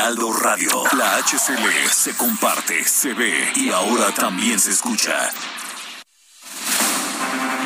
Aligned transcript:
Heraldo 0.00 0.32
Radio. 0.32 0.70
La 0.96 1.18
HCL 1.18 1.90
se 1.90 2.16
comparte, 2.16 2.84
se 2.84 3.12
ve 3.12 3.52
y 3.54 3.68
ahora 3.68 4.10
también 4.14 4.58
se 4.58 4.70
escucha. 4.70 5.12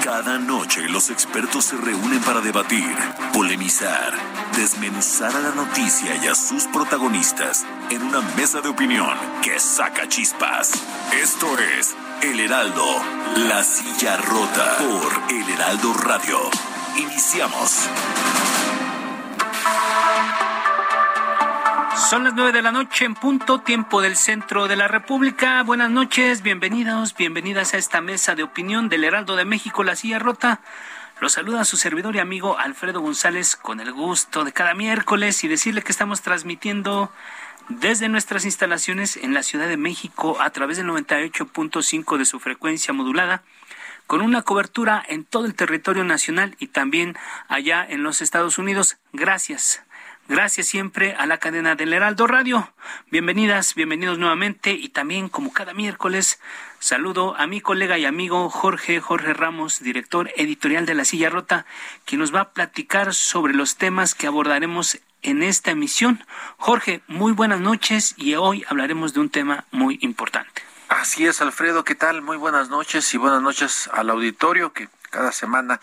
Cada 0.03 0.37
noche 0.41 0.89
los 0.89 1.11
expertos 1.11 1.67
se 1.67 1.77
reúnen 1.77 2.21
para 2.23 2.41
debatir, 2.41 2.93
polemizar, 3.33 4.13
desmenuzar 4.57 5.33
a 5.37 5.39
la 5.39 5.51
noticia 5.53 6.17
y 6.17 6.27
a 6.27 6.35
sus 6.35 6.65
protagonistas 6.65 7.65
en 7.91 8.03
una 8.03 8.21
mesa 8.37 8.61
de 8.61 8.69
opinión 8.69 9.17
que 9.41 9.61
saca 9.61 10.09
chispas. 10.09 10.73
Esto 11.13 11.47
es 11.79 11.95
El 12.21 12.41
Heraldo, 12.41 12.85
la 13.49 13.63
silla 13.63 14.17
rota 14.17 14.79
por 14.79 15.33
El 15.33 15.49
Heraldo 15.51 15.95
Radio. 15.95 16.41
Iniciamos. 16.97 17.89
Son 21.97 22.25
las 22.25 22.35
nueve 22.35 22.51
de 22.51 22.61
la 22.61 22.73
noche 22.73 23.05
en 23.05 23.15
punto, 23.15 23.61
tiempo 23.61 24.03
del 24.03 24.17
centro 24.17 24.67
de 24.67 24.75
la 24.75 24.89
República. 24.89 25.63
Buenas 25.63 25.91
noches, 25.91 26.43
bienvenidos, 26.43 27.15
bienvenidas 27.15 27.73
a 27.73 27.79
esta 27.79 28.01
mesa 28.01 28.35
de 28.35 28.43
opinión 28.43 28.89
del 28.89 29.05
Heraldo 29.05 29.37
de 29.37 29.45
México, 29.45 29.85
La 29.85 29.95
Silla 29.95 30.19
Rota. 30.19 30.61
Los 31.21 31.35
saluda 31.35 31.65
su 31.65 31.77
servidor 31.77 32.17
y 32.17 32.19
amigo 32.19 32.59
Alfredo 32.59 33.01
González 33.01 33.55
con 33.55 33.79
el 33.79 33.93
gusto 33.93 34.43
de 34.43 34.53
cada 34.53 34.75
miércoles 34.75 35.45
y 35.45 35.49
decirle 35.49 35.83
que 35.83 35.93
estamos 35.93 36.21
transmitiendo 36.21 37.13
desde 37.69 38.09
nuestras 38.09 38.45
instalaciones 38.45 39.17
en 39.17 39.33
la 39.33 39.45
Ciudad 39.45 39.69
de 39.69 39.77
México 39.77 40.39
a 40.41 40.51
través 40.51 40.77
del 40.79 40.89
98.5 40.89 42.19
de 42.19 42.25
su 42.25 42.41
frecuencia 42.41 42.93
modulada 42.93 43.43
con 44.09 44.21
una 44.21 44.43
cobertura 44.43 45.03
en 45.09 45.25
todo 45.25 45.47
el 45.47 45.55
territorio 45.55 46.03
nacional 46.03 46.57
y 46.59 46.67
también 46.67 47.17
allá 47.49 47.87
en 47.89 48.03
los 48.03 48.21
Estados 48.21 48.59
Unidos. 48.59 48.97
Gracias. 49.13 49.84
Gracias 50.27 50.69
siempre 50.69 51.15
a 51.15 51.27
la 51.27 51.37
cadena 51.37 51.75
del 51.75 51.93
Heraldo 51.93 52.27
Radio. 52.27 52.73
Bienvenidas, 53.11 53.75
bienvenidos 53.75 54.19
nuevamente 54.19 54.73
y 54.73 54.89
también 54.89 55.29
como 55.29 55.53
cada 55.53 55.75
miércoles 55.75 56.41
saludo 56.79 57.37
a 57.37 57.47
mi 57.47 57.61
colega 57.61 57.99
y 57.99 58.07
amigo 58.07 58.49
Jorge 58.49 59.03
Jorge 59.03 59.35
Ramos, 59.35 59.81
director 59.81 60.31
editorial 60.35 60.87
de 60.87 60.95
La 60.95 61.05
Silla 61.05 61.29
Rota, 61.29 61.67
quien 62.07 62.23
nos 62.23 62.35
va 62.35 62.41
a 62.41 62.51
platicar 62.53 63.13
sobre 63.13 63.53
los 63.53 63.77
temas 63.77 64.15
que 64.15 64.27
abordaremos 64.27 64.99
en 65.21 65.43
esta 65.43 65.73
emisión. 65.73 66.25
Jorge, 66.57 67.03
muy 67.07 67.33
buenas 67.33 67.61
noches 67.61 68.15
y 68.17 68.35
hoy 68.35 68.65
hablaremos 68.67 69.13
de 69.13 69.21
un 69.21 69.29
tema 69.29 69.67
muy 69.73 69.99
importante. 70.01 70.63
Así 70.89 71.27
es, 71.27 71.43
Alfredo, 71.43 71.85
¿qué 71.85 71.95
tal? 71.95 72.23
Muy 72.23 72.39
buenas 72.39 72.71
noches 72.71 73.13
y 73.13 73.19
buenas 73.19 73.43
noches 73.43 73.91
al 73.93 74.09
auditorio 74.09 74.73
que 74.73 74.89
cada 75.15 75.31
semana 75.31 75.81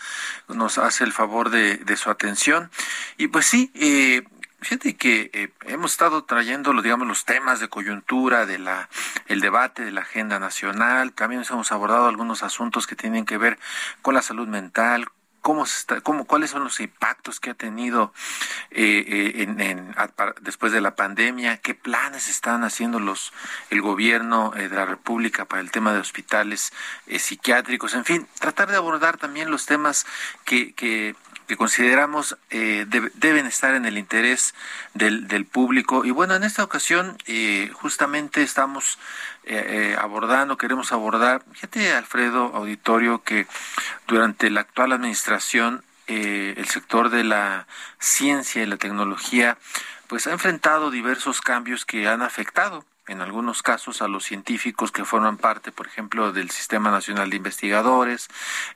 nos 0.50 0.78
hace 0.78 1.06
el 1.06 1.14
favor 1.14 1.50
de, 1.50 1.96
su 1.96 2.10
atención. 2.10 2.70
Y 3.18 3.28
pues 3.28 3.46
sí, 3.46 3.72
eh, 3.76 4.24
Fíjate 4.64 4.96
que 4.96 5.32
eh, 5.34 5.50
hemos 5.66 5.94
estado 5.94 6.24
trayendo, 6.24 6.80
digamos, 6.84 7.08
los 7.08 7.26
temas 7.26 7.60
de 7.60 7.68
coyuntura, 7.68 8.46
de 8.46 8.60
la, 8.60 8.90
el 9.26 9.42
debate 9.42 9.84
de 9.84 9.92
la 9.92 10.02
agenda 10.02 10.38
nacional. 10.38 11.14
También 11.14 11.44
hemos 11.50 11.72
abordado 11.72 12.06
algunos 12.06 12.44
asuntos 12.44 12.86
que 12.86 12.96
tienen 12.96 13.26
que 13.26 13.40
ver 13.40 13.58
con 14.04 14.14
la 14.14 14.22
salud 14.22 14.48
mental, 14.48 15.08
cómo 15.42 15.64
está, 15.64 16.02
cómo, 16.02 16.26
cuáles 16.26 16.52
son 16.52 16.64
los 16.64 16.80
impactos 16.80 17.40
que 17.40 17.50
ha 17.50 17.54
tenido 17.54 18.14
eh, 18.70 19.04
eh, 19.08 19.44
en, 19.44 19.96
después 20.42 20.72
de 20.72 20.82
la 20.82 20.96
pandemia, 20.96 21.58
qué 21.58 21.76
planes 21.76 22.28
están 22.28 22.64
haciendo 22.64 23.00
los 23.00 23.34
el 23.70 23.82
gobierno 23.82 24.52
de 24.52 24.70
la 24.70 24.86
República 24.86 25.46
para 25.46 25.62
el 25.62 25.72
tema 25.72 25.94
de 25.94 26.00
hospitales 26.00 26.72
psiquiátricos, 27.08 27.94
en 27.94 28.06
fin, 28.06 28.28
tratar 28.40 28.70
de 28.70 28.78
abordar 28.78 29.18
también 29.18 29.52
los 29.52 29.66
temas 29.66 30.06
que, 30.46 30.74
que 30.74 31.16
que 31.52 31.58
consideramos 31.58 32.38
eh, 32.50 32.86
deben 32.88 33.46
estar 33.46 33.76
en 33.76 33.84
el 33.84 33.98
interés 33.98 34.56
del, 34.94 35.28
del, 35.28 35.46
público. 35.46 36.06
Y 36.06 36.12
bueno, 36.12 36.34
en 36.34 36.46
esta 36.46 36.64
ocasión 36.64 37.18
eh, 37.28 37.70
justamente 37.74 38.42
estamos 38.42 38.98
eh, 39.44 39.98
abordando, 40.00 40.58
queremos 40.58 40.94
abordar, 40.94 41.44
fíjate 41.52 41.92
Alfredo 41.92 42.56
Auditorio, 42.56 43.22
que 43.24 43.48
durante 44.08 44.50
la 44.50 44.62
actual 44.62 44.94
administración 44.94 45.84
el 46.08 46.66
sector 46.68 47.10
de 47.10 47.26
la 47.26 47.68
ciencia 48.00 48.64
y 48.64 48.66
la 48.66 48.78
tecnología 48.78 49.58
pues 50.08 50.28
ha 50.28 50.32
enfrentado 50.32 50.90
diversos 50.90 51.42
cambios 51.42 51.84
que 51.84 52.08
han 52.08 52.22
afectado 52.22 52.86
en 53.08 53.22
algunos 53.22 53.64
casos 53.64 54.02
a 54.02 54.08
los 54.08 54.24
científicos 54.24 54.92
que 54.92 55.06
forman 55.06 55.38
parte, 55.38 55.72
por 55.72 55.88
ejemplo, 55.88 56.32
del 56.32 56.52
Sistema 56.52 56.92
Nacional 56.92 57.30
de 57.32 57.38
Investigadores, 57.38 58.28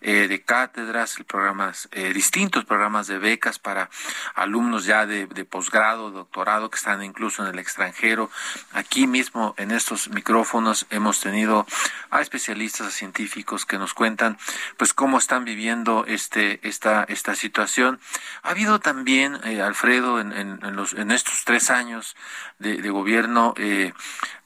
eh, 0.01 0.27
de 0.27 0.41
cátedras, 0.41 1.17
programas, 1.27 1.87
eh, 1.91 2.11
distintos 2.11 2.65
programas 2.65 3.05
de 3.07 3.19
becas 3.19 3.59
para 3.59 3.89
alumnos 4.33 4.85
ya 4.85 5.05
de, 5.05 5.27
posgrado, 5.45 6.09
doctorado, 6.09 6.69
que 6.71 6.77
están 6.77 7.03
incluso 7.03 7.43
en 7.43 7.53
el 7.53 7.59
extranjero. 7.59 8.31
Aquí 8.73 9.05
mismo, 9.05 9.53
en 9.57 9.71
estos 9.71 10.09
micrófonos, 10.09 10.87
hemos 10.89 11.19
tenido 11.19 11.67
a 12.09 12.21
especialistas, 12.21 12.87
a 12.87 12.91
científicos 12.91 13.65
que 13.65 13.77
nos 13.77 13.93
cuentan, 13.93 14.37
pues, 14.77 14.93
cómo 14.93 15.19
están 15.19 15.45
viviendo 15.45 16.03
este, 16.07 16.59
esta, 16.67 17.03
esta 17.07 17.35
situación. 17.35 17.99
Ha 18.41 18.49
habido 18.49 18.79
también, 18.79 19.39
eh, 19.43 19.61
Alfredo, 19.61 20.19
en, 20.19 20.33
en, 20.33 20.59
en, 20.63 20.75
los, 20.75 20.93
en 20.93 21.11
estos 21.11 21.45
tres 21.45 21.69
años 21.69 22.15
de, 22.57 22.81
de 22.81 22.89
gobierno, 22.89 23.53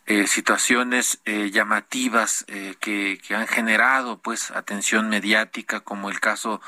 eh, 0.05 0.25
situaciones 0.27 1.19
eh, 1.25 1.51
llamativas 1.51 2.43
eh, 2.47 2.75
que, 2.79 3.19
que, 3.25 3.35
han 3.35 3.47
generado 3.47 4.17
pues 4.17 4.49
atención 4.51 5.07
mediática 5.07 5.81
como 5.81 6.09
el 6.09 6.19
caso 6.19 6.61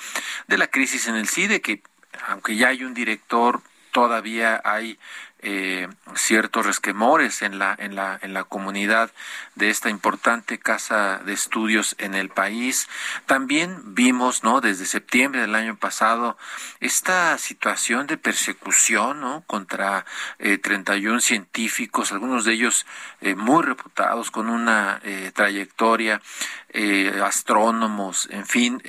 de 0.47 0.57
la 0.59 0.67
crisis 0.67 1.07
en 1.07 1.15
el 1.15 1.27
CIDE 1.27 1.61
que 1.61 1.81
aunque 2.27 2.55
ya 2.55 2.67
hay 2.67 2.83
un 2.83 2.93
director 2.93 3.61
todavía 3.91 4.61
hay 4.63 4.99
eh, 5.41 5.87
ciertos 6.15 6.65
resquemores 6.65 7.41
en 7.41 7.59
la 7.59 7.75
en 7.77 7.95
la 7.95 8.19
en 8.21 8.33
la 8.33 8.43
comunidad 8.43 9.11
de 9.55 9.69
esta 9.69 9.89
importante 9.89 10.59
casa 10.59 11.21
de 11.25 11.33
estudios 11.33 11.95
en 11.97 12.15
el 12.15 12.29
país. 12.29 12.87
También 13.25 13.95
vimos 13.95 14.43
no 14.43 14.61
desde 14.61 14.85
septiembre 14.85 15.41
del 15.41 15.55
año 15.55 15.75
pasado 15.75 16.37
esta 16.79 17.37
situación 17.37 18.07
de 18.07 18.17
persecución 18.17 19.21
no 19.21 19.43
contra 19.47 20.05
eh, 20.39 20.57
31 20.57 21.21
científicos 21.21 22.11
algunos 22.11 22.45
de 22.45 22.53
ellos 22.53 22.85
eh, 23.21 23.35
muy 23.35 23.63
reputados 23.63 24.31
con 24.31 24.49
una 24.49 24.99
eh, 25.03 25.31
trayectoria 25.33 26.21
eh, 26.69 27.21
astrónomos 27.23 28.27
en 28.31 28.45
fin 28.45 28.81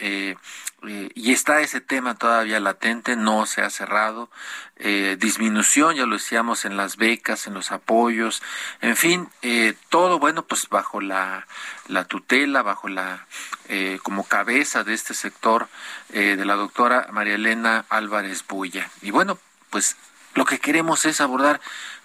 eh, 0.87 1.11
y 1.15 1.33
está 1.33 1.61
ese 1.61 1.81
tema 1.81 2.15
todavía 2.15 2.61
latente, 2.61 3.17
no 3.17 3.47
se 3.47 3.63
ha 3.63 3.71
cerrado. 3.71 4.31
Eh, 4.77 5.17
disminución, 5.19 5.95
ya 5.95 6.07
lo 6.07 6.17
decíamos, 6.17 6.65
en 6.65 6.77
las 6.77 6.97
becas, 6.97 7.47
en 7.47 7.55
los 7.55 7.71
apoyos, 7.71 8.43
en 8.81 8.97
fin, 8.97 9.29
eh, 9.43 9.75
todo 9.91 10.19
bueno, 10.19 10.45
pues 10.45 10.69
bajo 10.69 11.01
la, 11.01 11.47
la 11.89 12.05
tutela, 12.05 12.63
bajo 12.63 12.89
la, 12.89 13.27
eh, 13.69 14.01
como 14.03 14.25
cabeza 14.25 14.83
de 14.85 14.95
este 14.95 15.15
sector 15.15 15.69
eh, 16.13 16.37
de 16.37 16.45
la 16.45 16.55
doctora 16.55 17.09
María 17.13 17.35
Elena 17.35 17.85
Álvarez 17.89 18.45
Bulla. 18.47 18.91
Y 19.03 19.11
bueno, 19.11 19.39
pues 19.71 19.97
lo 20.35 20.45
que 20.45 20.59
queremos 20.59 21.05
es 21.05 21.21
abordar 21.21 21.61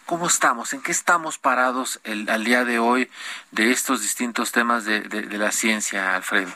¿Cómo 0.08 0.28
estamos? 0.28 0.72
¿En 0.72 0.82
qué 0.82 0.94
estamos 0.94 1.38
parados 1.38 2.00
el, 2.06 2.30
al 2.30 2.46
día 2.46 2.64
de 2.64 2.80
hoy 2.80 3.10
de 3.52 3.72
estos 3.72 4.02
distintos 4.02 4.54
temas 4.54 4.86
de, 4.86 5.02
de, 5.02 5.24
de 5.24 5.38
la 5.38 5.52
ciencia, 5.52 6.16
Alfredo? 6.16 6.54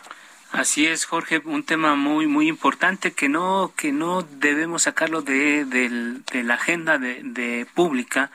Así 0.51 0.85
es, 0.85 1.05
Jorge, 1.05 1.41
un 1.45 1.63
tema 1.63 1.95
muy 1.95 2.27
muy 2.27 2.49
importante 2.49 3.13
que 3.13 3.29
no 3.29 3.71
que 3.77 3.93
no 3.93 4.21
debemos 4.21 4.83
sacarlo 4.83 5.21
de, 5.21 5.63
de, 5.63 5.89
de 6.31 6.43
la 6.43 6.55
agenda 6.55 6.97
de, 6.97 7.21
de 7.23 7.65
pública 7.73 8.31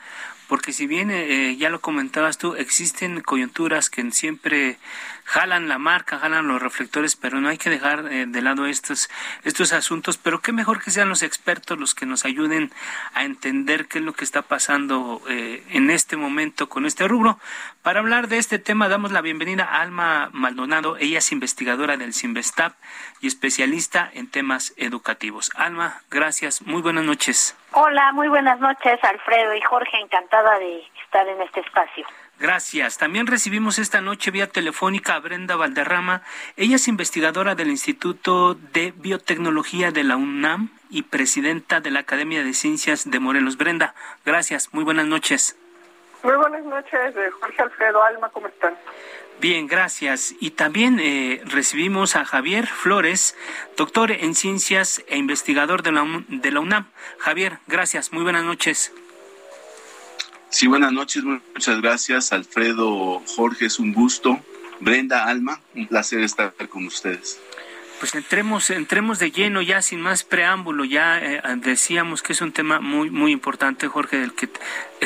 porque 0.47 0.71
si 0.71 0.87
bien 0.87 1.11
eh, 1.11 1.57
ya 1.57 1.69
lo 1.69 1.81
comentabas 1.81 2.37
tú, 2.37 2.55
existen 2.55 3.21
coyunturas 3.21 3.89
que 3.89 4.09
siempre 4.11 4.77
jalan 5.27 5.67
la 5.67 5.77
marca, 5.77 6.17
jalan 6.19 6.47
los 6.47 6.61
reflectores, 6.61 7.17
pero 7.17 7.41
no 7.41 7.49
hay 7.49 7.57
que 7.57 7.69
dejar 7.69 8.05
eh, 8.09 8.25
de 8.27 8.41
lado 8.41 8.65
estos, 8.65 9.09
estos 9.43 9.73
asuntos, 9.73 10.17
pero 10.17 10.39
qué 10.39 10.53
mejor 10.53 10.81
que 10.81 10.89
sean 10.89 11.09
los 11.09 11.21
expertos 11.21 11.77
los 11.77 11.93
que 11.93 12.05
nos 12.05 12.23
ayuden 12.23 12.71
a 13.13 13.25
entender 13.25 13.87
qué 13.87 13.99
es 13.99 14.05
lo 14.05 14.13
que 14.13 14.23
está 14.23 14.43
pasando 14.43 15.21
eh, 15.29 15.63
en 15.71 15.89
este 15.89 16.15
momento 16.15 16.69
con 16.69 16.85
este 16.85 17.07
rubro. 17.09 17.39
Para 17.83 17.99
hablar 17.99 18.29
de 18.29 18.37
este 18.37 18.57
tema, 18.57 18.87
damos 18.87 19.11
la 19.11 19.21
bienvenida 19.21 19.65
a 19.65 19.81
Alma 19.81 20.29
Maldonado, 20.31 20.95
ella 20.97 21.17
es 21.17 21.31
investigadora 21.33 21.97
del 21.97 22.13
Sinvestap 22.13 22.73
y 23.19 23.27
especialista 23.27 24.09
en 24.13 24.31
temas 24.31 24.73
educativos. 24.77 25.51
Alma, 25.55 26.01
gracias, 26.09 26.61
muy 26.61 26.81
buenas 26.81 27.03
noches. 27.03 27.57
Hola, 27.71 28.13
muy 28.13 28.29
buenas 28.29 28.59
noches, 28.61 28.97
Alfredo 29.03 29.53
y 29.53 29.61
Jorge, 29.61 29.99
encantada 29.99 30.57
de 30.57 30.87
estar 31.03 31.27
en 31.27 31.41
este 31.41 31.59
espacio. 31.59 32.07
Gracias. 32.39 32.97
También 32.97 33.25
recibimos 33.25 33.79
esta 33.79 33.99
noche 33.99 34.29
vía 34.29 34.47
telefónica 34.47 35.15
a 35.15 35.19
Brenda 35.19 35.55
Valderrama. 35.55 36.21
Ella 36.55 36.75
es 36.75 36.87
investigadora 36.87 37.55
del 37.55 37.69
Instituto 37.69 38.53
de 38.73 38.93
Biotecnología 38.95 39.91
de 39.91 40.03
la 40.03 40.17
UNAM 40.17 40.69
y 40.91 41.01
presidenta 41.01 41.81
de 41.81 41.89
la 41.89 42.01
Academia 42.01 42.43
de 42.43 42.53
Ciencias 42.53 43.09
de 43.09 43.19
Morelos. 43.19 43.57
Brenda, 43.57 43.95
gracias. 44.23 44.71
Muy 44.71 44.83
buenas 44.83 45.07
noches. 45.07 45.57
Muy 46.23 46.35
buenas 46.35 46.63
noches, 46.63 47.15
eh, 47.15 47.29
Jorge 47.39 47.61
Alfredo 47.61 48.03
Alma, 48.03 48.29
¿cómo 48.29 48.47
están? 48.47 48.75
Bien, 49.39 49.67
gracias. 49.67 50.33
Y 50.39 50.51
también 50.51 50.99
eh, 50.99 51.41
recibimos 51.45 52.15
a 52.15 52.25
Javier 52.25 52.65
Flores, 52.67 53.35
doctor 53.77 54.11
en 54.11 54.33
ciencias 54.33 55.03
e 55.07 55.17
investigador 55.17 55.83
de 55.83 55.91
la, 55.91 56.05
de 56.27 56.51
la 56.51 56.59
UNAM. 56.59 56.87
Javier, 57.19 57.59
gracias. 57.67 58.11
Muy 58.11 58.23
buenas 58.23 58.43
noches. 58.43 58.91
Sí, 60.49 60.67
buenas 60.67 60.93
noches. 60.93 61.23
Muchas 61.23 61.81
gracias, 61.81 62.31
Alfredo, 62.31 63.21
Jorge, 63.35 63.65
es 63.65 63.79
un 63.79 63.93
gusto. 63.93 64.39
Brenda, 64.79 65.25
Alma, 65.25 65.59
un 65.75 65.87
placer 65.87 66.21
estar 66.21 66.53
con 66.69 66.85
ustedes. 66.85 67.39
Pues 67.99 68.13
entremos, 68.13 68.69
entremos 68.69 69.17
de 69.17 69.31
lleno 69.31 69.61
ya 69.61 69.81
sin 69.81 69.99
más 70.01 70.23
preámbulo. 70.23 70.85
Ya 70.85 71.19
eh, 71.19 71.41
decíamos 71.57 72.21
que 72.21 72.33
es 72.33 72.41
un 72.41 72.51
tema 72.51 72.79
muy, 72.79 73.09
muy 73.09 73.31
importante, 73.31 73.87
Jorge, 73.87 74.17
del 74.19 74.33
que 74.33 74.49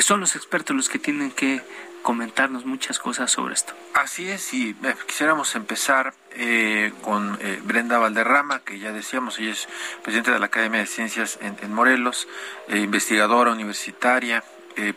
son 0.02 0.20
los 0.20 0.36
expertos 0.36 0.76
los 0.76 0.88
que 0.88 0.98
tienen 0.98 1.30
que 1.30 1.62
comentarnos 2.02 2.66
muchas 2.66 2.98
cosas 2.98 3.30
sobre 3.30 3.54
esto. 3.54 3.74
Así 3.94 4.28
es, 4.28 4.52
y 4.52 4.76
eh, 4.82 4.94
quisiéramos 5.06 5.54
empezar 5.54 6.12
eh, 6.32 6.92
con 7.02 7.38
Brenda 7.64 7.98
Valderrama, 7.98 8.60
que 8.60 8.78
ya 8.78 8.92
decíamos, 8.92 9.38
ella 9.38 9.52
es 9.52 9.68
presidenta 10.02 10.32
de 10.32 10.40
la 10.40 10.46
Academia 10.46 10.80
de 10.80 10.86
Ciencias 10.86 11.38
en, 11.40 11.72
Morelos, 11.72 12.28
investigadora 12.68 13.52
universitaria, 13.52 14.44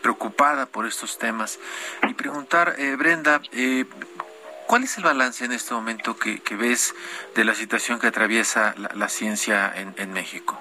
preocupada 0.01 0.66
por 0.66 0.86
estos 0.86 1.18
temas, 1.18 1.60
y 2.07 2.13
preguntar, 2.13 2.75
Brenda, 2.98 3.42
¿Cuál 4.68 4.83
es 4.83 4.98
el 4.98 5.04
balance 5.04 5.45
en 5.45 5.51
este 5.51 5.75
momento 5.75 6.18
que, 6.18 6.56
ves 6.56 6.95
de 7.36 7.45
la 7.45 7.54
situación 7.54 8.00
que 8.00 8.07
atraviesa 8.07 8.74
la, 8.95 9.10
ciencia 9.10 9.72
en, 9.75 10.13
México? 10.13 10.57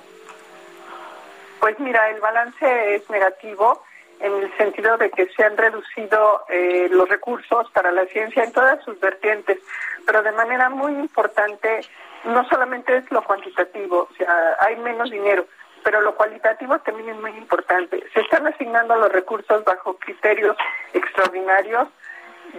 Pues 1.59 1.79
mira, 1.81 2.11
el 2.11 2.21
balance 2.21 2.97
es 2.97 3.09
negativo 3.09 3.83
en 4.21 4.33
el 4.43 4.57
sentido 4.59 4.99
de 4.99 5.11
que 5.11 5.27
se 5.29 5.43
han 5.43 5.57
reducido 5.57 6.45
eh, 6.51 6.89
los 6.91 7.09
recursos 7.09 7.71
para 7.71 7.91
la 7.93 8.05
ciencia 8.07 8.45
en 8.45 8.53
todas 8.53 8.85
sus 8.85 9.01
vertientes, 9.01 9.59
pero 10.05 10.23
de 10.23 10.33
manera 10.33 10.69
muy 10.69 10.93
importante, 10.93 11.81
no 12.25 12.47
solamente 12.49 12.99
es 12.99 13.11
lo 13.11 13.25
cuantitativo, 13.25 14.09
o 14.11 14.15
sea, 14.17 14.57
hay 14.61 14.77
menos 14.77 15.11
dinero, 15.11 15.47
pero 15.85 16.01
lo 16.01 16.17
cualitativo 16.17 16.79
también 16.81 17.11
es 17.11 17.21
muy 17.21 17.31
importante. 17.33 18.03
Se 18.13 18.21
están 18.21 18.47
asignando 18.47 18.97
los 18.97 19.13
recursos 19.13 19.63
bajo 19.65 19.97
criterios 19.99 20.57
extraordinarios 20.93 21.89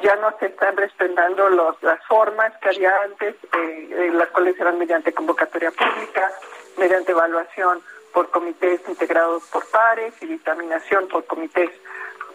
ya 0.01 0.15
no 0.17 0.35
se 0.39 0.47
están 0.47 0.75
respetando 0.75 1.49
los, 1.49 1.81
las 1.81 2.03
formas 2.05 2.51
que 2.61 2.69
había 2.69 2.91
antes, 3.03 3.35
eh, 3.53 4.11
las 4.13 4.27
cuales 4.29 4.59
eran 4.59 4.77
mediante 4.77 5.13
convocatoria 5.13 5.71
pública, 5.71 6.31
mediante 6.77 7.11
evaluación 7.11 7.81
por 8.13 8.29
comités 8.29 8.81
integrados 8.87 9.43
por 9.51 9.69
pares 9.69 10.13
y 10.21 10.25
dictaminación 10.25 11.07
por 11.07 11.25
comités 11.25 11.69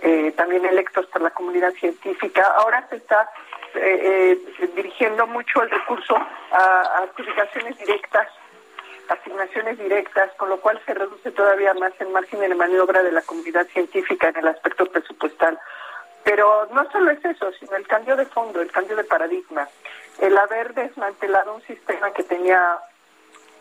eh, 0.02 0.32
también 0.36 0.64
electos 0.64 1.06
por 1.06 1.20
la 1.22 1.30
comunidad 1.30 1.72
científica. 1.72 2.42
Ahora 2.56 2.86
se 2.88 2.96
está 2.96 3.30
eh, 3.74 4.38
dirigiendo 4.74 5.26
mucho 5.26 5.62
el 5.62 5.70
recurso 5.70 6.16
a, 6.16 7.02
a 7.02 7.08
directas 7.78 8.28
asignaciones 9.10 9.78
directas, 9.78 10.30
con 10.36 10.48
lo 10.48 10.60
cual 10.60 10.80
se 10.86 10.94
reduce 10.94 11.30
todavía 11.32 11.74
más 11.74 11.92
el 11.98 12.08
margen 12.08 12.40
de 12.40 12.54
maniobra 12.54 13.02
de 13.02 13.12
la 13.12 13.22
comunidad 13.22 13.66
científica 13.68 14.28
en 14.28 14.36
el 14.36 14.48
aspecto 14.48 14.86
presupuestal. 14.86 15.58
Pero 16.24 16.68
no 16.72 16.90
solo 16.92 17.10
es 17.10 17.24
eso, 17.24 17.50
sino 17.58 17.76
el 17.76 17.86
cambio 17.86 18.16
de 18.16 18.26
fondo, 18.26 18.60
el 18.60 18.70
cambio 18.70 18.96
de 18.96 19.04
paradigma, 19.04 19.68
el 20.20 20.36
haber 20.36 20.74
desmantelado 20.74 21.54
un 21.54 21.62
sistema 21.62 22.12
que 22.12 22.22
tenía 22.22 22.78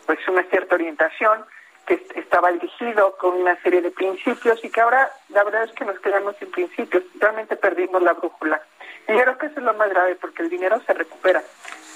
pues 0.06 0.18
una 0.28 0.42
cierta 0.44 0.74
orientación, 0.74 1.44
que 1.86 2.06
estaba 2.14 2.52
dirigido 2.52 3.16
con 3.16 3.34
una 3.34 3.60
serie 3.62 3.82
de 3.82 3.90
principios 3.90 4.62
y 4.64 4.70
que 4.70 4.80
ahora 4.80 5.10
la 5.30 5.42
verdad 5.42 5.64
es 5.64 5.72
que 5.72 5.84
nos 5.84 5.98
quedamos 6.00 6.36
sin 6.36 6.50
principios, 6.50 7.02
realmente 7.18 7.56
perdimos 7.56 8.02
la 8.02 8.12
brújula. 8.12 8.60
Y 9.08 9.12
creo 9.12 9.38
que 9.38 9.46
eso 9.46 9.58
es 9.58 9.64
lo 9.64 9.74
más 9.74 9.88
grave 9.88 10.14
porque 10.16 10.42
el 10.42 10.50
dinero 10.50 10.80
se 10.86 10.94
recupera, 10.94 11.42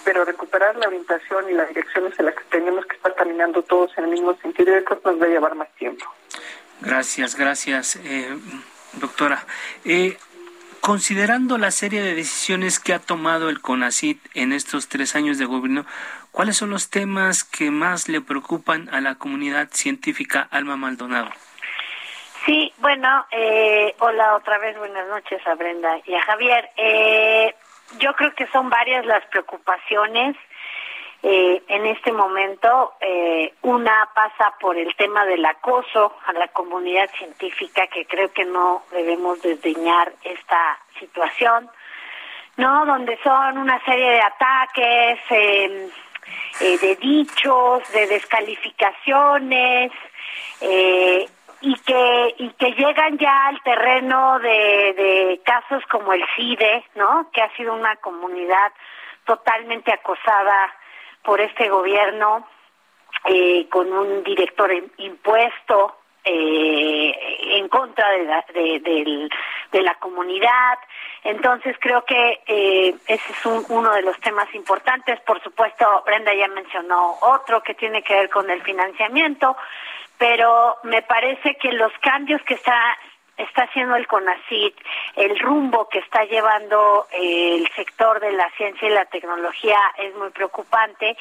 pero 0.04 0.24
recuperar 0.24 0.76
la 0.76 0.86
orientación 0.86 1.48
y 1.50 1.54
la 1.54 1.64
dirección 1.66 2.06
es 2.06 2.18
en 2.18 2.26
la 2.26 2.32
que 2.32 2.44
tenemos 2.50 2.84
que 2.86 2.96
estar 2.96 3.14
caminando 3.14 3.62
todos 3.62 3.96
en 3.96 4.04
el 4.04 4.10
mismo 4.10 4.34
sentido 4.36 4.78
y 4.78 4.84
creo 4.84 5.00
que 5.00 5.10
nos 5.10 5.20
va 5.20 5.26
a 5.26 5.28
llevar 5.28 5.54
más 5.54 5.70
tiempo. 5.76 6.04
Gracias, 6.80 7.36
gracias, 7.36 7.96
eh, 7.96 8.36
doctora. 9.00 9.44
Eh, 9.84 10.16
Considerando 10.84 11.56
la 11.56 11.70
serie 11.70 12.02
de 12.02 12.14
decisiones 12.14 12.78
que 12.78 12.92
ha 12.92 12.98
tomado 12.98 13.48
el 13.48 13.62
CONACIT 13.62 14.20
en 14.34 14.52
estos 14.52 14.86
tres 14.86 15.16
años 15.16 15.38
de 15.38 15.46
gobierno, 15.46 15.86
¿cuáles 16.30 16.58
son 16.58 16.68
los 16.68 16.90
temas 16.90 17.42
que 17.42 17.70
más 17.70 18.06
le 18.10 18.20
preocupan 18.20 18.90
a 18.92 19.00
la 19.00 19.14
comunidad 19.14 19.70
científica 19.72 20.46
Alma 20.50 20.76
Maldonado? 20.76 21.30
Sí, 22.44 22.70
bueno, 22.76 23.24
eh, 23.30 23.94
hola 23.98 24.36
otra 24.36 24.58
vez, 24.58 24.76
buenas 24.76 25.08
noches 25.08 25.40
a 25.46 25.54
Brenda 25.54 25.96
y 26.04 26.14
a 26.14 26.22
Javier. 26.22 26.68
Eh, 26.76 27.54
yo 27.98 28.14
creo 28.14 28.34
que 28.34 28.46
son 28.48 28.70
varias 28.70 29.04
las 29.06 29.24
preocupaciones 29.26 30.36
eh, 31.22 31.62
en 31.68 31.86
este 31.86 32.12
momento. 32.12 32.94
Eh, 33.00 33.54
una 33.62 34.08
pasa 34.14 34.54
por 34.60 34.76
el 34.76 34.94
tema 34.96 35.24
del 35.24 35.44
acoso 35.44 36.16
a 36.26 36.32
la 36.34 36.48
comunidad 36.48 37.10
científica, 37.16 37.86
que 37.86 38.04
creo 38.06 38.32
que 38.32 38.44
no 38.44 38.82
debemos 38.90 39.40
desdeñar 39.42 40.12
esta 40.22 40.78
situación, 40.98 41.70
¿no? 42.56 42.84
Donde 42.86 43.18
son 43.22 43.58
una 43.58 43.82
serie 43.84 44.10
de 44.10 44.20
ataques, 44.20 45.20
em, 45.30 45.90
eh, 46.60 46.78
de 46.78 46.96
dichos, 46.96 47.90
de 47.92 48.06
descalificaciones, 48.06 49.92
y 51.64 51.74
que 51.80 52.34
y 52.38 52.50
que 52.50 52.72
llegan 52.72 53.16
ya 53.18 53.46
al 53.46 53.62
terreno 53.62 54.38
de, 54.38 54.94
de 54.96 55.40
casos 55.44 55.82
como 55.90 56.12
el 56.12 56.22
CIDE, 56.36 56.84
¿no? 56.94 57.30
Que 57.32 57.42
ha 57.42 57.50
sido 57.56 57.72
una 57.72 57.96
comunidad 57.96 58.72
totalmente 59.24 59.92
acosada 59.92 60.74
por 61.22 61.40
este 61.40 61.68
gobierno 61.70 62.46
eh, 63.24 63.66
con 63.70 63.90
un 63.90 64.22
director 64.22 64.70
impuesto 64.98 65.96
eh, 66.26 67.58
en 67.58 67.68
contra 67.68 68.10
de 68.10 68.24
la, 68.24 68.44
de, 68.52 69.82
la 69.82 69.94
comunidad. 69.96 70.78
Entonces 71.22 71.76
creo 71.80 72.04
que 72.04 72.40
eh, 72.46 72.94
ese 73.06 73.32
es 73.32 73.46
uno 73.46 73.92
de 73.92 74.02
los 74.02 74.18
temas 74.20 74.54
importantes. 74.54 75.20
Por 75.20 75.42
supuesto, 75.42 76.02
Brenda 76.04 76.34
ya 76.34 76.48
mencionó 76.48 77.16
otro 77.20 77.62
que 77.62 77.74
tiene 77.74 78.02
que 78.02 78.14
ver 78.14 78.30
con 78.30 78.50
el 78.50 78.62
financiamiento, 78.62 79.56
pero 80.18 80.76
me 80.84 81.02
parece 81.02 81.56
que 81.56 81.72
los 81.72 81.92
cambios 82.00 82.42
que 82.42 82.54
está 82.54 82.96
está 83.36 83.64
haciendo 83.64 83.96
el 83.96 84.06
CONACIT, 84.06 84.74
el 85.16 85.38
rumbo 85.40 85.88
que 85.88 85.98
está 85.98 86.24
llevando 86.24 87.06
eh, 87.10 87.56
el 87.56 87.68
sector 87.74 88.20
de 88.20 88.32
la 88.32 88.48
ciencia 88.56 88.88
y 88.88 88.92
la 88.92 89.06
tecnología 89.06 89.78
es 89.98 90.14
muy 90.14 90.30
preocupante 90.30 91.16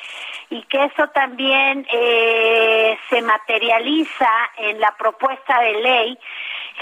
y 0.50 0.62
que 0.64 0.86
eso 0.86 1.08
también 1.10 1.88
eh, 1.92 2.98
se 3.10 3.22
materializa 3.22 4.30
en 4.58 4.80
la 4.80 4.96
propuesta 4.98 5.60
de 5.62 5.74
ley 5.82 6.20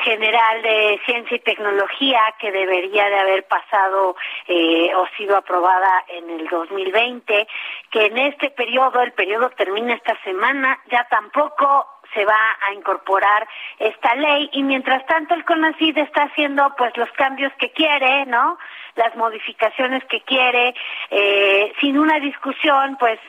general 0.03 0.61
de 0.61 0.99
ciencia 1.05 1.35
y 1.35 1.39
tecnología 1.39 2.19
que 2.39 2.51
debería 2.51 3.09
de 3.09 3.19
haber 3.19 3.45
pasado 3.45 4.15
eh, 4.47 4.91
o 4.95 5.05
sido 5.17 5.37
aprobada 5.37 6.05
en 6.07 6.29
el 6.29 6.47
2020, 6.47 7.47
que 7.89 8.05
en 8.05 8.17
este 8.17 8.49
periodo, 8.51 9.01
el 9.01 9.11
periodo 9.11 9.49
termina 9.51 9.93
esta 9.93 10.17
semana, 10.23 10.79
ya 10.89 11.05
tampoco 11.09 11.87
se 12.13 12.25
va 12.25 12.57
a 12.61 12.73
incorporar 12.73 13.47
esta 13.79 14.15
ley 14.15 14.49
y 14.53 14.63
mientras 14.63 15.05
tanto 15.05 15.33
el 15.33 15.45
CONACID 15.45 15.97
está 15.97 16.23
haciendo 16.23 16.73
pues 16.77 16.95
los 16.97 17.11
cambios 17.13 17.51
que 17.53 17.71
quiere, 17.71 18.25
¿no? 18.25 18.57
Las 18.95 19.15
modificaciones 19.15 20.03
que 20.05 20.21
quiere, 20.21 20.75
eh, 21.09 21.73
sin 21.79 21.97
una 21.97 22.19
discusión 22.19 22.97
pues 22.99 23.19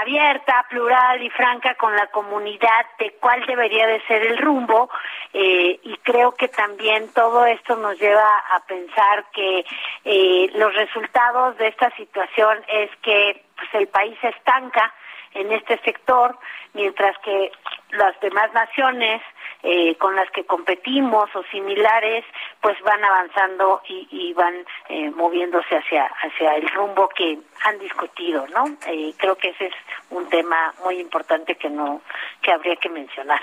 abierta, 0.00 0.66
plural 0.68 1.22
y 1.22 1.30
franca 1.30 1.74
con 1.74 1.94
la 1.94 2.06
comunidad 2.08 2.86
de 2.98 3.12
cuál 3.20 3.44
debería 3.46 3.86
de 3.86 4.00
ser 4.06 4.26
el 4.26 4.38
rumbo 4.38 4.90
eh, 5.32 5.78
y 5.82 5.96
creo 5.98 6.32
que 6.32 6.48
también 6.48 7.12
todo 7.12 7.46
esto 7.46 7.76
nos 7.76 7.98
lleva 7.98 8.38
a 8.54 8.60
pensar 8.66 9.26
que 9.32 9.64
eh, 10.04 10.50
los 10.54 10.74
resultados 10.74 11.56
de 11.58 11.68
esta 11.68 11.90
situación 11.96 12.58
es 12.68 12.90
que 13.02 13.44
pues 13.56 13.68
el 13.74 13.88
país 13.88 14.16
se 14.20 14.28
estanca 14.28 14.92
en 15.34 15.52
este 15.52 15.78
sector, 15.78 16.38
mientras 16.74 17.16
que 17.18 17.52
las 17.92 18.18
demás 18.20 18.52
naciones 18.52 19.22
eh, 19.62 19.96
con 19.96 20.16
las 20.16 20.30
que 20.30 20.44
competimos 20.44 21.28
o 21.34 21.42
similares, 21.44 22.24
pues 22.60 22.80
van 22.82 23.04
avanzando 23.04 23.82
y, 23.88 24.32
van 24.34 24.54
eh, 24.88 25.10
moviéndose 25.10 25.76
hacia 25.76 26.06
hacia 26.06 26.56
el 26.56 26.68
rumbo 26.70 27.08
que 27.10 27.38
han 27.64 27.78
discutido, 27.78 28.46
¿no? 28.48 28.64
Eh, 28.86 29.14
creo 29.18 29.36
que 29.36 29.50
ese 29.50 29.66
es 29.66 29.74
un 30.10 30.28
tema 30.28 30.74
muy 30.84 30.98
importante 30.98 31.56
que 31.56 31.70
no 31.70 32.00
que 32.40 32.50
habría 32.50 32.76
que 32.76 32.88
mencionar. 32.88 33.42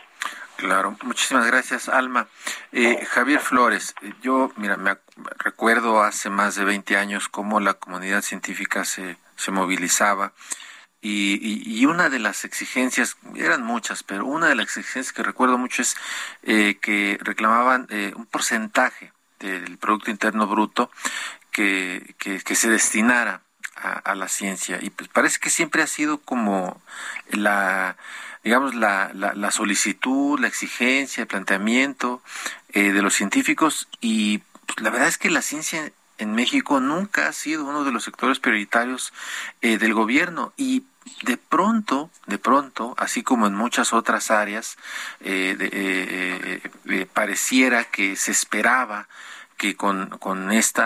Claro, 0.58 0.98
muchísimas 1.04 1.48
gracias, 1.48 1.88
Alma. 1.88 2.28
Eh, 2.74 3.06
Javier 3.06 3.40
Flores, 3.40 3.96
yo, 4.22 4.52
mira, 4.58 4.76
me 4.76 4.98
recuerdo 5.38 6.02
hace 6.02 6.30
más 6.30 6.56
de 6.56 6.66
20 6.66 6.98
años 6.98 7.30
cómo 7.30 7.62
la 7.62 7.76
comunidad 7.76 8.22
científica 8.22 8.84
se, 8.84 9.16
se 9.38 9.52
movilizaba 9.52 10.34
y, 11.02 11.86
una 11.86 12.10
de 12.10 12.20
las 12.20 12.44
exigencias, 12.44 13.18
eran 13.36 13.64
muchas, 13.64 14.04
pero 14.04 14.26
una 14.26 14.48
de 14.48 14.56
las 14.56 14.66
exigencias 14.66 15.14
que 15.14 15.24
recuerdo 15.24 15.58
mucho 15.58 15.82
es 15.82 15.96
eh, 16.44 16.78
que 16.82 17.18
reclamaban 17.22 17.88
eh, 17.90 18.12
un 18.16 18.26
porcentaje 18.26 19.14
del 19.40 19.78
Producto 19.78 20.12
Interno 20.12 20.48
Bruto 20.48 20.92
que, 21.52 22.16
que, 22.18 22.56
se 22.56 22.70
destinara 22.70 23.42
a, 23.76 24.14
la 24.16 24.28
ciencia. 24.28 24.80
Y 24.82 24.90
pues 24.90 25.10
parece 25.10 25.40
que 25.40 25.50
siempre 25.50 25.82
ha 25.82 25.88
sido 25.88 26.20
como 26.20 26.82
la, 27.30 27.96
digamos, 28.44 28.76
la, 28.76 29.12
la, 29.14 29.52
solicitud, 29.52 30.40
la 30.40 30.48
exigencia, 30.48 31.22
el 31.22 31.28
planteamiento 31.28 32.22
eh, 32.74 32.92
de 32.92 33.02
los 33.02 33.14
científicos 33.14 33.88
y 34.02 34.40
pues, 34.66 34.82
la 34.82 34.90
verdad 34.90 35.08
es 35.08 35.18
que 35.18 35.30
la 35.30 35.42
ciencia 35.42 35.92
en 36.20 36.36
México 36.36 36.80
nunca 36.80 37.28
ha 37.28 37.34
sido 37.34 37.66
uno 37.66 37.84
de 37.84 37.92
los 37.92 38.04
sectores 38.04 38.40
prioritarios 38.40 39.14
eh, 39.62 39.78
del 39.78 39.94
gobierno 39.94 40.54
y 40.58 40.84
de 41.24 41.38
pronto, 41.38 42.12
de 42.28 42.38
pronto, 42.38 42.94
así 42.98 43.24
como 43.24 43.48
en 43.48 43.56
muchas 43.56 43.94
otras 43.94 44.30
áreas, 44.30 44.78
eh, 45.22 46.62
eh, 46.86 47.08
pareciera 47.12 47.86
que 47.86 48.16
se 48.16 48.32
esperaba 48.32 49.08
que 49.58 49.76
con, 49.76 50.10
con 50.20 50.52
este 50.52 50.84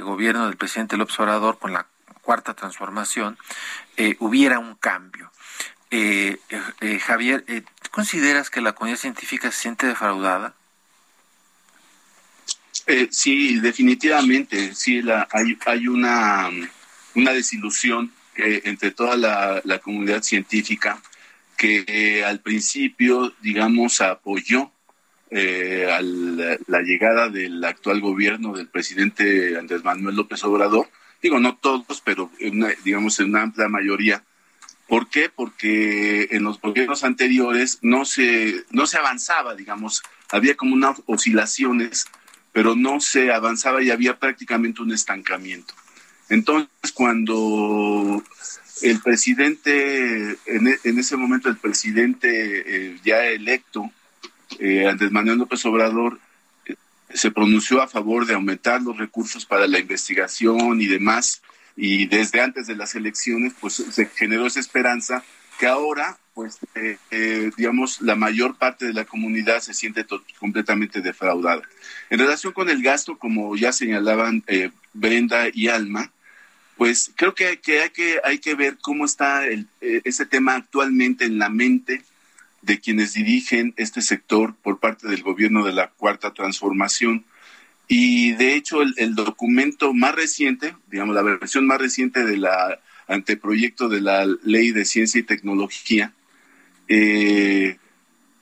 gobierno 0.00 0.46
del 0.46 0.56
presidente 0.56 0.96
López 0.96 1.18
Obrador, 1.20 1.58
con 1.58 1.72
la 1.72 1.86
cuarta 2.20 2.54
transformación, 2.54 3.38
hubiera 4.18 4.58
un 4.58 4.74
cambio. 4.76 5.32
Javier, 7.00 7.44
¿consideras 7.90 8.50
que 8.50 8.60
la 8.60 8.74
comunidad 8.74 9.00
científica 9.00 9.50
se 9.50 9.62
siente 9.62 9.86
defraudada? 9.86 10.54
Eh, 12.86 13.08
sí, 13.10 13.60
definitivamente, 13.60 14.74
sí, 14.74 15.02
la, 15.02 15.28
hay, 15.30 15.56
hay 15.66 15.86
una, 15.88 16.50
una 17.14 17.32
desilusión 17.32 18.12
entre 18.34 18.90
toda 18.92 19.16
la, 19.16 19.78
comunidad 19.78 20.22
científica 20.22 21.00
que 21.56 21.84
eh, 21.86 22.24
al 22.24 22.40
principio, 22.40 23.32
digamos, 23.40 24.00
apoyó 24.00 24.72
eh, 25.30 25.86
la 26.66 26.82
llegada 26.82 27.28
del 27.28 27.62
actual 27.64 28.00
gobierno 28.00 28.54
del 28.54 28.68
presidente 28.68 29.56
Andrés 29.58 29.84
Manuel 29.84 30.16
López 30.16 30.42
Obrador. 30.44 30.88
Digo, 31.22 31.38
no 31.38 31.56
todos, 31.56 32.00
pero 32.00 32.30
digamos 32.84 33.20
en 33.20 33.28
una 33.28 33.42
amplia 33.42 33.68
mayoría. 33.68 34.24
¿Por 34.88 35.08
qué? 35.08 35.30
Porque 35.30 36.28
en 36.32 36.42
los 36.42 36.60
gobiernos 36.60 37.04
anteriores 37.04 37.78
no 37.80 38.04
se, 38.04 38.64
no 38.70 38.86
se 38.86 38.98
avanzaba, 38.98 39.54
digamos, 39.54 40.02
había 40.30 40.56
como 40.56 40.74
unas 40.74 41.00
oscilaciones 41.06 42.06
pero 42.52 42.76
no 42.76 43.00
se 43.00 43.32
avanzaba 43.32 43.82
y 43.82 43.90
había 43.90 44.18
prácticamente 44.18 44.82
un 44.82 44.92
estancamiento. 44.92 45.74
Entonces, 46.28 46.92
cuando 46.94 48.22
el 48.82 49.00
presidente, 49.00 50.36
en, 50.46 50.68
e, 50.68 50.78
ese 50.84 51.16
momento 51.16 51.48
el 51.48 51.56
presidente 51.56 52.62
eh, 52.66 53.00
ya 53.04 53.24
electo, 53.26 53.90
eh, 54.58 54.86
Andrés 54.88 55.10
Manuel 55.10 55.38
López 55.38 55.64
Obrador, 55.64 56.18
eh, 56.66 56.76
se 57.12 57.30
pronunció 57.30 57.82
a 57.82 57.88
favor 57.88 58.26
de 58.26 58.34
aumentar 58.34 58.82
los 58.82 58.96
recursos 58.96 59.46
para 59.46 59.66
la 59.66 59.78
investigación 59.78 60.80
y 60.80 60.86
demás, 60.86 61.42
y 61.76 62.06
desde 62.06 62.40
antes 62.40 62.66
de 62.66 62.76
las 62.76 62.94
elecciones, 62.94 63.54
pues 63.60 63.74
se 63.74 64.06
generó 64.06 64.46
esa 64.46 64.60
esperanza 64.60 65.24
que 65.58 65.66
ahora 65.66 66.18
pues 66.34 66.58
eh, 66.74 66.96
eh, 67.10 67.50
digamos 67.56 68.00
la 68.00 68.16
mayor 68.16 68.56
parte 68.56 68.86
de 68.86 68.94
la 68.94 69.04
comunidad 69.04 69.60
se 69.60 69.74
siente 69.74 70.06
completamente 70.38 71.00
defraudada. 71.00 71.62
En 72.10 72.18
relación 72.18 72.52
con 72.52 72.70
el 72.70 72.82
gasto, 72.82 73.18
como 73.18 73.56
ya 73.56 73.72
señalaban 73.72 74.42
eh, 74.46 74.70
Brenda 74.92 75.46
y 75.52 75.68
Alma, 75.68 76.10
pues 76.76 77.12
creo 77.16 77.34
que, 77.34 77.46
hay 77.46 77.56
que 77.58 78.20
hay 78.24 78.38
que 78.38 78.54
ver 78.54 78.78
cómo 78.80 79.04
está 79.04 79.42
ese 79.80 80.26
tema 80.26 80.56
actualmente 80.56 81.24
en 81.24 81.38
la 81.38 81.48
mente 81.48 82.02
de 82.62 82.80
quienes 82.80 83.12
dirigen 83.12 83.74
este 83.76 84.00
sector 84.00 84.54
por 84.54 84.78
parte 84.78 85.08
del 85.08 85.22
gobierno 85.22 85.64
de 85.64 85.72
la 85.72 85.88
cuarta 85.88 86.32
transformación. 86.32 87.24
Y 87.88 88.32
de 88.32 88.54
hecho 88.54 88.80
el, 88.80 88.94
el 88.96 89.14
documento 89.14 89.92
más 89.92 90.14
reciente, 90.14 90.74
digamos 90.90 91.14
la 91.14 91.22
versión 91.22 91.66
más 91.66 91.80
reciente 91.80 92.24
de 92.24 92.38
la 92.38 92.80
anteproyecto 93.06 93.88
de 93.88 94.00
la 94.00 94.26
ley 94.42 94.70
de 94.72 94.84
ciencia 94.84 95.20
y 95.20 95.24
tecnología, 95.24 96.12
eh, 96.94 97.78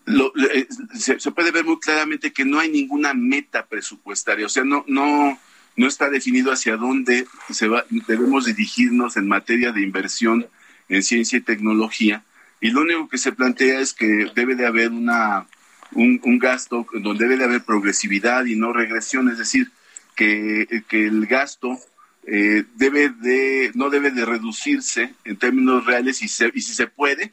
eh, 0.06 0.66
se, 0.94 1.30
puede 1.30 1.52
ver 1.52 1.64
muy 1.64 1.78
claramente 1.78 2.32
que 2.32 2.44
no 2.44 2.58
hay 2.58 2.68
ninguna 2.68 3.14
meta 3.14 3.66
presupuestaria, 3.66 4.46
o 4.46 4.48
sea, 4.48 4.64
no, 4.64 4.84
no, 4.88 5.38
no 5.76 5.86
está 5.86 6.10
definido 6.10 6.52
hacia 6.52 6.76
dónde 6.76 7.26
se 7.50 7.68
va, 7.68 7.84
debemos 8.08 8.46
dirigirnos 8.46 9.16
en 9.16 9.28
materia 9.28 9.70
de 9.70 9.82
inversión 9.82 10.48
en 10.88 11.04
ciencia 11.04 11.38
y 11.38 11.42
tecnología. 11.42 12.24
Y 12.60 12.70
lo 12.70 12.80
único 12.80 13.08
que 13.08 13.18
se 13.18 13.32
plantea 13.32 13.80
es 13.80 13.94
que 13.94 14.30
debe 14.34 14.56
de 14.56 14.66
haber 14.66 14.90
una, 14.90 15.46
un, 15.92 16.38
gasto 16.38 16.86
donde 16.92 17.24
debe 17.24 17.36
de 17.36 17.44
haber 17.44 17.62
progresividad 17.62 18.44
y 18.46 18.56
no 18.56 18.72
regresión, 18.72 19.30
es 19.30 19.38
decir, 19.38 19.70
que, 20.16 20.66
el 20.90 21.26
gasto 21.26 21.78
eh, 22.26 22.64
debe 22.74 23.10
de, 23.10 23.70
no 23.74 23.90
debe 23.90 24.10
de 24.10 24.26
reducirse 24.26 25.14
en 25.24 25.36
términos 25.36 25.86
reales 25.86 26.20
y, 26.20 26.26
y 26.26 26.60
si 26.60 26.74
se 26.74 26.88
puede, 26.88 27.32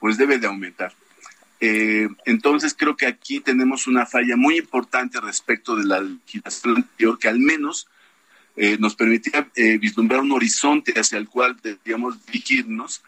pues 0.00 0.16
debe 0.16 0.38
de 0.38 0.48
aumentar. 0.48 0.92
Eh, 1.60 2.08
entonces 2.24 2.74
creo 2.76 2.96
que 2.96 3.06
aquí 3.06 3.38
tenemos 3.38 3.86
una 3.86 4.06
falla 4.06 4.34
muy 4.34 4.56
importante 4.56 5.20
respecto 5.20 5.76
de 5.76 5.84
la 5.84 6.00
legislación 6.00 6.76
anterior 6.76 7.18
que 7.18 7.28
al 7.28 7.38
menos 7.38 7.86
eh, 8.56 8.78
nos 8.80 8.96
permitía 8.96 9.48
eh, 9.54 9.76
vislumbrar 9.76 10.20
un 10.22 10.32
horizonte 10.32 10.98
hacia 10.98 11.18
el 11.18 11.28
cual 11.28 11.58
deberíamos 11.62 12.24
dirigirnos. 12.26 13.02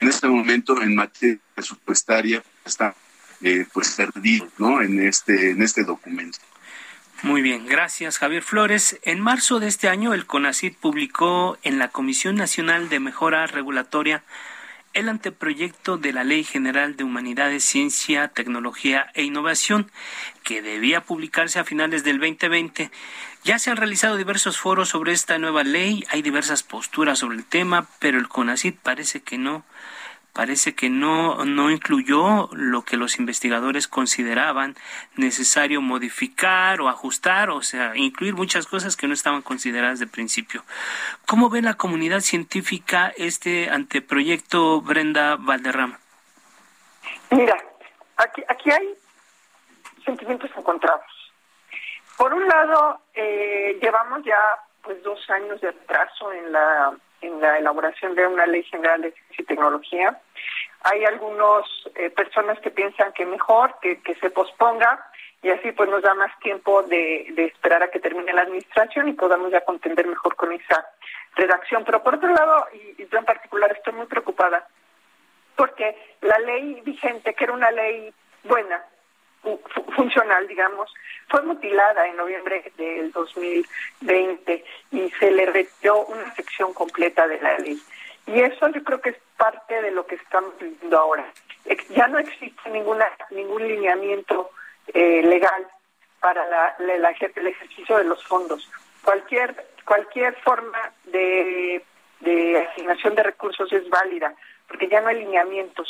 En 0.00 0.08
este 0.08 0.26
momento, 0.26 0.80
en 0.82 0.94
materia 0.94 1.38
presupuestaria, 1.54 2.42
está 2.64 2.94
pues 3.72 3.94
perdido 3.94 4.48
¿no? 4.58 4.82
en, 4.82 5.00
este, 5.00 5.50
en 5.50 5.62
este 5.62 5.84
documento. 5.84 6.38
Muy 7.22 7.40
bien, 7.40 7.66
gracias 7.66 8.18
Javier 8.18 8.42
Flores. 8.42 8.98
En 9.02 9.20
marzo 9.20 9.60
de 9.60 9.68
este 9.68 9.88
año, 9.88 10.12
el 10.12 10.26
CONACID 10.26 10.74
publicó 10.80 11.56
en 11.62 11.78
la 11.78 11.88
Comisión 11.88 12.34
Nacional 12.34 12.88
de 12.88 12.98
Mejora 12.98 13.46
Regulatoria 13.46 14.24
el 14.98 15.08
anteproyecto 15.08 15.96
de 15.96 16.12
la 16.12 16.24
Ley 16.24 16.42
General 16.42 16.96
de 16.96 17.04
Humanidades, 17.04 17.64
Ciencia, 17.64 18.26
Tecnología 18.26 19.12
e 19.14 19.22
Innovación, 19.22 19.92
que 20.42 20.60
debía 20.60 21.02
publicarse 21.02 21.60
a 21.60 21.64
finales 21.64 22.02
del 22.02 22.18
2020. 22.18 22.90
Ya 23.44 23.60
se 23.60 23.70
han 23.70 23.76
realizado 23.76 24.16
diversos 24.16 24.58
foros 24.58 24.88
sobre 24.88 25.12
esta 25.12 25.38
nueva 25.38 25.62
ley, 25.62 26.04
hay 26.10 26.22
diversas 26.22 26.64
posturas 26.64 27.20
sobre 27.20 27.36
el 27.36 27.44
tema, 27.44 27.86
pero 28.00 28.18
el 28.18 28.26
CONACID 28.26 28.74
parece 28.82 29.20
que 29.20 29.38
no 29.38 29.64
parece 30.32 30.74
que 30.74 30.88
no, 30.88 31.44
no 31.44 31.70
incluyó 31.70 32.48
lo 32.52 32.82
que 32.82 32.96
los 32.96 33.18
investigadores 33.18 33.88
consideraban 33.88 34.76
necesario 35.16 35.80
modificar 35.80 36.80
o 36.80 36.88
ajustar, 36.88 37.50
o 37.50 37.62
sea, 37.62 37.96
incluir 37.96 38.34
muchas 38.34 38.66
cosas 38.66 38.96
que 38.96 39.08
no 39.08 39.14
estaban 39.14 39.42
consideradas 39.42 39.98
de 39.98 40.06
principio. 40.06 40.62
¿Cómo 41.26 41.50
ve 41.50 41.62
la 41.62 41.74
comunidad 41.74 42.20
científica 42.20 43.12
este 43.16 43.68
anteproyecto, 43.70 44.80
Brenda 44.80 45.36
Valderrama? 45.36 45.98
Mira, 47.30 47.56
aquí, 48.16 48.42
aquí 48.48 48.70
hay 48.70 48.94
sentimientos 50.04 50.50
encontrados. 50.56 51.32
Por 52.16 52.34
un 52.34 52.46
lado, 52.48 53.00
eh, 53.14 53.78
llevamos 53.80 54.24
ya 54.24 54.38
pues 54.82 55.02
dos 55.02 55.18
años 55.30 55.60
de 55.60 55.68
atraso 55.68 56.32
en 56.32 56.52
la 56.52 56.96
en 57.20 57.40
la 57.40 57.58
elaboración 57.58 58.14
de 58.14 58.26
una 58.26 58.46
ley 58.46 58.62
general 58.64 59.02
de 59.02 59.12
ciencia 59.12 59.42
y 59.42 59.44
tecnología. 59.44 60.20
Hay 60.82 61.04
algunas 61.04 61.64
eh, 61.96 62.10
personas 62.10 62.58
que 62.60 62.70
piensan 62.70 63.12
que 63.12 63.26
mejor 63.26 63.74
que, 63.80 64.00
se 64.20 64.30
posponga 64.30 65.04
y 65.42 65.50
así 65.50 65.72
pues 65.72 65.88
nos 65.88 66.02
da 66.02 66.14
más 66.14 66.36
tiempo 66.40 66.82
de, 66.82 67.32
esperar 67.36 67.82
a 67.82 67.90
que 67.90 68.00
termine 68.00 68.32
la 68.32 68.42
administración 68.42 69.08
y 69.08 69.12
podamos 69.12 69.50
ya 69.50 69.64
contender 69.64 70.06
mejor 70.06 70.36
con 70.36 70.52
esa 70.52 70.86
redacción. 71.34 71.84
Pero 71.84 72.02
por 72.02 72.16
otro 72.16 72.28
lado, 72.32 72.66
y, 72.72 73.06
yo 73.06 73.18
en 73.18 73.24
particular 73.24 73.72
estoy 73.72 73.92
muy 73.94 74.06
preocupada, 74.06 74.66
porque 75.56 75.96
la 76.20 76.38
ley 76.38 76.80
vigente, 76.84 77.34
que 77.34 77.44
era 77.44 77.52
una 77.52 77.70
ley 77.70 78.12
buena, 78.44 78.84
funcional, 79.94 80.46
digamos, 80.46 80.92
fue 81.28 81.42
mutilada 81.42 82.06
en 82.06 82.16
noviembre 82.16 82.72
del 82.76 83.12
2020 83.12 84.64
y 84.92 85.10
se 85.10 85.30
le 85.30 85.46
retiró 85.46 86.04
una 86.06 86.34
sección 86.34 86.72
completa 86.74 87.26
de 87.26 87.40
la 87.40 87.58
ley. 87.58 87.80
Y 88.26 88.40
eso 88.40 88.68
yo 88.68 88.82
creo 88.84 89.00
que 89.00 89.10
es 89.10 89.16
parte 89.36 89.80
de 89.80 89.90
lo 89.90 90.06
que 90.06 90.16
estamos 90.16 90.52
viviendo 90.58 90.98
ahora. 90.98 91.26
Ya 91.90 92.06
no 92.08 92.18
existe 92.18 92.70
ninguna 92.70 93.06
ningún 93.30 93.66
lineamiento 93.66 94.50
eh, 94.88 95.22
legal 95.22 95.66
para 96.20 96.46
la, 96.48 96.76
el 96.78 97.46
ejercicio 97.46 97.98
de 97.98 98.04
los 98.04 98.24
fondos. 98.26 98.70
Cualquier 99.02 99.54
cualquier 99.84 100.34
forma 100.42 100.92
de, 101.04 101.82
de 102.20 102.58
asignación 102.58 103.14
de 103.14 103.22
recursos 103.22 103.72
es 103.72 103.88
válida, 103.88 104.34
porque 104.66 104.88
ya 104.88 105.00
no 105.00 105.08
hay 105.08 105.20
lineamientos 105.20 105.88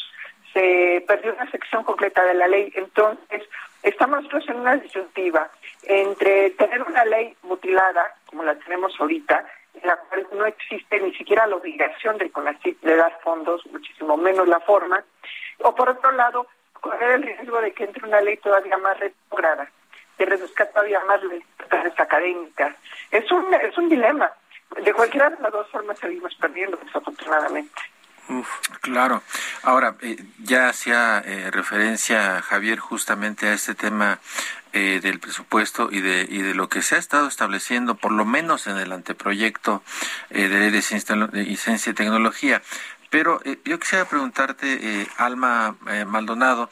se 0.52 1.04
perdió 1.06 1.34
una 1.34 1.50
sección 1.50 1.84
completa 1.84 2.22
de 2.24 2.34
la 2.34 2.48
ley. 2.48 2.72
Entonces, 2.74 3.42
estamos 3.82 4.24
en 4.48 4.56
una 4.56 4.76
disyuntiva 4.76 5.50
entre 5.84 6.50
tener 6.50 6.82
una 6.82 7.04
ley 7.04 7.36
mutilada, 7.42 8.14
como 8.26 8.42
la 8.42 8.54
tenemos 8.56 8.94
ahorita, 8.98 9.44
en 9.74 9.86
la 9.86 9.96
cual 9.96 10.26
no 10.32 10.46
existe 10.46 11.00
ni 11.00 11.14
siquiera 11.14 11.46
la 11.46 11.56
obligación 11.56 12.18
del 12.18 12.32
CONACYT 12.32 12.80
de 12.80 12.96
dar 12.96 13.18
fondos, 13.22 13.64
muchísimo 13.66 14.16
menos 14.16 14.48
la 14.48 14.60
forma, 14.60 15.02
o 15.58 15.74
por 15.74 15.88
otro 15.88 16.12
lado, 16.12 16.46
correr 16.72 17.12
el 17.12 17.22
riesgo 17.22 17.60
de 17.60 17.72
que 17.72 17.84
entre 17.84 18.06
una 18.06 18.20
ley 18.20 18.36
todavía 18.38 18.76
más 18.78 18.98
retrógrada, 18.98 19.70
que 20.16 20.26
reduzca 20.26 20.66
todavía 20.66 21.00
más 21.04 21.22
las 21.22 21.32
libertades 21.32 22.00
académicas. 22.00 22.76
Es 23.10 23.30
un, 23.30 23.54
es 23.54 23.76
un 23.78 23.88
dilema. 23.88 24.32
De 24.82 24.92
cualquiera 24.92 25.30
de 25.30 25.42
las 25.42 25.52
dos 25.52 25.68
formas 25.70 25.98
seguimos 25.98 26.34
perdiendo, 26.34 26.76
desafortunadamente. 26.84 27.80
Claro. 28.80 29.22
Ahora, 29.62 29.96
eh, 30.00 30.22
ya 30.42 30.68
hacía 30.68 31.18
eh, 31.18 31.50
referencia 31.50 32.42
Javier 32.42 32.78
justamente 32.78 33.48
a 33.48 33.54
este 33.54 33.74
tema 33.74 34.18
eh, 34.72 35.00
del 35.02 35.18
presupuesto 35.18 35.88
y 35.90 36.00
de, 36.00 36.26
y 36.28 36.42
de 36.42 36.54
lo 36.54 36.68
que 36.68 36.82
se 36.82 36.96
ha 36.96 36.98
estado 36.98 37.28
estableciendo, 37.28 37.94
por 37.94 38.12
lo 38.12 38.24
menos 38.24 38.66
en 38.66 38.76
el 38.78 38.92
anteproyecto 38.92 39.82
de 40.30 40.48
ley 40.48 40.70
de 40.70 40.82
ciencia, 40.82 41.16
y 41.32 41.56
ciencia 41.56 41.90
y 41.90 41.94
tecnología. 41.94 42.62
Pero 43.10 43.40
yo 43.64 43.78
quisiera 43.78 44.04
preguntarte, 44.04 45.08
Alma 45.16 45.76
Maldonado, 46.06 46.68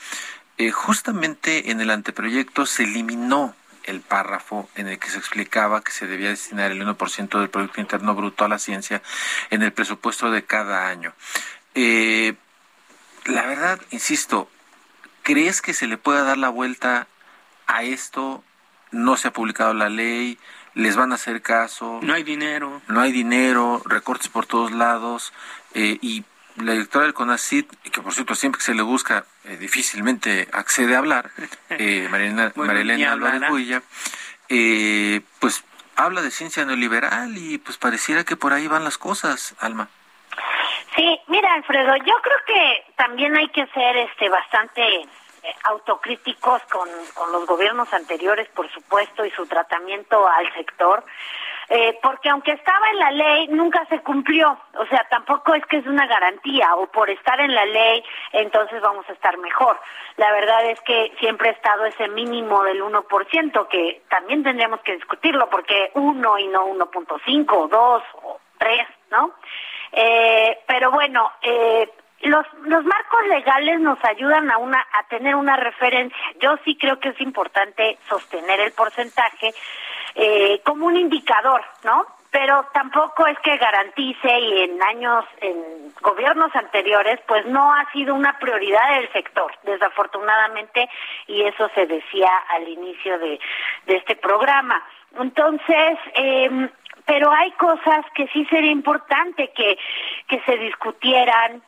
justamente 0.75 1.71
en 1.71 1.81
el 1.81 1.91
anteproyecto 1.91 2.67
se 2.67 2.85
eliminó 2.85 3.55
el 3.87 4.00
párrafo 4.00 4.69
en 4.75 4.88
el 4.88 4.99
que 4.99 5.11
se 5.11 5.19
explicaba 5.19 5.83
que 5.83 5.93
se 5.93 6.07
debía 6.07 6.28
destinar 6.28 6.71
el 6.71 6.83
1% 6.83 7.38
del 7.38 7.50
Producto 7.50 7.81
Interno 7.81 8.14
Bruto 8.14 8.45
a 8.45 8.49
la 8.49 8.59
ciencia 8.59 9.02
en 9.50 9.62
el 9.62 9.73
presupuesto 9.73 10.31
de 10.31 10.45
cada 10.45 10.88
año. 10.88 11.14
Eh, 11.75 12.35
la 13.25 13.47
verdad, 13.47 13.81
insisto, 13.90 14.49
¿crees 15.23 15.62
que 15.62 15.75
se 15.75 15.87
le 15.87 15.99
pueda 15.99 16.23
dar 16.23 16.38
la 16.38 16.49
vuelta 16.49 17.07
a 17.66 17.83
esto? 17.83 18.45
No 18.90 19.16
se 19.16 19.28
ha 19.28 19.33
publicado 19.33 19.75
la 19.75 19.88
ley, 19.88 20.38
les 20.75 20.95
van 20.95 21.12
a 21.12 21.16
hacer 21.16 21.43
caso. 21.43 22.00
No 22.02 22.14
hay 22.14 22.23
dinero. 22.23 22.83
No 22.88 23.00
hay 23.00 23.12
dinero, 23.12 23.83
recortes 23.85 24.28
por 24.28 24.47
todos 24.47 24.73
lados 24.73 25.33
eh, 25.75 25.99
y 26.00 26.25
la 26.57 26.73
directora 26.73 27.05
del 27.05 27.14
CONACIT, 27.14 27.71
que 27.90 28.00
por 28.00 28.14
cierto 28.14 28.35
siempre 28.35 28.59
que 28.59 28.64
se 28.64 28.75
le 28.75 28.83
busca 28.83 29.26
eh, 29.47 29.57
difícilmente 29.57 30.49
accede 30.53 30.95
a 30.95 30.99
hablar, 30.99 31.31
eh, 31.71 32.09
Marilena, 32.11 32.53
Marilena 32.55 33.12
Álvarez 33.12 33.49
Builla, 33.49 33.83
eh, 34.49 35.21
pues 35.41 35.65
habla 35.97 36.23
de 36.23 36.31
ciencia 36.31 36.65
neoliberal 36.65 37.37
y 37.37 37.59
pues 37.59 37.79
pareciera 37.79 38.25
que 38.25 38.37
por 38.37 38.53
ahí 38.53 38.69
van 38.69 38.85
las 38.85 38.99
cosas, 38.99 39.55
Alma. 39.61 39.88
Sí, 40.95 41.21
mira 41.29 41.53
Alfredo, 41.55 41.97
yo 41.97 42.15
creo 42.23 42.38
que 42.47 42.85
también 42.97 43.37
hay 43.37 43.49
que 43.49 43.67
ser 43.69 43.97
este 43.97 44.29
bastante 44.29 44.83
eh, 44.83 45.09
autocríticos 45.65 46.62
con, 46.65 46.88
con 47.15 47.33
los 47.33 47.47
gobiernos 47.47 47.93
anteriores, 47.93 48.49
por 48.49 48.71
supuesto, 48.73 49.25
y 49.25 49.31
su 49.31 49.47
tratamiento 49.47 50.29
al 50.29 50.53
sector 50.55 51.05
eh, 51.68 51.99
porque 52.02 52.28
aunque 52.28 52.52
estaba 52.52 52.90
en 52.90 52.99
la 52.99 53.11
ley, 53.11 53.49
nunca 53.49 53.85
se 53.87 54.00
cumplió. 54.00 54.58
O 54.78 54.87
sea, 54.87 55.06
tampoco 55.11 55.54
es 55.54 55.64
que 55.66 55.78
es 55.78 55.87
una 55.87 56.06
garantía, 56.06 56.75
o 56.76 56.87
por 56.87 57.11
estar 57.11 57.40
en 57.40 57.54
la 57.54 57.64
ley, 57.64 58.04
entonces 58.32 58.80
vamos 58.80 59.08
a 59.08 59.12
estar 59.12 59.37
mejor. 59.38 59.78
La 60.16 60.30
verdad 60.32 60.64
es 60.70 60.80
que 60.82 61.12
siempre 61.18 61.49
ha 61.49 61.52
estado 61.52 61.85
ese 61.87 62.08
mínimo 62.08 62.62
del 62.62 62.82
1%, 62.82 63.68
que 63.68 64.02
también 64.08 64.42
tendríamos 64.44 64.80
que 64.80 64.94
discutirlo, 64.94 65.49
porque 65.50 65.90
1 65.94 66.38
y 66.38 66.46
no 66.49 66.66
1.5, 66.66 67.68
2 67.68 68.02
o 68.23 68.40
3, 68.58 68.87
¿no? 69.11 69.32
Eh, 69.92 70.58
pero 70.66 70.90
bueno, 70.90 71.32
eh, 71.42 71.90
los, 72.23 72.46
los 72.62 72.85
marcos 72.85 73.26
legales 73.28 73.80
nos 73.80 74.02
ayudan 74.04 74.50
a 74.50 74.58
una 74.58 74.87
a 74.92 75.02
tener 75.08 75.35
una 75.35 75.56
referencia. 75.56 76.16
Yo 76.40 76.56
sí 76.64 76.76
creo 76.76 76.99
que 76.99 77.11
es 77.11 77.20
importante 77.20 77.99
sostener 78.08 78.61
el 78.61 78.73
porcentaje 78.73 79.52
eh, 80.16 80.61
como 80.64 80.87
un 80.87 80.96
indicador, 80.96 81.62
¿no? 81.85 82.07
Pero 82.31 82.66
tampoco 82.72 83.26
es 83.26 83.38
que 83.40 83.57
garantice 83.57 84.38
y 84.40 84.62
en 84.62 84.83
años, 84.83 85.24
en 85.40 85.92
gobiernos 86.00 86.55
anteriores, 86.57 87.20
pues 87.26 87.46
no 87.46 87.72
ha 87.72 87.90
sido 87.92 88.14
una 88.14 88.38
prioridad 88.38 88.96
del 88.96 89.12
sector, 89.12 89.52
desafortunadamente, 89.62 90.88
y 91.26 91.42
eso 91.42 91.70
se 91.74 91.87
decía 91.87 92.31
al 92.48 92.68
inicio 92.68 93.18
de, 93.18 93.38
de 93.87 93.96
este 93.96 94.16
programa. 94.16 94.83
Entonces, 95.18 95.98
eh, 96.14 96.68
pero 97.07 97.31
hay 97.31 97.52
cosas 97.52 98.05
que 98.14 98.26
sí 98.29 98.44
sería 98.46 98.72
importante 98.72 99.52
que, 99.52 99.79
que 100.29 100.40
se 100.40 100.57
discutieran, 100.59 101.62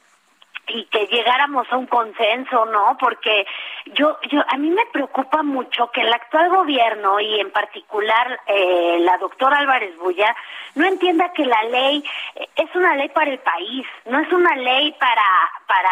y 0.68 0.85
que 0.87 1.07
llegáramos 1.07 1.66
a 1.70 1.76
un 1.76 1.87
consenso, 1.87 2.66
¿no? 2.66 2.96
Porque 2.98 3.46
yo, 3.87 4.18
yo, 4.31 4.42
a 4.48 4.57
mí 4.57 4.70
me 4.70 4.87
preocupa 4.87 5.42
mucho 5.42 5.90
que 5.90 6.02
el 6.02 6.12
actual 6.12 6.50
gobierno 6.50 7.20
y 7.20 7.40
en 7.40 7.50
particular 7.50 8.40
eh, 8.46 8.98
la 9.00 9.18
doctora 9.18 9.59
Álvarez 9.59 9.96
Bulla 9.98 10.35
no 10.74 10.87
entienda 10.87 11.33
que 11.33 11.44
la 11.44 11.62
ley 11.64 12.04
eh, 12.35 12.48
es 12.57 12.74
una 12.74 12.94
ley 12.96 13.09
para 13.09 13.31
el 13.31 13.38
país, 13.38 13.87
no 14.07 14.18
es 14.18 14.33
una 14.33 14.54
ley 14.57 14.92
para 14.98 15.22
para 15.66 15.90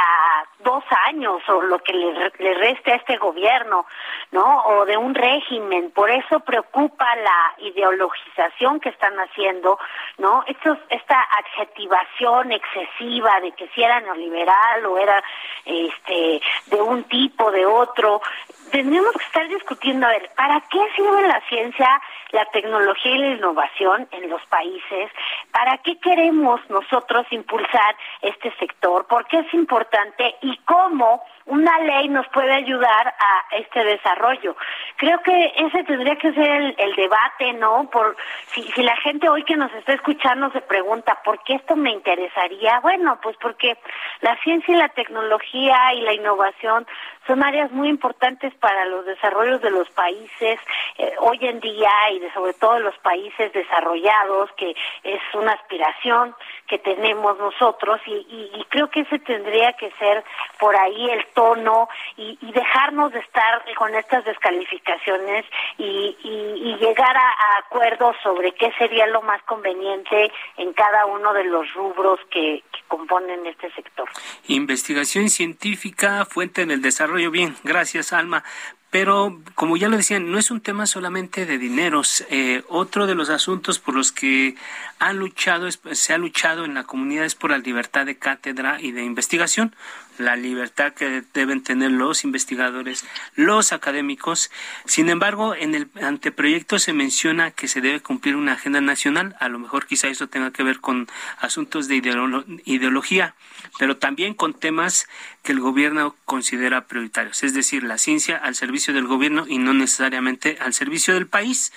dos 0.60 0.82
años 1.06 1.42
o 1.48 1.60
lo 1.60 1.78
que 1.80 1.92
le, 1.92 2.32
le 2.38 2.54
reste 2.54 2.92
a 2.92 2.96
este 2.96 3.18
gobierno, 3.18 3.84
¿no? 4.32 4.64
O 4.64 4.86
de 4.86 4.96
un 4.96 5.14
régimen. 5.14 5.90
Por 5.90 6.10
eso 6.10 6.40
preocupa 6.40 7.14
la 7.16 7.54
ideologización 7.58 8.80
que 8.80 8.88
están 8.88 9.14
haciendo, 9.20 9.78
¿no? 10.16 10.44
Estos, 10.46 10.78
esta 10.88 11.20
adjetivación 11.20 12.52
excesiva 12.52 13.38
de 13.40 13.52
que 13.52 13.68
si 13.74 13.82
era 13.82 14.00
neoliberal 14.00 14.65
o 14.84 14.98
era 14.98 15.22
este 15.64 16.40
de 16.66 16.80
un 16.80 17.04
tipo, 17.04 17.50
de 17.50 17.66
otro. 17.66 18.20
Tendríamos 18.70 19.12
que 19.12 19.24
estar 19.24 19.48
discutiendo, 19.48 20.06
a 20.06 20.10
ver, 20.10 20.30
¿para 20.36 20.60
qué 20.68 20.80
sirve 20.96 21.26
la 21.28 21.40
ciencia, 21.48 22.02
la 22.32 22.44
tecnología 22.46 23.12
y 23.12 23.18
la 23.18 23.34
innovación 23.36 24.08
en 24.10 24.28
los 24.28 24.44
países? 24.46 25.10
¿Para 25.52 25.78
qué 25.78 25.98
queremos 26.00 26.60
nosotros 26.68 27.26
impulsar 27.30 27.96
este 28.22 28.52
sector? 28.58 29.06
¿Por 29.06 29.26
qué 29.26 29.38
es 29.38 29.54
importante? 29.54 30.36
¿Y 30.42 30.56
cómo 30.58 31.22
una 31.46 31.78
ley 31.80 32.08
nos 32.08 32.26
puede 32.28 32.52
ayudar 32.52 33.08
a 33.18 33.56
este 33.56 33.84
desarrollo? 33.84 34.56
Creo 34.96 35.20
que 35.20 35.52
ese 35.56 35.84
tendría 35.84 36.16
que 36.16 36.32
ser 36.32 36.74
el, 36.76 36.96
debate, 36.96 37.52
¿no? 37.54 37.88
Por 37.90 38.16
si, 38.48 38.62
si 38.72 38.82
la 38.82 38.96
gente 38.96 39.28
hoy 39.28 39.44
que 39.44 39.56
nos 39.56 39.72
está 39.74 39.92
escuchando 39.92 40.50
se 40.50 40.60
pregunta, 40.60 41.18
¿por 41.24 41.42
qué 41.44 41.54
esto 41.54 41.76
me 41.76 41.90
interesaría? 41.90 42.80
Bueno, 42.80 43.18
pues 43.22 43.36
porque 43.40 43.76
la 44.20 44.36
ciencia 44.42 44.74
y 44.74 44.78
la 44.78 44.88
tecnología 44.88 45.94
y 45.94 46.00
la 46.00 46.14
innovación 46.14 46.86
son 47.26 47.42
áreas 47.42 47.70
muy 47.72 47.88
importantes 47.88 48.54
para 48.54 48.84
los 48.86 49.04
desarrollos 49.04 49.60
de 49.60 49.70
los 49.70 49.88
países 49.90 50.60
eh, 50.98 51.12
hoy 51.20 51.38
en 51.42 51.60
día 51.60 51.90
y 52.12 52.20
de 52.20 52.32
sobre 52.32 52.54
todo 52.54 52.78
los 52.78 52.96
países 52.98 53.52
desarrollados, 53.52 54.50
que 54.52 54.74
es 55.02 55.20
una 55.34 55.52
aspiración 55.52 56.34
que 56.66 56.78
tenemos 56.78 57.38
nosotros 57.38 58.00
y, 58.06 58.64
creo 58.68 58.90
que 58.90 59.00
ese 59.00 59.18
tendría 59.20 59.72
que 59.74 59.90
ser 59.92 60.24
por 60.58 60.76
ahí 60.76 61.10
el 61.10 61.24
tono 61.36 61.88
y, 62.16 62.36
dejarnos 62.52 63.12
de 63.12 63.18
estar 63.20 63.62
con 63.76 63.94
estas 63.94 64.24
descalificaciones 64.24 65.44
y, 65.76 66.16
llegar 66.80 67.16
a, 67.16 67.58
acuerdos 67.58 68.16
sobre 68.22 68.52
qué 68.52 68.72
sería 68.78 69.06
lo 69.06 69.22
más 69.22 69.42
conveniente 69.42 70.30
en 70.56 70.72
cada 70.72 71.06
uno 71.06 71.32
de 71.32 71.44
los 71.44 71.72
rubros 71.74 72.18
que, 72.30 72.62
que 72.72 72.80
componen 72.88 73.46
este 73.46 73.70
sector. 73.72 74.08
Investigación 74.48 75.28
científica, 75.28 76.24
fuente 76.24 76.64
del 76.64 76.80
desarrollo. 76.80 77.30
Bien, 77.30 77.54
gracias, 77.64 78.12
Alma. 78.12 78.42
Pero, 78.98 79.38
como 79.54 79.76
ya 79.76 79.90
lo 79.90 79.98
decían, 79.98 80.30
no 80.30 80.38
es 80.38 80.50
un 80.50 80.62
tema 80.62 80.86
solamente 80.86 81.44
de 81.44 81.58
dineros. 81.58 82.24
Eh, 82.30 82.64
otro 82.66 83.06
de 83.06 83.14
los 83.14 83.28
asuntos 83.28 83.78
por 83.78 83.94
los 83.94 84.10
que 84.10 84.54
han 84.98 85.18
luchado, 85.18 85.68
se 85.70 86.14
ha 86.14 86.16
luchado 86.16 86.64
en 86.64 86.72
la 86.72 86.84
comunidad 86.84 87.26
es 87.26 87.34
por 87.34 87.50
la 87.50 87.58
libertad 87.58 88.06
de 88.06 88.16
cátedra 88.16 88.80
y 88.80 88.92
de 88.92 89.04
investigación 89.04 89.76
la 90.18 90.36
libertad 90.36 90.92
que 90.92 91.22
deben 91.34 91.62
tener 91.62 91.90
los 91.90 92.24
investigadores, 92.24 93.04
los 93.34 93.72
académicos. 93.72 94.50
Sin 94.84 95.08
embargo, 95.08 95.54
en 95.54 95.74
el 95.74 95.88
anteproyecto 96.02 96.78
se 96.78 96.92
menciona 96.92 97.50
que 97.50 97.68
se 97.68 97.80
debe 97.80 98.00
cumplir 98.00 98.36
una 98.36 98.52
agenda 98.52 98.80
nacional. 98.80 99.36
A 99.40 99.48
lo 99.48 99.58
mejor 99.58 99.86
quizá 99.86 100.08
eso 100.08 100.28
tenga 100.28 100.52
que 100.52 100.62
ver 100.62 100.80
con 100.80 101.08
asuntos 101.38 101.88
de 101.88 101.96
ideología, 102.64 103.34
pero 103.78 103.96
también 103.96 104.34
con 104.34 104.54
temas 104.54 105.08
que 105.46 105.52
el 105.52 105.60
gobierno 105.60 106.16
considera 106.24 106.88
prioritarios, 106.88 107.44
es 107.44 107.54
decir, 107.54 107.84
la 107.84 107.98
ciencia 107.98 108.36
al 108.36 108.56
servicio 108.56 108.92
del 108.92 109.06
gobierno 109.06 109.46
y 109.46 109.58
no 109.58 109.72
necesariamente 109.74 110.58
al 110.60 110.74
servicio 110.74 111.14
del 111.14 111.28
país 111.28 111.72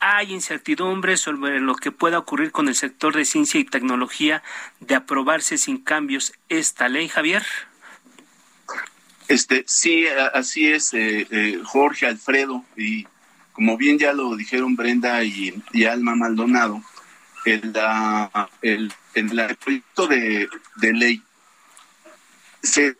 hay 0.00 0.34
incertidumbre 0.34 1.16
sobre 1.16 1.58
lo 1.60 1.76
que 1.76 1.92
pueda 1.92 2.18
ocurrir 2.18 2.52
con 2.52 2.68
el 2.68 2.74
sector 2.74 3.16
de 3.16 3.24
ciencia 3.24 3.58
y 3.58 3.64
tecnología 3.64 4.42
de 4.80 4.96
aprobarse 4.96 5.56
sin 5.56 5.78
cambios 5.78 6.34
esta 6.50 6.90
ley, 6.90 7.08
Javier. 7.08 7.42
Este, 9.28 9.64
sí, 9.66 10.04
así 10.34 10.66
es, 10.66 10.92
eh, 10.92 11.26
eh, 11.30 11.60
Jorge, 11.64 12.06
Alfredo, 12.06 12.66
y 12.76 13.06
como 13.52 13.78
bien 13.78 13.98
ya 13.98 14.12
lo 14.12 14.36
dijeron 14.36 14.76
Brenda 14.76 15.24
y, 15.24 15.62
Alma 15.88 16.14
Maldonado, 16.14 16.82
el, 17.46 17.72
el, 18.60 18.92
el 19.14 19.56
proyecto 19.56 20.06
de, 20.06 20.48
ley 20.82 21.22
se 22.62 22.96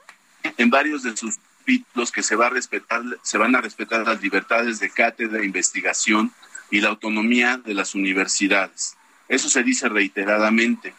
en 0.57 0.71
varios 0.71 1.03
de 1.03 1.17
sus 1.17 1.37
capítulos 1.59 2.13
que 2.13 2.23
se 2.23 2.37
va 2.37 2.47
a 2.47 2.51
respetar, 2.51 3.03
se 3.23 3.39
van 3.39 3.57
a 3.57 3.61
respetar 3.61 4.07
las 4.07 4.23
libertades 4.23 4.79
de 4.79 4.91
cátedra, 4.91 5.45
investigación 5.45 6.33
y 6.71 6.81
la 6.81 6.91
autonomía 6.91 7.57
de 7.57 7.75
las 7.75 7.95
universidades. 7.95 8.97
Eso 9.29 9.49
se 9.49 9.63
dice 9.63 9.89
reiteradamente. 9.89 10.95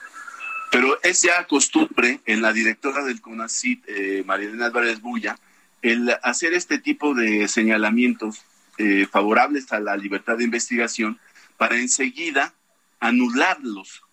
Pero 0.71 0.99
es 1.01 1.21
ya 1.21 1.45
costumbre 1.45 2.19
en 2.25 2.41
la 2.41 2.51
directora 2.51 3.03
del 3.05 3.21
CONACIT, 3.21 3.85
eh, 3.87 4.23
María 4.25 4.49
Álvarez 4.65 4.99
Bulla, 4.99 5.39
el 5.81 6.13
hacer 6.23 6.53
este 6.53 6.79
tipo 6.79 7.13
de 7.13 7.47
señalamientos 7.47 8.41
eh, 8.77 9.07
favorables 9.09 9.71
a 9.71 9.79
la 9.79 9.95
libertad 9.95 10.37
de 10.37 10.43
investigación 10.43 11.19
para 11.55 11.77
enseguida 11.77 12.53
anularlos 12.99 14.03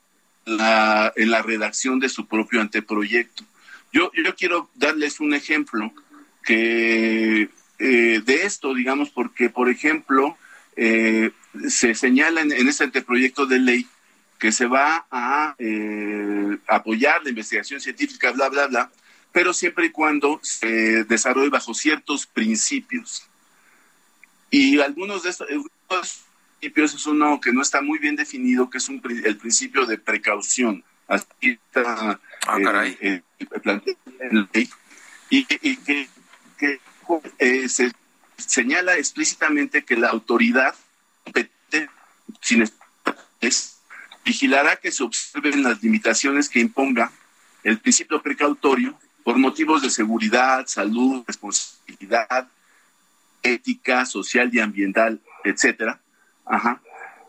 en 0.47 1.31
la 1.31 1.42
redacción 1.42 1.99
de 1.99 2.09
su 2.09 2.27
propio 2.27 2.61
anteproyecto. 2.61 3.44
Yo, 3.94 4.11
quiero 4.37 4.68
darles 4.74 5.20
un 5.20 5.35
ejemplo 5.35 5.92
que 6.42 7.48
eh, 7.78 8.22
de 8.24 8.42
esto, 8.42 8.74
digamos, 8.74 9.11
porque, 9.11 9.50
por 9.50 9.70
ejemplo, 9.70 10.37
eh, 10.74 11.30
se 11.68 11.94
señala 11.94 12.40
en, 12.40 12.50
en, 12.50 12.66
este 12.66 12.83
anteproyecto 12.83 13.46
de 13.46 13.61
ley 13.61 13.87
que 14.40 14.50
se 14.50 14.66
va 14.66 15.07
a 15.12 15.54
eh, 15.61 16.59
apoyar 16.66 17.22
la 17.22 17.30
investigación 17.30 17.80
científica, 17.80 18.33
bla, 18.33 18.48
bla, 18.48 18.66
bla, 18.66 18.90
pero 19.30 19.54
siempre 19.54 19.87
y 19.87 19.90
cuando 19.90 20.40
se 20.42 21.04
desarrolle 21.04 21.50
bajo 21.50 21.72
ciertos 21.72 22.26
principios. 22.26 23.28
Y 24.50 24.80
algunos 24.80 25.22
de 25.22 25.30
estos, 25.30 25.46
principios 26.59 26.94
es 26.94 27.07
uno 27.07 27.40
que 27.40 27.52
no 27.52 27.62
está 27.62 27.80
muy 27.80 28.00
bien 28.00 28.16
definido, 28.16 28.68
que 28.68 28.78
es 28.78 28.88
un, 28.88 29.00
el 29.24 29.37
principio 29.37 29.87
de 29.87 29.98
precaución. 29.98 30.83
Así 31.07 31.27
está 31.43 32.19
ah, 32.47 32.59
caray. 32.62 32.97
Eh, 33.01 33.23
eh, 33.40 34.69
y, 35.31 35.47
y 35.61 35.77
que, 35.77 36.09
que 36.59 36.81
eh, 37.38 37.69
se 37.69 37.93
señala 38.37 38.97
explícitamente 38.97 39.85
que 39.85 39.97
la 39.97 40.09
autoridad 40.09 40.75
sin 42.40 42.64
es, 43.40 43.79
vigilará 44.25 44.77
que 44.77 44.90
se 44.90 45.03
observen 45.03 45.62
las 45.62 45.83
limitaciones 45.83 46.49
que 46.49 46.61
imponga 46.61 47.12
el 47.62 47.79
principio 47.79 48.23
precautorio 48.23 48.99
por 49.23 49.38
motivos 49.38 49.83
de 49.83 49.90
seguridad, 49.90 50.67
salud, 50.67 51.25
responsabilidad, 51.27 52.49
ética, 53.43 54.05
social 54.07 54.51
y 54.53 54.61
ambiental, 54.61 55.21
etcétera. 55.45 56.01
Ajá. 56.45 56.81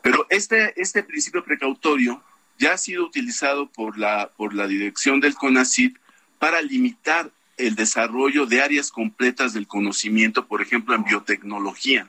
Pero 0.01 0.25
este, 0.29 0.79
este 0.79 1.03
principio 1.03 1.43
precautorio 1.43 2.21
ya 2.57 2.73
ha 2.73 2.77
sido 2.77 3.05
utilizado 3.05 3.67
por 3.67 3.97
la, 3.97 4.31
por 4.37 4.53
la 4.53 4.67
dirección 4.67 5.19
del 5.19 5.35
CONACYT 5.35 5.97
para 6.39 6.61
limitar 6.61 7.31
el 7.57 7.75
desarrollo 7.75 8.45
de 8.45 8.61
áreas 8.61 8.91
completas 8.91 9.53
del 9.53 9.67
conocimiento, 9.67 10.47
por 10.47 10.61
ejemplo, 10.61 10.95
en 10.95 11.03
biotecnología. 11.03 12.07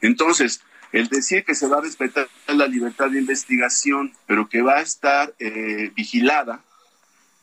Entonces, 0.00 0.62
el 0.92 1.08
decir 1.08 1.44
que 1.44 1.54
se 1.54 1.66
va 1.66 1.78
a 1.78 1.82
respetar 1.82 2.28
la 2.48 2.66
libertad 2.66 3.10
de 3.10 3.18
investigación, 3.18 4.12
pero 4.26 4.48
que 4.48 4.62
va 4.62 4.78
a 4.78 4.82
estar 4.82 5.34
eh, 5.38 5.92
vigilada 5.94 6.62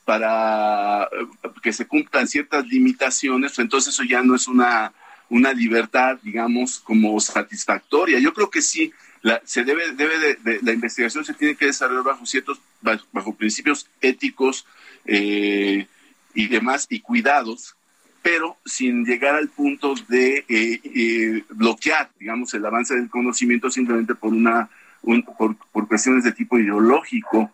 para 0.03 1.03
eh, 1.03 1.49
que 1.61 1.71
se 1.71 1.87
cumplan 1.87 2.27
ciertas 2.27 2.65
limitaciones, 2.67 3.57
entonces 3.59 3.93
eso 3.93 4.03
ya 4.03 4.21
no 4.21 4.35
es 4.35 4.47
una, 4.47 4.93
una 5.29 5.53
libertad, 5.53 6.17
digamos, 6.23 6.79
como 6.79 7.19
satisfactoria. 7.19 8.19
Yo 8.19 8.33
creo 8.33 8.49
que 8.49 8.61
sí, 8.61 8.91
la, 9.21 9.41
se 9.45 9.63
debe, 9.63 9.91
debe 9.93 10.37
de, 10.43 10.59
la 10.61 10.73
investigación 10.73 11.25
se 11.25 11.33
tiene 11.33 11.55
que 11.55 11.65
desarrollar 11.65 12.03
bajo 12.03 12.25
ciertos, 12.25 12.59
bajo, 12.81 13.35
principios 13.35 13.89
éticos 14.01 14.65
eh, 15.05 15.87
y 16.33 16.47
demás, 16.47 16.87
y 16.89 16.99
cuidados, 16.99 17.75
pero 18.21 18.57
sin 18.65 19.05
llegar 19.05 19.35
al 19.35 19.49
punto 19.49 19.95
de 20.07 20.45
eh, 20.49 20.81
eh, 20.83 21.43
bloquear, 21.49 22.11
digamos, 22.19 22.53
el 22.53 22.65
avance 22.65 22.95
del 22.95 23.09
conocimiento 23.09 23.71
simplemente 23.71 24.15
por 24.15 24.33
una, 24.33 24.69
por, 25.37 25.55
por 25.71 25.87
cuestiones 25.87 26.23
de 26.23 26.31
tipo 26.31 26.59
ideológico, 26.59 27.51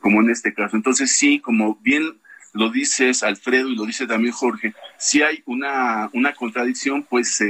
como 0.00 0.20
en 0.20 0.30
este 0.30 0.54
caso. 0.54 0.76
Entonces 0.76 1.16
sí, 1.16 1.40
como 1.40 1.76
bien 1.76 2.18
lo 2.52 2.70
dices 2.70 3.22
Alfredo 3.22 3.68
y 3.68 3.76
lo 3.76 3.84
dice 3.84 4.06
también 4.06 4.32
Jorge, 4.32 4.74
si 4.98 5.22
hay 5.22 5.42
una, 5.44 6.08
una 6.12 6.32
contradicción, 6.34 7.02
pues 7.02 7.40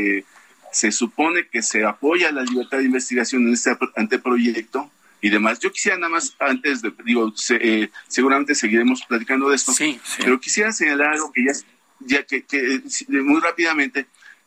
se 0.74 0.92
supone 0.92 1.48
que 1.48 1.62
se 1.62 1.84
apoya 1.84 2.32
la 2.32 2.42
libertad 2.42 2.78
de 2.78 2.84
investigación 2.84 3.46
en 3.46 3.54
este 3.54 3.76
anteproyecto 3.96 4.90
y 5.20 5.30
demás. 5.30 5.60
Yo 5.60 5.72
quisiera 5.72 5.96
nada 5.96 6.10
más, 6.10 6.34
antes 6.38 6.82
de, 6.82 6.92
digo, 7.04 7.32
eh, 7.50 7.88
seguramente 8.08 8.54
seguiremos 8.54 9.02
platicando 9.06 9.48
de 9.48 9.56
esto, 9.56 9.72
sí, 9.72 10.00
pero 10.18 10.40
quisiera 10.40 10.72
señalar 10.72 11.14
algo 11.14 11.32
que 11.32 11.44
ya, 11.44 11.52
ya 12.00 12.22
que, 12.24 12.42
que 12.42 12.82
muy 13.08 13.40
rápidamente, 13.40 14.06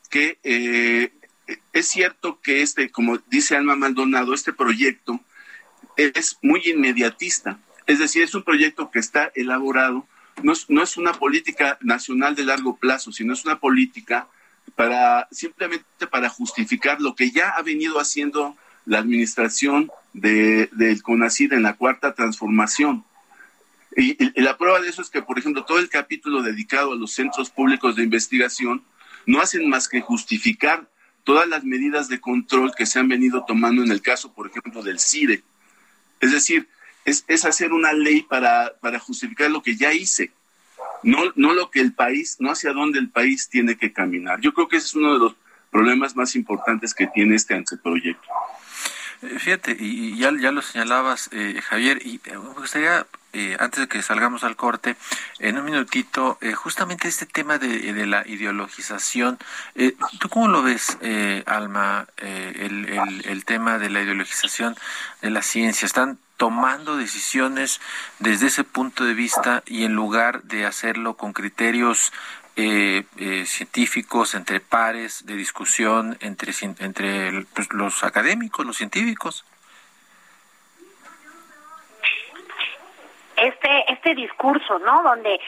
que 0.10 0.38
eh, 0.44 1.12
es 1.74 1.88
cierto 1.88 2.40
que 2.42 2.62
este, 2.62 2.92
como 2.92 3.18
dice 3.28 3.56
Alma 3.56 3.76
Maldonado, 3.76 4.34
este 4.34 4.54
proyecto 4.54 5.20
es 5.96 6.38
muy 6.42 6.62
inmediatista. 6.66 7.60
Es 7.88 8.00
decir, 8.00 8.22
es 8.22 8.36
un 8.36 8.44
proyecto 8.44 8.92
que 8.92 9.00
está 9.00 9.32
elaborado 9.34 10.06
no 10.44 10.52
es, 10.52 10.70
no 10.70 10.84
es 10.84 10.98
una 10.98 11.14
política 11.14 11.78
nacional 11.82 12.36
de 12.36 12.46
largo 12.46 12.78
plazo, 12.78 13.12
sino 13.12 13.34
es 13.34 13.46
una 13.46 13.60
política 13.60 14.28
para 14.78 15.28
simplemente 15.32 16.06
para 16.06 16.30
justificar 16.30 17.02
lo 17.02 17.16
que 17.16 17.32
ya 17.32 17.50
ha 17.50 17.64
venido 17.64 18.00
haciendo 18.00 18.56
la 18.86 19.00
administración 19.00 19.90
de, 20.14 20.70
del 20.72 21.02
CONACID 21.02 21.54
en 21.54 21.64
la 21.64 21.74
cuarta 21.74 22.14
transformación. 22.14 23.04
Y, 23.96 24.16
la 24.40 24.56
prueba 24.56 24.80
de 24.80 24.88
eso 24.90 25.02
es 25.02 25.10
que, 25.10 25.24
por 25.24 25.40
ejemplo, 25.40 25.66
todo 25.66 25.80
el 25.80 25.90
capítulo 25.90 26.44
dedicado 26.44 26.92
a 26.92 26.96
los 26.96 27.12
centros 27.12 27.50
públicos 27.50 27.96
de 27.96 28.04
investigación 28.04 28.84
no 29.26 29.42
hacen 29.42 29.68
más 29.68 29.90
que 29.90 30.00
justificar 30.00 30.88
todas 31.24 31.48
las 31.48 31.64
medidas 31.64 32.08
de 32.08 32.22
control 32.22 32.72
que 32.78 32.86
se 32.86 33.00
han 33.00 33.10
venido 33.10 33.46
tomando 33.48 33.82
en 33.82 33.92
el 33.92 34.04
caso, 34.04 34.32
por 34.32 34.48
ejemplo, 34.48 34.84
del 34.84 35.00
CIDE. 35.00 35.42
Es 36.20 36.32
decir, 36.32 36.70
es, 37.04 37.46
hacer 37.46 37.74
una 37.74 37.94
ley 37.94 38.22
para, 38.22 38.74
para 38.80 39.00
justificar 39.00 39.50
lo 39.50 39.64
que 39.64 39.76
ya 39.76 39.92
hice, 39.92 40.32
no, 41.04 41.20
no 41.36 41.54
lo 41.54 41.70
que 41.72 41.80
el 41.80 41.94
país, 41.94 42.38
no 42.40 42.52
hacia 42.52 42.74
dónde 42.74 43.00
el 43.00 43.10
país 43.10 43.50
tiene 43.50 43.78
que 43.78 43.94
caminar. 43.94 44.40
Yo 44.42 44.54
creo 44.54 44.68
que 44.68 44.78
ese 44.78 44.88
es 44.88 44.96
uno 44.96 45.14
de 45.14 45.20
los 45.20 45.36
problemas 45.72 46.16
más 46.16 46.36
importantes 46.36 46.94
que 46.94 47.08
tiene 47.08 47.36
este 47.36 47.54
anteproyecto. 47.54 48.28
Eh, 49.22 49.40
fíjate, 49.40 49.76
y 49.80 50.18
ya, 50.18 50.32
ya 50.40 50.52
lo 50.52 50.62
señalabas, 50.62 51.30
eh, 51.32 51.60
Javier, 51.64 52.00
y 52.06 52.22
eh, 52.26 52.38
me 52.38 52.54
gustaría, 52.54 53.06
antes 53.60 53.82
de 53.82 53.88
que 53.88 54.02
salgamos 54.02 54.44
al 54.44 54.56
corte, 54.56 54.96
en 55.38 55.58
un 55.58 55.66
minutito, 55.66 56.40
justamente 56.56 57.08
este 57.08 57.28
tema 57.28 57.60
de, 57.60 57.94
de 57.94 58.06
la 58.08 58.28
ideologización, 58.28 59.38
¿tú 60.20 60.30
cómo 60.30 60.48
lo 60.48 60.64
ves, 60.64 60.98
Alma, 61.46 62.08
el, 62.18 62.90
el, 62.90 63.26
el, 63.26 63.46
tema 63.46 63.78
de 63.78 63.92
la 63.92 64.02
ideologización 64.02 64.76
de 65.22 65.30
la 65.30 65.44
ciencia? 65.44 65.86
¿Están 65.86 66.18
tomando 66.38 66.98
decisiones 66.98 67.82
desde 68.20 68.48
ese 68.48 68.64
punto 68.64 69.04
de 69.04 69.14
vista 69.14 69.64
y 69.66 69.84
en 69.84 69.94
lugar 69.94 70.44
de 70.44 70.66
hacerlo 70.66 71.18
con 71.18 71.34
criterios 71.34 72.14
eh, 72.56 73.04
eh, 73.18 73.46
científicos, 73.46 74.34
entre 74.34 74.60
pares, 74.60 75.26
de 75.26 75.36
discusión 75.36 76.18
entre, 76.22 76.54
entre 76.80 77.46
pues, 77.54 77.72
los 77.74 78.04
académicos, 78.04 78.66
los 78.66 78.78
científicos. 78.78 79.46
Este 83.38 83.92
este 83.92 84.16
discurso, 84.16 84.80
¿no? 84.80 85.04
Donde 85.04 85.40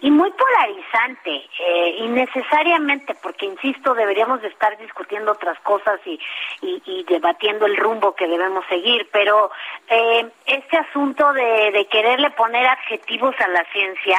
y, 0.00 0.10
muy 0.10 0.30
polarizante, 0.32 1.48
eh, 1.58 1.94
innecesariamente, 1.98 3.14
porque 3.22 3.46
insisto, 3.46 3.94
deberíamos 3.94 4.42
de 4.42 4.48
estar 4.48 4.76
discutiendo 4.78 5.32
otras 5.32 5.58
cosas 5.60 6.00
y, 6.04 6.18
y, 6.62 7.04
debatiendo 7.04 7.66
el 7.66 7.76
rumbo 7.76 8.14
que 8.14 8.28
debemos 8.28 8.64
seguir, 8.68 9.08
pero 9.12 9.50
eh, 9.88 10.28
este 10.46 10.76
asunto 10.76 11.32
de, 11.32 11.70
de 11.72 11.86
quererle 11.86 12.30
poner 12.30 12.66
adjetivos 12.66 13.34
a 13.40 13.48
la 13.48 13.64
ciencia, 13.72 14.16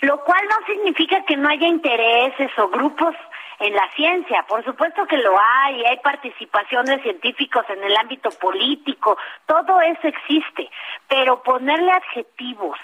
lo 0.00 0.18
cual 0.24 0.40
no 0.48 0.66
significa 0.66 1.24
que 1.24 1.36
no 1.36 1.48
haya 1.48 1.66
intereses 1.66 2.50
o 2.58 2.68
grupos 2.68 3.14
en 3.62 3.74
la 3.74 3.88
ciencia. 3.92 4.44
Por 4.48 4.64
supuesto 4.64 5.06
que 5.06 5.16
lo 5.18 5.38
hay, 5.38 5.84
hay 5.84 5.96
participación 5.98 6.84
de 6.86 7.00
científicos 7.00 7.64
en 7.68 7.82
el 7.82 7.96
ámbito 7.96 8.30
político, 8.30 9.16
todo 9.46 9.80
eso 9.80 10.08
existe, 10.08 10.68
pero 11.06 11.42
ponerle 11.42 11.92
adjetivos 11.92 12.78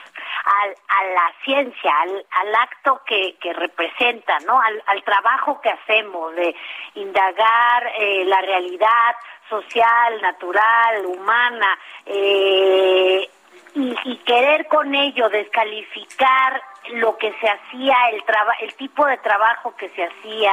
al, 0.45 0.71
a 0.71 1.05
la 1.15 1.33
ciencia, 1.45 1.93
al, 2.01 2.25
al 2.31 2.55
acto 2.55 3.03
que, 3.05 3.37
que, 3.41 3.53
representa, 3.53 4.39
¿no? 4.47 4.61
Al, 4.61 4.83
al, 4.87 5.03
trabajo 5.03 5.61
que 5.61 5.71
hacemos 5.71 6.35
de 6.37 6.55
indagar 6.95 7.93
eh, 7.99 8.25
la 8.25 8.41
realidad 8.41 9.17
social, 9.49 10.23
natural, 10.23 11.07
humana, 11.07 11.79
eh, 12.07 13.29
y, 13.75 13.95
y, 14.05 14.17
querer 14.19 14.67
con 14.67 14.95
ello 14.95 15.29
descalificar 15.29 16.63
lo 16.93 17.17
que 17.19 17.33
se 17.41 17.49
hacía, 17.49 17.97
el, 18.11 18.23
el 18.61 18.75
tipo 18.75 19.05
de 19.07 19.19
trabajo 19.19 19.75
que 19.77 19.89
se 19.91 20.05
hacía 20.05 20.53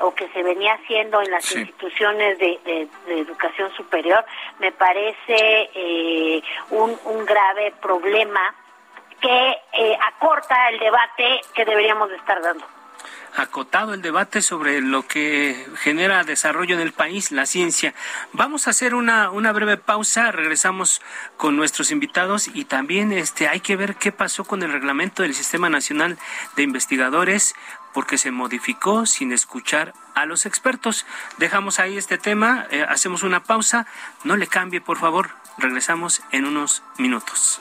o 0.00 0.14
que 0.14 0.28
se 0.28 0.42
venía 0.42 0.74
haciendo 0.74 1.20
en 1.20 1.30
las 1.30 1.54
instituciones 1.54 2.38
de, 2.38 2.88
educación 3.08 3.72
superior, 3.72 4.24
me 4.58 4.72
parece 4.72 5.70
eh, 5.74 6.42
un, 6.70 6.98
un 7.04 7.24
grave 7.24 7.72
problema 7.80 8.54
que 9.20 9.56
eh, 9.72 9.98
acorta 10.14 10.68
el 10.68 10.78
debate 10.78 11.40
que 11.54 11.64
deberíamos 11.64 12.10
estar 12.12 12.40
dando. 12.42 12.73
Acotado 13.36 13.94
el 13.94 14.02
debate 14.02 14.42
sobre 14.42 14.80
lo 14.80 15.06
que 15.06 15.66
genera 15.76 16.24
desarrollo 16.24 16.74
en 16.74 16.80
el 16.80 16.92
país, 16.92 17.32
la 17.32 17.46
ciencia. 17.46 17.94
Vamos 18.32 18.66
a 18.66 18.70
hacer 18.70 18.94
una, 18.94 19.30
una 19.30 19.52
breve 19.52 19.76
pausa, 19.76 20.30
regresamos 20.30 21.02
con 21.36 21.56
nuestros 21.56 21.90
invitados 21.90 22.48
y 22.52 22.64
también 22.64 23.12
este, 23.12 23.48
hay 23.48 23.60
que 23.60 23.76
ver 23.76 23.96
qué 23.96 24.12
pasó 24.12 24.44
con 24.44 24.62
el 24.62 24.72
reglamento 24.72 25.22
del 25.22 25.34
Sistema 25.34 25.68
Nacional 25.68 26.18
de 26.56 26.62
Investigadores 26.62 27.54
porque 27.92 28.18
se 28.18 28.30
modificó 28.30 29.06
sin 29.06 29.32
escuchar 29.32 29.94
a 30.14 30.26
los 30.26 30.46
expertos. 30.46 31.06
Dejamos 31.38 31.78
ahí 31.78 31.96
este 31.96 32.18
tema, 32.18 32.66
eh, 32.70 32.84
hacemos 32.88 33.22
una 33.22 33.44
pausa, 33.44 33.86
no 34.24 34.36
le 34.36 34.46
cambie 34.46 34.80
por 34.80 34.98
favor, 34.98 35.30
regresamos 35.58 36.22
en 36.32 36.44
unos 36.44 36.82
minutos. 36.98 37.60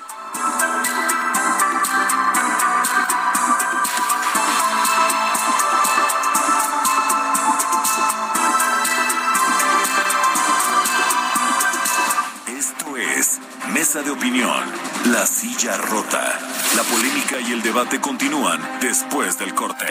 De 13.93 14.09
Opinión, 14.09 14.63
La 15.11 15.23
Silla 15.23 15.77
Rota. 15.77 16.39
La 16.75 16.81
polémica 16.81 17.39
y 17.39 17.51
el 17.51 17.61
debate 17.61 18.01
continúan 18.01 18.59
después 18.81 19.37
del 19.37 19.53
corte. 19.53 19.85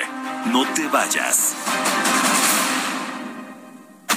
No 0.47 0.67
te 0.75 0.88
vayas. 0.88 1.55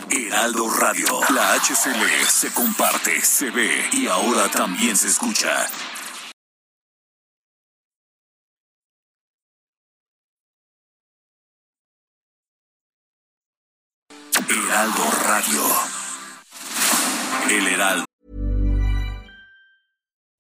Heraldo 0.09 0.71
Radio, 0.71 1.19
la 1.29 1.53
HCL 1.53 2.25
se 2.27 2.51
comparte, 2.51 3.21
se 3.21 3.51
ve 3.51 3.87
y 3.91 4.07
ahora 4.07 4.49
también 4.49 4.97
se 4.97 5.07
escucha. 5.07 5.67
Heraldo 14.49 15.03
Radio. 15.27 15.63
El 17.51 17.67
Heraldo. 17.67 18.04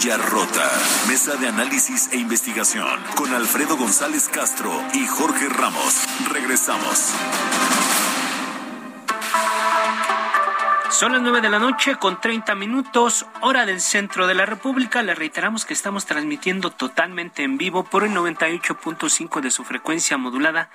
Silla 0.00 0.16
Rota. 0.16 0.66
Mesa 1.08 1.36
de 1.36 1.48
análisis 1.48 2.10
e 2.10 2.16
investigación 2.16 2.98
con 3.16 3.34
Alfredo 3.34 3.76
González 3.76 4.30
Castro 4.30 4.72
y 4.94 5.06
Jorge 5.06 5.46
Ramos. 5.50 6.06
Regresamos. 6.32 7.12
Son 10.88 11.12
las 11.12 11.20
nueve 11.20 11.42
de 11.42 11.50
la 11.50 11.58
noche 11.58 11.96
con 11.96 12.18
30 12.18 12.54
minutos, 12.54 13.26
hora 13.42 13.66
del 13.66 13.82
centro 13.82 14.26
de 14.26 14.34
la 14.34 14.46
República. 14.46 15.02
Le 15.02 15.14
reiteramos 15.14 15.66
que 15.66 15.74
estamos 15.74 16.06
transmitiendo 16.06 16.70
totalmente 16.70 17.42
en 17.42 17.58
vivo 17.58 17.84
por 17.84 18.02
el 18.02 18.12
98.5 18.12 19.42
de 19.42 19.50
su 19.50 19.64
frecuencia 19.64 20.16
modulada 20.16 20.70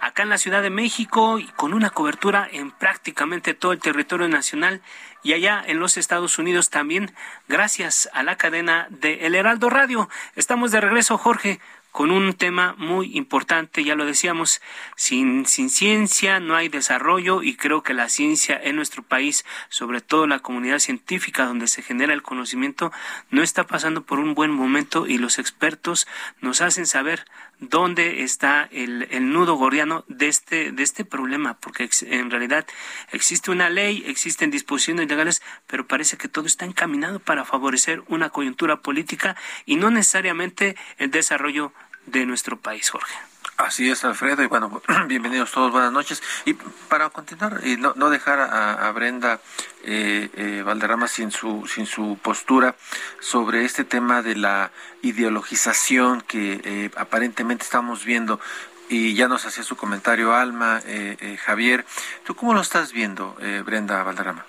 acá 0.00 0.22
en 0.22 0.28
la 0.28 0.38
Ciudad 0.38 0.62
de 0.62 0.70
México 0.70 1.38
y 1.38 1.46
con 1.46 1.74
una 1.74 1.90
cobertura 1.90 2.48
en 2.50 2.70
prácticamente 2.70 3.54
todo 3.54 3.72
el 3.72 3.80
territorio 3.80 4.28
nacional 4.28 4.80
y 5.22 5.34
allá 5.34 5.62
en 5.66 5.78
los 5.78 5.96
Estados 5.96 6.38
Unidos 6.38 6.70
también, 6.70 7.12
gracias 7.48 8.08
a 8.12 8.22
la 8.22 8.36
cadena 8.36 8.86
de 8.90 9.26
El 9.26 9.34
Heraldo 9.34 9.68
Radio. 9.68 10.08
Estamos 10.34 10.70
de 10.70 10.80
regreso, 10.80 11.18
Jorge 11.18 11.60
con 11.92 12.10
un 12.10 12.34
tema 12.34 12.74
muy 12.78 13.16
importante, 13.16 13.82
ya 13.82 13.96
lo 13.96 14.06
decíamos, 14.06 14.60
sin, 14.96 15.46
sin 15.46 15.70
ciencia 15.70 16.38
no 16.38 16.54
hay 16.54 16.68
desarrollo 16.68 17.42
y 17.42 17.56
creo 17.56 17.82
que 17.82 17.94
la 17.94 18.08
ciencia 18.08 18.60
en 18.62 18.76
nuestro 18.76 19.02
país, 19.02 19.44
sobre 19.68 20.00
todo 20.00 20.26
la 20.26 20.38
comunidad 20.38 20.78
científica 20.78 21.46
donde 21.46 21.66
se 21.66 21.82
genera 21.82 22.14
el 22.14 22.22
conocimiento, 22.22 22.92
no 23.30 23.42
está 23.42 23.66
pasando 23.66 24.02
por 24.02 24.20
un 24.20 24.34
buen 24.34 24.52
momento 24.52 25.06
y 25.06 25.18
los 25.18 25.38
expertos 25.38 26.06
nos 26.40 26.60
hacen 26.60 26.86
saber 26.86 27.24
dónde 27.60 28.22
está 28.22 28.68
el, 28.72 29.06
el 29.10 29.32
nudo 29.32 29.54
gordiano 29.54 30.04
de 30.08 30.28
este, 30.28 30.72
de 30.72 30.82
este 30.82 31.04
problema, 31.04 31.58
porque 31.60 31.88
en 32.02 32.30
realidad 32.30 32.66
existe 33.12 33.50
una 33.50 33.70
ley, 33.70 34.02
existen 34.06 34.50
disposiciones 34.50 35.08
legales, 35.08 35.42
pero 35.66 35.86
parece 35.86 36.16
que 36.16 36.28
todo 36.28 36.46
está 36.46 36.64
encaminado 36.64 37.20
para 37.20 37.44
favorecer 37.44 38.02
una 38.08 38.30
coyuntura 38.30 38.80
política 38.80 39.36
y 39.66 39.76
no 39.76 39.90
necesariamente 39.90 40.76
el 40.98 41.10
desarrollo 41.10 41.72
de 42.06 42.26
nuestro 42.26 42.58
país, 42.58 42.90
Jorge. 42.90 43.14
Así 43.60 43.90
es, 43.90 44.04
Alfredo, 44.06 44.42
y 44.42 44.46
bueno, 44.46 44.80
bienvenidos 45.06 45.52
todos, 45.52 45.70
buenas 45.70 45.92
noches. 45.92 46.22
Y 46.46 46.54
para 46.88 47.10
continuar 47.10 47.60
y 47.62 47.76
no, 47.76 47.92
no 47.94 48.08
dejar 48.08 48.40
a, 48.40 48.90
Brenda 48.92 49.38
eh, 49.84 50.30
eh, 50.34 50.62
Valderrama 50.64 51.06
sin 51.08 51.30
su, 51.30 51.66
sin 51.66 51.84
su 51.84 52.18
postura 52.22 52.74
sobre 53.20 53.66
este 53.66 53.84
tema 53.84 54.22
de 54.22 54.34
la 54.36 54.70
ideologización 55.02 56.22
que 56.22 56.60
eh, 56.64 56.90
aparentemente 56.96 57.64
estamos 57.64 58.04
viendo, 58.04 58.40
y 58.88 59.14
ya 59.14 59.28
nos 59.28 59.44
hacía 59.44 59.62
su 59.62 59.76
comentario 59.76 60.34
Alma, 60.34 60.80
eh, 60.86 61.36
Javier, 61.44 61.84
¿tú 62.24 62.34
cómo 62.34 62.54
lo 62.54 62.62
estás 62.62 62.92
viendo, 62.92 63.36
Brenda 63.64 64.02
Valderrama? 64.02 64.44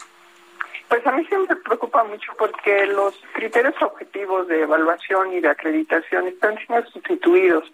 Pues 0.87 1.05
a 1.05 1.11
mí 1.11 1.25
siempre 1.25 1.55
me 1.55 1.61
preocupa 1.61 2.03
mucho 2.05 2.31
porque 2.39 2.87
los 2.87 3.13
criterios 3.33 3.75
objetivos 3.81 4.47
de 4.47 4.63
evaluación 4.63 5.33
y 5.33 5.41
de 5.41 5.49
acreditación 5.49 6.27
están 6.27 6.57
siendo 6.65 6.89
sustituidos 6.89 7.71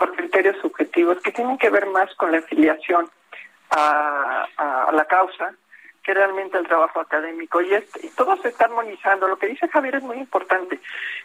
por 0.00 0.16
criterios 0.16 0.56
subjetivos 0.62 1.20
que 1.20 1.30
tienen 1.30 1.58
que 1.58 1.68
ver 1.68 1.84
más 1.84 2.12
con 2.14 2.32
la 2.32 2.38
afiliación 2.38 3.06
a, 3.68 4.46
la 4.92 5.04
causa 5.04 5.54
que 6.02 6.14
realmente 6.14 6.56
el 6.56 6.66
trabajo 6.66 7.00
académico. 7.00 7.60
Y, 7.60 7.74
este, 7.74 8.06
y 8.06 8.08
todo 8.08 8.34
se 8.38 8.48
está 8.48 8.64
armonizando. 8.64 9.28
Lo 9.28 9.36
que 9.36 9.48
dice 9.48 9.68
Javier 9.68 9.96
es 9.96 10.02
muy 10.02 10.16
importante. 10.16 10.80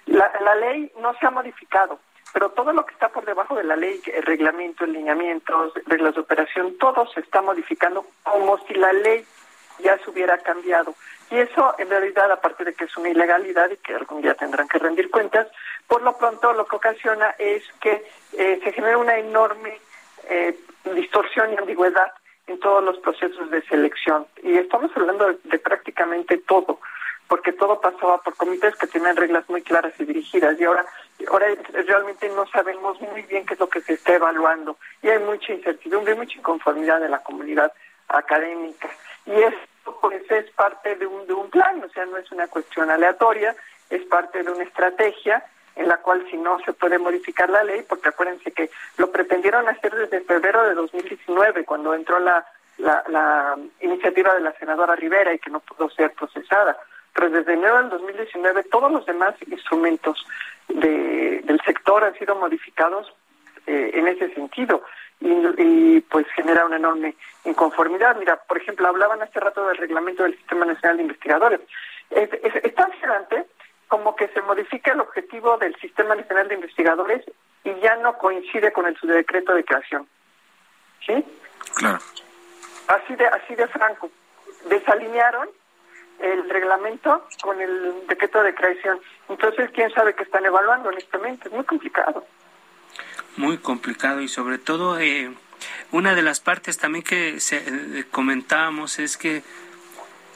La, 0.07 0.29
ley 0.55 0.91
no 0.99 1.13
se 1.13 1.25
ha 1.25 1.31
modificado, 1.31 2.01
pero 2.33 2.49
todo 2.49 2.73
lo 2.73 2.85
que 2.85 2.93
está 2.93 3.07
por 3.07 3.23
debajo 3.23 3.55
de 3.55 3.63
la 3.63 3.77
ley, 3.77 4.01
el 4.13 4.23
reglamento, 4.23 4.85
lineamientos, 4.85 5.73
reglas 5.85 6.15
de 6.15 6.21
operación, 6.21 6.77
todo 6.77 7.07
se 7.13 7.21
está 7.21 7.41
modificando 7.41 8.05
como 8.23 8.57
si 8.67 8.73
la 8.73 8.91
ley 8.91 9.25
ya 9.79 9.97
se 9.99 10.09
hubiera 10.09 10.37
cambiado. 10.39 10.93
Y 11.31 11.39
eso, 11.39 11.75
en 11.77 11.89
realidad, 11.89 12.31
aparte 12.31 12.63
de 12.63 12.73
que 12.73 12.85
es 12.85 12.97
una 12.97 13.09
ilegalidad 13.09 13.69
y 13.71 13.77
que 13.77 13.95
algún 13.95 14.21
día 14.21 14.35
tendrán 14.35 14.67
que 14.67 14.77
rendir 14.77 15.09
cuentas, 15.09 15.47
por 15.87 16.01
lo 16.01 16.17
pronto 16.17 16.53
lo 16.53 16.65
que 16.65 16.75
ocasiona 16.75 17.35
es 17.39 17.63
que 17.81 18.05
eh, 18.33 18.59
se 18.63 18.71
genera 18.71 18.97
una 18.97 19.17
enorme 19.17 19.79
eh, 20.29 20.57
distorsión 20.93 21.53
y 21.53 21.57
ambigüedad 21.57 22.11
en 22.47 22.59
todos 22.59 22.83
los 22.83 22.97
procesos 22.99 23.49
de 23.49 23.61
selección. 23.63 24.27
Y 24.43 24.57
estamos 24.57 24.91
hablando 24.95 25.33
de, 25.43 25.59
prácticamente 25.59 26.37
todo, 26.37 26.79
porque 27.27 27.53
todo 27.53 27.81
pasaba 27.81 28.21
por 28.21 28.35
comités 28.35 28.75
que 28.75 28.87
tenían 28.87 29.15
reglas 29.15 29.49
muy 29.49 29.63
claras 29.63 29.93
y 29.99 30.05
dirigidas. 30.05 30.59
Y 30.59 30.65
ahora, 30.65 30.85
ahora 31.27 31.47
realmente 31.87 32.29
no 32.29 32.45
sabemos 32.47 33.01
muy 33.01 33.23
bien 33.23 33.45
qué 33.45 33.55
es 33.55 33.59
lo 33.59 33.67
que 33.67 33.81
se 33.81 33.93
está 33.93 34.13
evaluando. 34.13 34.77
Y 35.01 35.09
hay 35.09 35.19
mucha 35.19 35.53
incertidumbre, 35.53 36.13
y 36.13 36.17
mucha 36.17 36.37
inconformidad 36.37 36.99
de 36.99 37.09
la 37.09 37.23
comunidad 37.23 37.73
académica. 38.09 38.89
Y 39.25 39.31
es 39.31 39.55
pues 40.01 40.29
es 40.29 40.49
parte 40.51 40.95
de 40.95 41.05
un, 41.05 41.27
de 41.27 41.33
un 41.33 41.49
plan, 41.49 41.83
o 41.83 41.89
sea, 41.89 42.05
no 42.05 42.17
es 42.17 42.31
una 42.31 42.47
cuestión 42.47 42.89
aleatoria, 42.89 43.55
es 43.89 44.03
parte 44.05 44.43
de 44.43 44.51
una 44.51 44.63
estrategia 44.63 45.43
en 45.75 45.87
la 45.87 45.97
cual 45.97 46.25
si 46.31 46.37
no 46.37 46.57
se 46.59 46.73
puede 46.73 46.97
modificar 46.97 47.49
la 47.49 47.63
ley, 47.63 47.83
porque 47.87 48.09
acuérdense 48.09 48.51
que 48.51 48.69
lo 48.97 49.11
pretendieron 49.11 49.67
hacer 49.67 49.93
desde 49.93 50.21
febrero 50.21 50.63
de 50.63 50.73
2019, 50.73 51.65
cuando 51.65 51.93
entró 51.93 52.19
la, 52.19 52.45
la, 52.77 53.55
iniciativa 53.81 54.33
de 54.33 54.41
la 54.41 54.53
senadora 54.53 54.95
Rivera 54.95 55.33
y 55.33 55.39
que 55.39 55.49
no 55.49 55.59
pudo 55.59 55.89
ser 55.89 56.11
procesada. 56.13 56.77
Pero 57.13 57.29
desde 57.29 57.53
enero 57.53 57.77
del 57.77 57.89
2019 57.89 58.63
todos 58.63 58.91
los 58.91 59.05
demás 59.05 59.35
instrumentos 59.47 60.25
de, 60.67 61.41
del 61.43 61.61
sector 61.61 62.03
han 62.03 62.17
sido 62.17 62.35
modificados 62.35 63.13
eh, 63.67 63.91
en 63.93 64.07
ese 64.07 64.33
sentido 64.33 64.83
y, 65.19 66.01
pues 66.01 66.27
genera 66.35 66.65
una 66.65 66.75
enorme 66.77 67.15
inconformidad. 67.45 68.15
Mira, 68.17 68.37
por 68.47 68.57
ejemplo, 68.57 68.87
hablaban 68.87 69.21
hace 69.21 69.39
rato 69.39 69.67
del 69.67 69.77
reglamento 69.77 70.23
del 70.23 70.37
Sistema 70.37 70.65
Nacional 70.65 70.97
de 70.97 71.03
Investigadores. 71.03 71.61
Es, 72.09 72.29
es, 72.33 72.75
tan 72.75 72.91
como 73.87 74.15
que 74.15 74.27
se 74.29 74.41
modifica 74.41 74.91
el 74.91 74.99
objetivo 74.99 75.57
del 75.57 75.75
Sistema 75.77 76.15
Nacional 76.15 76.47
de 76.47 76.55
Investigadores 76.55 77.23
y 77.63 77.73
ya 77.81 77.95
no 77.97 78.17
coincide 78.17 78.71
con 78.71 78.85
el 78.85 78.95
decreto 79.01 79.53
de 79.53 79.63
creación. 79.63 80.07
¿Sí? 81.05 81.23
Claro. 81.75 81.99
Así 82.87 83.15
de, 83.15 83.27
así 83.27 83.55
de 83.55 83.67
franco. 83.67 84.09
Desalinearon 84.69 85.49
el 86.19 86.49
reglamento 86.49 87.25
con 87.41 87.59
el 87.61 88.07
decreto 88.07 88.41
de 88.43 88.55
creación. 88.55 88.99
Entonces, 89.29 89.69
¿quién 89.71 89.91
sabe 89.91 90.13
qué 90.13 90.23
están 90.23 90.45
evaluando 90.45 90.89
honestamente? 90.89 91.47
Es 91.47 91.53
muy 91.53 91.65
complicado. 91.65 92.25
Muy 93.37 93.57
complicado 93.57 94.21
y 94.21 94.27
sobre 94.27 94.57
todo 94.57 94.99
eh, 94.99 95.31
una 95.91 96.15
de 96.15 96.21
las 96.21 96.39
partes 96.39 96.77
también 96.77 97.03
que 97.03 97.39
se, 97.39 97.57
eh, 97.57 98.05
comentábamos 98.09 98.99
es 98.99 99.17
que 99.17 99.43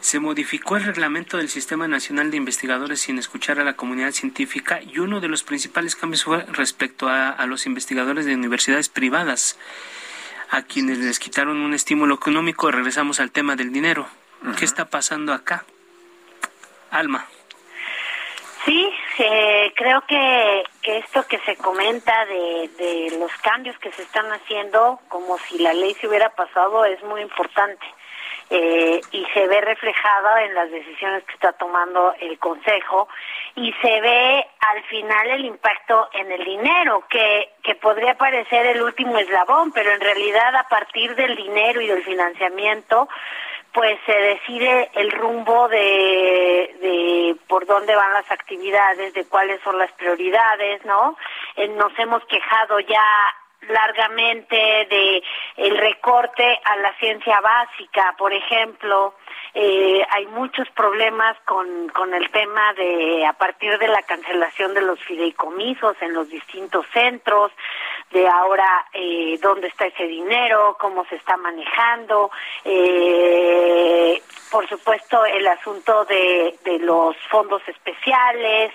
se 0.02 0.20
modificó 0.20 0.78
el 0.78 0.86
reglamento 0.86 1.38
del 1.38 1.50
Sistema 1.50 1.88
Nacional 1.88 2.32
de 2.32 2.38
Investigadores 2.38 3.02
sin 3.02 3.20
escuchar 3.20 3.60
a 3.60 3.64
la 3.64 3.76
comunidad 3.76 4.12
científica 4.12 4.82
y 4.82 5.00
uno 5.00 5.20
de 5.20 5.28
los 5.28 5.44
principales 5.44 5.96
cambios 5.96 6.24
fue 6.24 6.46
respecto 6.46 7.10
a, 7.10 7.46
los 7.48 7.66
investigadores 7.66 8.26
de 8.26 8.36
universidades 8.36 8.88
privadas, 8.88 9.58
a 10.50 10.62
quienes 10.62 11.00
les 11.00 11.20
quitaron 11.20 11.58
un 11.58 11.74
estímulo 11.74 12.16
económico. 12.16 12.72
Regresamos 12.72 13.20
al 13.20 13.32
tema 13.32 13.56
del 13.56 13.74
dinero. 13.74 14.08
¿Qué 14.58 14.64
está 14.64 14.90
pasando 14.90 15.34
acá? 15.34 15.66
Alma. 16.92 17.28
Sí, 18.70 18.94
eh, 19.18 19.74
creo 19.76 20.02
que, 20.02 20.64
esto 20.84 21.26
que 21.28 21.40
se 21.40 21.56
comenta 21.56 22.24
de, 22.28 22.70
de 22.78 23.18
los 23.18 23.32
cambios 23.42 23.76
que 23.80 23.92
se 23.92 24.04
están 24.04 24.32
haciendo, 24.32 25.00
como 25.08 25.40
si 25.40 25.58
la 25.58 25.74
ley 25.74 25.96
se 25.96 26.08
hubiera 26.08 26.30
pasado, 26.36 26.86
es 26.86 27.02
muy 27.04 27.22
importante. 27.22 27.84
Eh, 28.52 29.02
y 29.12 29.26
se 29.34 29.48
ve 29.48 29.62
reflejada 29.62 30.44
en 30.44 30.54
las 30.54 30.70
decisiones 30.70 31.24
que 31.24 31.34
está 31.34 31.54
tomando 31.54 32.14
el 32.20 32.38
Consejo 32.38 33.08
y 33.56 33.74
se 33.74 34.02
ve 34.02 34.48
al 34.60 34.84
final 34.84 35.30
el 35.32 35.46
impacto 35.46 36.08
en 36.14 36.32
el 36.32 36.44
dinero, 36.44 37.04
que, 37.10 37.50
que 37.64 37.74
podría 37.74 38.20
parecer 38.20 38.68
el 38.68 38.84
último 38.84 39.18
eslabón, 39.18 39.72
pero 39.72 39.92
en 39.92 40.02
realidad 40.02 40.56
a 40.56 40.68
partir 40.68 41.16
del 41.16 41.36
dinero 41.36 41.82
y 41.82 41.88
del 41.88 42.04
financiamiento, 42.04 43.10
pues 43.74 44.00
se 44.06 44.14
decide 44.14 44.90
el 44.96 45.12
rumbo 45.12 45.68
de, 45.68 46.76
de 46.82 47.36
por 47.48 47.66
dónde 47.66 47.96
van 47.96 48.14
las 48.14 48.30
actividades, 48.32 49.14
de 49.14 49.26
cuáles 49.26 49.62
son 49.62 49.78
las 49.78 49.92
prioridades, 49.94 50.84
¿no? 50.86 51.16
Eh, 51.56 51.68
nos 51.70 51.98
hemos 52.00 52.24
quejado 52.26 52.80
ya 52.80 53.04
largamente 53.70 54.56
de 54.56 55.24
el 55.58 55.78
recorte 55.78 56.60
a 56.64 56.76
la 56.78 56.94
ciencia 56.98 57.40
básica, 57.40 58.16
por 58.18 58.34
ejemplo, 58.34 59.14
eh, 59.54 60.06
hay 60.12 60.28
muchos 60.28 60.70
problemas 60.72 61.36
con, 61.46 61.90
con 61.90 62.14
el 62.14 62.30
tema 62.30 62.74
de 62.74 63.26
a 63.26 63.34
partir 63.34 63.78
de 63.80 63.88
la 63.88 64.04
cancelación 64.04 64.74
de 64.74 64.82
los 64.82 65.00
fideicomisos 65.04 65.96
en 66.02 66.14
los 66.14 66.30
distintos 66.30 66.86
centros, 66.94 67.52
de 68.12 68.28
ahora 68.28 68.86
eh, 68.94 69.38
dónde 69.42 69.68
está 69.68 69.86
ese 69.88 70.06
dinero, 70.06 70.78
cómo 70.80 71.06
se 71.06 71.16
está 71.16 71.38
manejando, 71.38 72.32
eh, 72.64 74.22
por 74.52 74.68
supuesto 74.68 75.26
el 75.26 75.48
asunto 75.48 76.06
de, 76.06 76.56
de 76.64 76.80
los 76.80 77.16
fondos 77.30 77.62
especiales. 77.68 78.72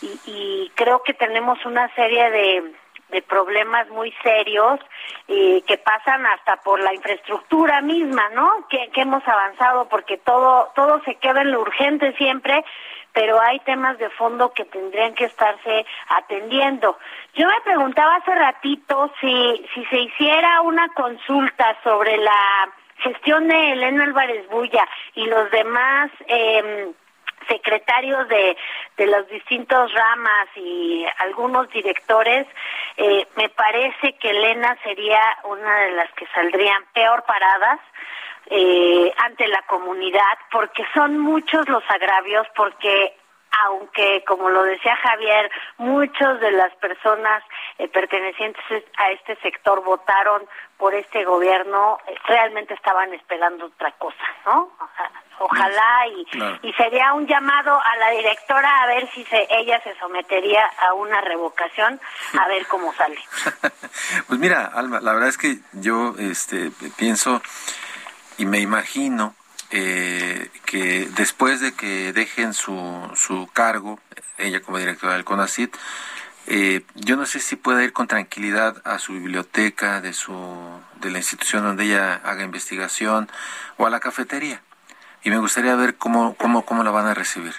Y, 0.00 0.20
y 0.26 0.72
creo 0.74 1.02
que 1.02 1.14
tenemos 1.14 1.64
una 1.64 1.92
serie 1.94 2.30
de 2.30 2.72
de 3.10 3.22
problemas 3.22 3.88
muy 3.88 4.12
serios 4.22 4.80
y 5.26 5.62
que 5.62 5.78
pasan 5.78 6.26
hasta 6.26 6.56
por 6.56 6.80
la 6.80 6.94
infraestructura 6.94 7.80
misma, 7.80 8.28
¿no? 8.30 8.66
Que, 8.68 8.90
que 8.90 9.02
hemos 9.02 9.26
avanzado 9.26 9.88
porque 9.88 10.18
todo 10.18 10.70
todo 10.74 11.00
se 11.04 11.14
queda 11.16 11.42
en 11.42 11.52
lo 11.52 11.60
urgente 11.60 12.12
siempre, 12.14 12.64
pero 13.12 13.40
hay 13.40 13.60
temas 13.60 13.98
de 13.98 14.10
fondo 14.10 14.52
que 14.52 14.64
tendrían 14.64 15.14
que 15.14 15.24
estarse 15.24 15.86
atendiendo. 16.08 16.98
Yo 17.34 17.46
me 17.46 17.60
preguntaba 17.64 18.16
hace 18.16 18.34
ratito 18.34 19.10
si 19.20 19.66
si 19.74 19.84
se 19.86 20.00
hiciera 20.00 20.60
una 20.62 20.88
consulta 20.90 21.76
sobre 21.82 22.16
la 22.18 22.68
gestión 22.98 23.48
de 23.48 23.72
Elena 23.72 24.04
Álvarez 24.04 24.48
Bulla 24.48 24.86
y 25.14 25.26
los 25.26 25.50
demás 25.50 26.10
eh, 26.26 26.92
secretarios 27.48 28.28
de, 28.28 28.56
de 28.96 29.06
las 29.06 29.28
distintas 29.28 29.92
ramas 29.92 30.48
y 30.56 31.06
algunos 31.18 31.68
directores, 31.70 32.46
eh, 32.96 33.26
me 33.36 33.48
parece 33.48 34.14
que 34.14 34.30
Elena 34.30 34.76
sería 34.82 35.20
una 35.44 35.80
de 35.80 35.90
las 35.92 36.12
que 36.12 36.26
saldrían 36.34 36.84
peor 36.92 37.24
paradas. 37.24 37.80
Eh, 38.50 39.12
ante 39.18 39.46
la 39.46 39.60
comunidad, 39.66 40.38
porque 40.50 40.82
son 40.94 41.18
muchos 41.18 41.68
los 41.68 41.82
agravios, 41.90 42.46
porque 42.56 43.14
aunque, 43.64 44.24
como 44.26 44.48
lo 44.50 44.62
decía 44.62 44.96
Javier, 44.96 45.50
muchos 45.78 46.40
de 46.40 46.52
las 46.52 46.74
personas 46.76 47.42
eh, 47.78 47.88
pertenecientes 47.88 48.62
a 48.96 49.10
este 49.10 49.36
sector 49.36 49.82
votaron 49.82 50.42
por 50.76 50.94
este 50.94 51.24
gobierno, 51.24 51.98
eh, 52.06 52.14
realmente 52.26 52.74
estaban 52.74 53.12
esperando 53.14 53.66
otra 53.66 53.92
cosa, 53.92 54.24
¿no? 54.46 54.70
Ojalá 55.40 56.06
y, 56.62 56.72
sería 56.72 57.12
un 57.12 57.26
llamado 57.26 57.80
a 57.80 57.96
la 57.96 58.10
directora 58.10 58.82
a 58.82 58.86
ver 58.86 59.08
si 59.10 59.24
se, 59.24 59.46
ella 59.50 59.80
se 59.82 59.96
sometería 59.98 60.68
a 60.80 60.94
una 60.94 61.20
revocación, 61.20 62.00
a 62.38 62.48
ver 62.48 62.66
cómo 62.66 62.92
sale. 62.94 63.18
pues 64.26 64.40
mira, 64.40 64.66
Alma, 64.74 65.00
la 65.00 65.12
verdad 65.12 65.28
es 65.28 65.38
que 65.38 65.58
yo 65.74 66.14
este, 66.18 66.72
pienso 66.96 67.40
y 68.36 68.46
me 68.46 68.58
imagino 68.58 69.34
eh, 69.70 70.50
que 70.64 71.08
después 71.16 71.60
de 71.60 71.72
que 71.72 72.12
dejen 72.12 72.54
su, 72.54 73.10
su 73.14 73.48
cargo, 73.52 74.00
ella 74.38 74.60
como 74.60 74.78
directora 74.78 75.14
del 75.14 75.24
CONACIT, 75.24 75.76
eh, 76.46 76.82
yo 76.94 77.16
no 77.16 77.26
sé 77.26 77.40
si 77.40 77.56
pueda 77.56 77.84
ir 77.84 77.92
con 77.92 78.08
tranquilidad 78.08 78.80
a 78.84 78.98
su 78.98 79.12
biblioteca 79.12 80.00
de 80.00 80.14
su 80.14 80.34
de 81.00 81.10
la 81.10 81.18
institución 81.18 81.62
donde 81.62 81.84
ella 81.84 82.14
haga 82.24 82.42
investigación 82.42 83.28
o 83.76 83.86
a 83.86 83.90
la 83.90 84.00
cafetería. 84.00 84.62
Y 85.22 85.30
me 85.30 85.38
gustaría 85.38 85.76
ver 85.76 85.96
cómo 85.96 86.34
cómo 86.36 86.64
cómo 86.64 86.82
la 86.84 86.90
van 86.90 87.06
a 87.06 87.14
recibir 87.14 87.54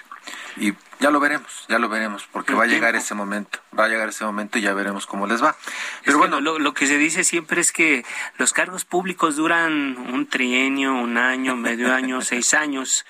y 0.60 0.74
ya 1.00 1.10
lo 1.10 1.18
veremos, 1.18 1.64
ya 1.68 1.78
lo 1.78 1.88
veremos, 1.88 2.28
porque 2.30 2.52
va 2.52 2.64
a 2.64 2.66
llegar 2.66 2.94
ese 2.94 3.14
momento, 3.14 3.58
va 3.76 3.86
a 3.86 3.88
llegar 3.88 4.10
ese 4.10 4.24
momento 4.24 4.58
y 4.58 4.62
ya 4.62 4.74
veremos 4.74 5.06
cómo 5.06 5.26
les 5.26 5.42
va. 5.42 5.56
Pero 6.04 6.18
bueno, 6.18 6.40
lo, 6.40 6.58
lo, 6.58 6.74
que 6.74 6.86
se 6.86 6.98
dice 6.98 7.24
siempre 7.24 7.62
es 7.62 7.72
que 7.72 8.04
los 8.36 8.52
cargos 8.52 8.84
públicos 8.84 9.36
duran 9.36 9.96
un 9.96 10.26
trienio, 10.28 10.94
un 10.94 11.16
año, 11.16 11.56
medio 11.56 11.94
año, 11.94 12.20
seis 12.20 12.52
años. 12.52 13.06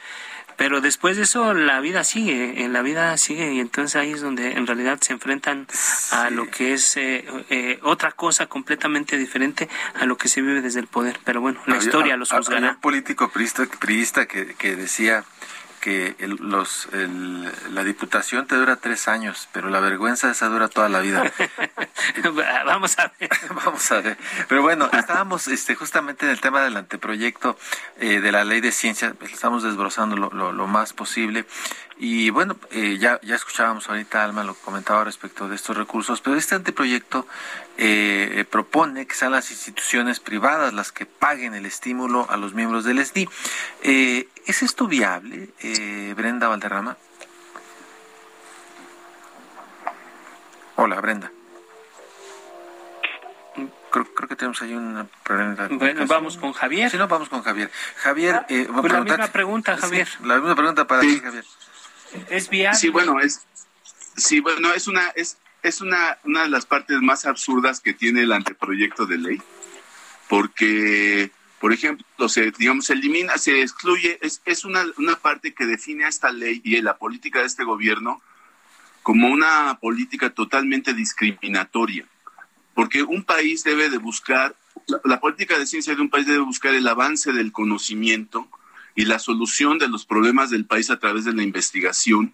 Pero 0.56 0.82
después 0.82 1.16
de 1.16 1.22
eso 1.22 1.54
la 1.54 1.80
vida 1.80 2.04
sigue, 2.04 2.62
en 2.62 2.74
la 2.74 2.82
vida 2.82 3.16
sigue 3.16 3.54
y 3.54 3.60
entonces 3.60 3.96
ahí 3.96 4.12
es 4.12 4.20
donde 4.20 4.52
en 4.52 4.66
realidad 4.66 4.98
se 5.00 5.14
enfrentan 5.14 5.66
a 6.12 6.28
lo 6.28 6.50
que 6.50 6.74
es 6.74 6.98
eh, 6.98 7.24
eh, 7.48 7.80
otra 7.82 8.12
cosa 8.12 8.46
completamente 8.46 9.16
diferente 9.16 9.70
a 9.94 10.04
lo 10.04 10.18
que 10.18 10.28
se 10.28 10.42
vive 10.42 10.60
desde 10.60 10.80
el 10.80 10.86
poder. 10.86 11.18
Pero 11.24 11.40
bueno, 11.40 11.62
la 11.64 11.78
historia 11.78 12.18
los 12.18 12.30
juzgará. 12.30 12.72
un 12.72 12.80
político 12.80 13.30
priista, 13.30 14.26
que, 14.26 14.54
que 14.54 14.76
decía 14.76 15.24
que 15.80 16.14
los, 16.40 16.88
la 17.70 17.84
diputación 17.84 18.46
te 18.46 18.54
dura 18.54 18.76
tres 18.76 19.08
años, 19.08 19.48
pero 19.52 19.70
la 19.70 19.80
vergüenza 19.80 20.30
esa 20.30 20.48
dura 20.48 20.68
toda 20.68 20.88
la 20.88 21.00
vida. 21.00 21.32
Vamos 22.66 22.98
a 22.98 23.12
ver. 23.18 23.30
Vamos 23.64 23.90
a 23.92 24.00
ver. 24.00 24.18
Pero 24.48 24.62
bueno, 24.62 24.88
estábamos 24.92 25.48
este, 25.48 25.74
justamente 25.74 26.26
en 26.26 26.32
el 26.32 26.40
tema 26.40 26.62
del 26.62 26.76
anteproyecto 26.76 27.58
eh, 27.98 28.20
de 28.20 28.32
la 28.32 28.44
ley 28.44 28.60
de 28.60 28.72
ciencia, 28.72 29.14
pues, 29.18 29.32
estamos 29.32 29.62
desbrozando 29.62 30.16
lo, 30.16 30.52
lo, 30.52 30.66
más 30.66 30.92
posible. 30.92 31.46
Y 31.98 32.30
bueno, 32.30 32.56
eh, 32.70 32.96
ya, 32.98 33.20
ya 33.22 33.34
escuchábamos 33.34 33.88
ahorita, 33.88 34.24
Alma 34.24 34.44
lo 34.44 34.54
comentaba 34.54 35.04
respecto 35.04 35.48
de 35.48 35.56
estos 35.56 35.76
recursos, 35.76 36.20
pero 36.20 36.36
este 36.36 36.54
anteproyecto 36.54 37.26
eh, 37.76 38.44
propone 38.50 39.06
que 39.06 39.14
sean 39.14 39.32
las 39.32 39.50
instituciones 39.50 40.20
privadas 40.20 40.72
las 40.72 40.92
que 40.92 41.06
paguen 41.06 41.54
el 41.54 41.66
estímulo 41.66 42.26
a 42.30 42.36
los 42.36 42.54
miembros 42.54 42.84
del 42.84 43.04
SNI. 43.04 43.28
Eh, 43.82 44.28
¿Es 44.50 44.64
esto 44.64 44.88
viable, 44.88 45.50
eh, 45.60 46.12
Brenda 46.16 46.48
Valderrama? 46.48 46.96
Hola, 50.74 51.00
Brenda. 51.00 51.30
Creo, 53.92 54.12
que 54.28 54.34
tenemos 54.34 54.60
ahí 54.60 54.74
una 54.74 55.06
pregunta. 55.22 55.68
Bueno, 55.70 56.04
vamos 56.08 56.36
con 56.36 56.52
Javier. 56.52 56.90
Sí, 56.90 56.96
no, 56.96 57.06
vamos 57.06 57.28
con 57.28 57.42
Javier. 57.42 57.70
Javier, 57.98 58.34
ah, 58.34 58.46
eh, 58.48 58.66
pues 58.68 58.92
la 58.92 59.02
misma 59.02 59.28
pregunta, 59.28 59.76
Javier. 59.76 60.08
la 60.24 60.38
misma 60.38 60.56
pregunta 60.56 60.84
para 60.84 61.02
ti, 61.02 61.20
Javier. 61.20 61.44
¿Es 62.28 62.50
viable? 62.50 62.76
Sí, 62.76 62.88
bueno, 62.88 63.20
es, 63.20 63.46
sí, 64.16 64.40
bueno, 64.40 64.74
es 64.74 64.88
una, 64.88 65.10
es, 65.10 65.38
es 65.62 65.80
una, 65.80 66.18
una 66.24 66.42
de 66.42 66.48
las 66.48 66.66
partes 66.66 67.00
más 67.00 67.24
absurdas 67.24 67.78
que 67.78 67.94
tiene 67.94 68.22
el 68.22 68.32
anteproyecto 68.32 69.06
de 69.06 69.18
ley, 69.18 69.42
porque 70.28 71.30
por 71.60 71.74
ejemplo, 71.74 72.28
se, 72.30 72.50
digamos, 72.52 72.86
se 72.86 72.94
elimina, 72.94 73.36
se 73.36 73.60
excluye, 73.60 74.18
es, 74.22 74.64
una 74.64 75.16
parte 75.16 75.52
que 75.52 75.66
define 75.66 76.06
a 76.06 76.08
esta 76.08 76.32
ley 76.32 76.62
y 76.64 76.80
la 76.80 76.96
política 76.96 77.40
de 77.40 77.46
este 77.46 77.64
gobierno 77.64 78.22
como 79.02 79.28
una 79.28 79.78
política 79.78 80.30
totalmente 80.30 80.94
discriminatoria, 80.94 82.06
porque 82.74 83.02
un 83.02 83.24
país 83.24 83.62
debe 83.62 83.90
de 83.90 83.98
buscar, 83.98 84.56
la, 85.04 85.20
política 85.20 85.58
de 85.58 85.66
ciencia 85.66 85.94
de 85.94 86.00
un 86.00 86.08
país 86.08 86.26
debe 86.26 86.38
buscar 86.38 86.74
el 86.74 86.88
avance 86.88 87.30
del 87.32 87.52
conocimiento 87.52 88.48
y 88.94 89.04
la 89.04 89.18
solución 89.18 89.78
de 89.78 89.88
los 89.88 90.06
problemas 90.06 90.48
del 90.48 90.64
país 90.64 90.88
a 90.88 90.98
través 90.98 91.26
de 91.26 91.34
la 91.34 91.42
investigación, 91.42 92.32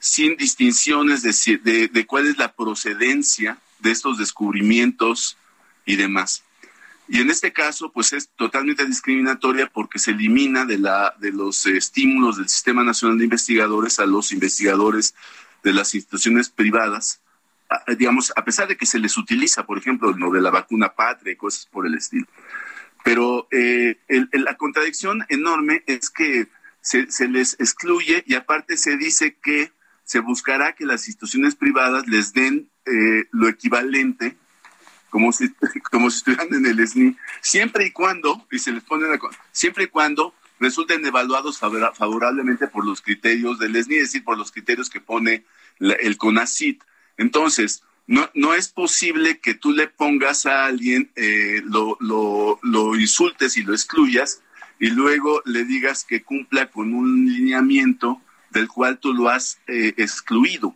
sin 0.00 0.36
distinciones 0.36 1.22
de, 1.22 1.58
de, 1.58 1.86
de 1.86 2.06
cuál 2.06 2.26
es 2.26 2.38
la 2.38 2.52
procedencia 2.52 3.58
de 3.78 3.92
estos 3.92 4.18
descubrimientos 4.18 5.36
y 5.86 5.94
demás. 5.94 6.42
Y 7.08 7.20
en 7.20 7.30
este 7.30 7.52
caso, 7.52 7.90
pues 7.90 8.12
es 8.12 8.28
totalmente 8.36 8.84
discriminatoria 8.84 9.70
porque 9.72 9.98
se 9.98 10.10
elimina 10.10 10.66
de, 10.66 10.78
la, 10.78 11.14
de 11.18 11.32
los 11.32 11.64
estímulos 11.66 12.36
del 12.36 12.48
Sistema 12.48 12.84
Nacional 12.84 13.18
de 13.18 13.24
Investigadores 13.24 13.98
a 13.98 14.06
los 14.06 14.30
investigadores 14.32 15.14
de 15.62 15.72
las 15.72 15.94
instituciones 15.94 16.50
privadas 16.50 17.20
digamos, 17.98 18.32
a 18.34 18.44
pesar 18.44 18.68
de 18.68 18.76
que 18.76 18.86
se 18.86 18.98
les 18.98 19.16
utiliza, 19.18 19.66
por 19.66 19.78
ejemplo, 19.78 20.12
lo 20.12 20.30
de 20.30 20.40
la 20.40 20.50
vacuna 20.50 20.94
patria 20.94 21.32
y 21.32 21.36
cosas 21.36 21.66
por 21.66 21.86
el 21.86 21.94
estilo. 21.94 22.26
Pero 23.04 23.46
eh, 23.50 23.98
la 24.32 24.56
contradicción 24.56 25.24
enorme 25.28 25.82
es 25.86 26.10
que 26.10 26.48
se, 26.80 27.10
se, 27.10 27.28
les 27.28 27.54
excluye 27.60 28.24
y 28.26 28.34
aparte 28.34 28.76
se 28.76 28.96
dice 28.96 29.36
que 29.42 29.72
se 30.04 30.20
buscará 30.20 30.74
que 30.74 30.86
las 30.86 31.06
instituciones 31.06 31.54
privadas 31.54 32.06
les 32.06 32.32
den 32.32 32.70
eh, 32.86 33.26
lo 33.30 33.48
equivalente, 33.48 34.36
como 35.10 35.32
si, 35.32 35.48
como 35.90 36.10
si 36.10 36.18
estuvieran 36.18 36.52
en 36.54 36.66
el 36.66 36.86
SNI, 36.86 37.16
siempre 37.40 37.86
y 37.86 37.90
cuando, 37.90 38.46
y 38.50 38.58
se 38.58 38.72
les 38.72 38.84
pone 38.84 39.08
la, 39.08 39.18
siempre 39.52 39.84
y 39.84 39.86
cuando 39.88 40.34
resulten 40.60 41.04
evaluados 41.06 41.58
favorablemente 41.58 42.66
por 42.66 42.84
los 42.84 43.00
criterios 43.00 43.58
del 43.58 43.82
SNI, 43.82 43.96
es 43.96 44.02
decir, 44.02 44.24
por 44.24 44.36
los 44.36 44.50
criterios 44.50 44.90
que 44.90 45.00
pone 45.00 45.44
el 45.78 46.16
CONACIT. 46.16 46.82
Entonces, 47.16 47.84
no, 48.06 48.28
no 48.34 48.54
es 48.54 48.68
posible 48.68 49.38
que 49.38 49.54
tú 49.54 49.72
le 49.72 49.86
pongas 49.86 50.46
a 50.46 50.64
alguien, 50.64 51.10
eh, 51.14 51.62
lo, 51.64 51.96
lo, 52.00 52.58
lo 52.62 52.96
insultes 52.96 53.56
y 53.56 53.62
lo 53.62 53.72
excluyas 53.72 54.42
y 54.78 54.90
luego 54.90 55.42
le 55.44 55.64
digas 55.64 56.04
que 56.04 56.22
cumpla 56.22 56.70
con 56.70 56.94
un 56.94 57.26
lineamiento 57.26 58.20
del 58.50 58.68
cual 58.68 58.98
tú 58.98 59.12
lo 59.12 59.28
has 59.28 59.60
eh, 59.66 59.94
excluido. 59.96 60.74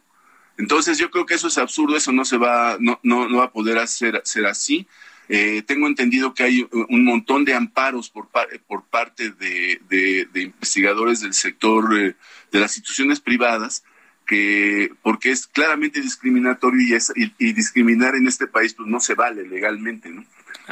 Entonces 0.59 0.98
yo 0.98 1.11
creo 1.11 1.26
que 1.26 1.34
eso 1.34 1.48
es 1.48 1.59
absurdo, 1.59 1.96
eso 1.96 2.12
no 2.12 2.24
se 2.24 2.36
va, 2.36 2.76
no, 2.78 3.00
no, 3.03 3.28
no 3.28 3.38
va 3.38 3.44
a 3.44 3.53
poder 3.53 3.78
hacer, 3.78 4.20
ser 4.24 4.46
así. 4.46 4.86
Eh, 5.28 5.62
tengo 5.62 5.86
entendido 5.86 6.34
que 6.34 6.42
hay 6.42 6.68
un 6.72 7.05
montón 7.05 7.44
de 7.44 7.55
amparos 7.55 8.11
por, 8.11 8.28
por 8.66 8.84
parte 8.84 9.30
de, 9.30 9.80
de, 9.88 10.42
investigadores 10.42 11.20
del 11.20 11.32
sector 11.32 11.96
eh, 11.98 12.16
de 12.50 12.61
las 12.61 12.76
instituciones 12.76 13.20
privadas, 13.20 13.84
que 14.26 14.92
porque 15.03 15.30
es 15.30 15.46
claramente 15.46 16.00
discriminatorio 16.00 16.82
y, 16.82 16.94
es, 16.94 17.12
y, 17.16 17.53
discriminar 17.53 18.14
en 18.14 18.26
este 18.26 18.46
país 18.46 18.74
pues 18.74 18.88
no 18.88 19.00
se 19.00 19.14
vale 19.14 19.46
legalmente. 19.46 20.11
¿no? 20.11 20.24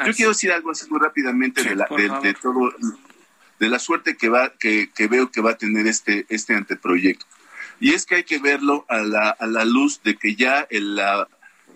Yo 0.04 0.12
quiero 0.12 0.32
decir 0.32 0.52
algo 0.52 0.70
así 0.72 0.88
muy 0.90 1.00
rápidamente 1.00 1.62
de, 1.62 1.76
la, 1.76 1.86
de, 2.22 2.34
todo 2.34 2.74
de 3.58 3.68
la 3.68 3.78
suerte 3.78 4.16
que 4.16 4.28
va 4.28 4.52
que, 4.58 4.90
que, 4.94 5.06
veo 5.08 5.30
que 5.30 5.40
va 5.40 5.52
a 5.52 5.58
tener 5.58 5.86
este 5.86 6.26
este 6.28 6.54
anteproyecto 6.54 7.26
y 7.80 7.94
es 7.94 8.04
que 8.04 8.16
hay 8.16 8.24
que 8.24 8.38
verlo 8.38 8.84
a 8.88 8.98
la, 8.98 9.30
a 9.30 9.46
la 9.46 9.64
luz 9.64 10.02
de 10.02 10.16
que 10.16 10.36
ya 10.36 10.66
el, 10.70 10.96
la, 10.96 11.26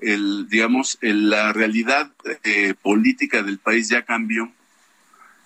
digamos 0.00 0.98
la 1.00 1.52
realidad 1.52 2.12
eh, 2.44 2.74
política 2.80 3.42
del 3.42 3.58
país 3.58 3.88
ya 3.88 4.02
cambió 4.02 4.52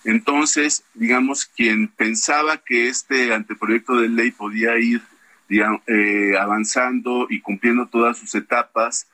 entonces 0.05 0.85
digamos 0.95 1.47
quien 1.47 1.89
pensaba 1.89 2.59
que 2.59 2.89
este 2.89 3.33
anteproyecto 3.33 4.01
de 4.01 4.09
ley 4.09 4.33
podía 4.33 4.77
ir 4.79 5.01
eh, 5.49 6.37
avanzando 6.39 7.27
y 7.31 7.41
cumpliendo 7.41 7.87
todas 7.87 8.19
sus 8.19 8.35
etapas 8.35 9.07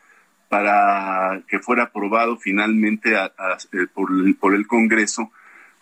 para 0.48 1.42
que 1.48 1.58
fuera 1.58 1.84
aprobado 1.84 2.36
finalmente 2.38 3.16
a, 3.16 3.32
eh, 3.72 3.86
por, 3.92 4.54
el 4.54 4.66
Congreso 4.66 5.30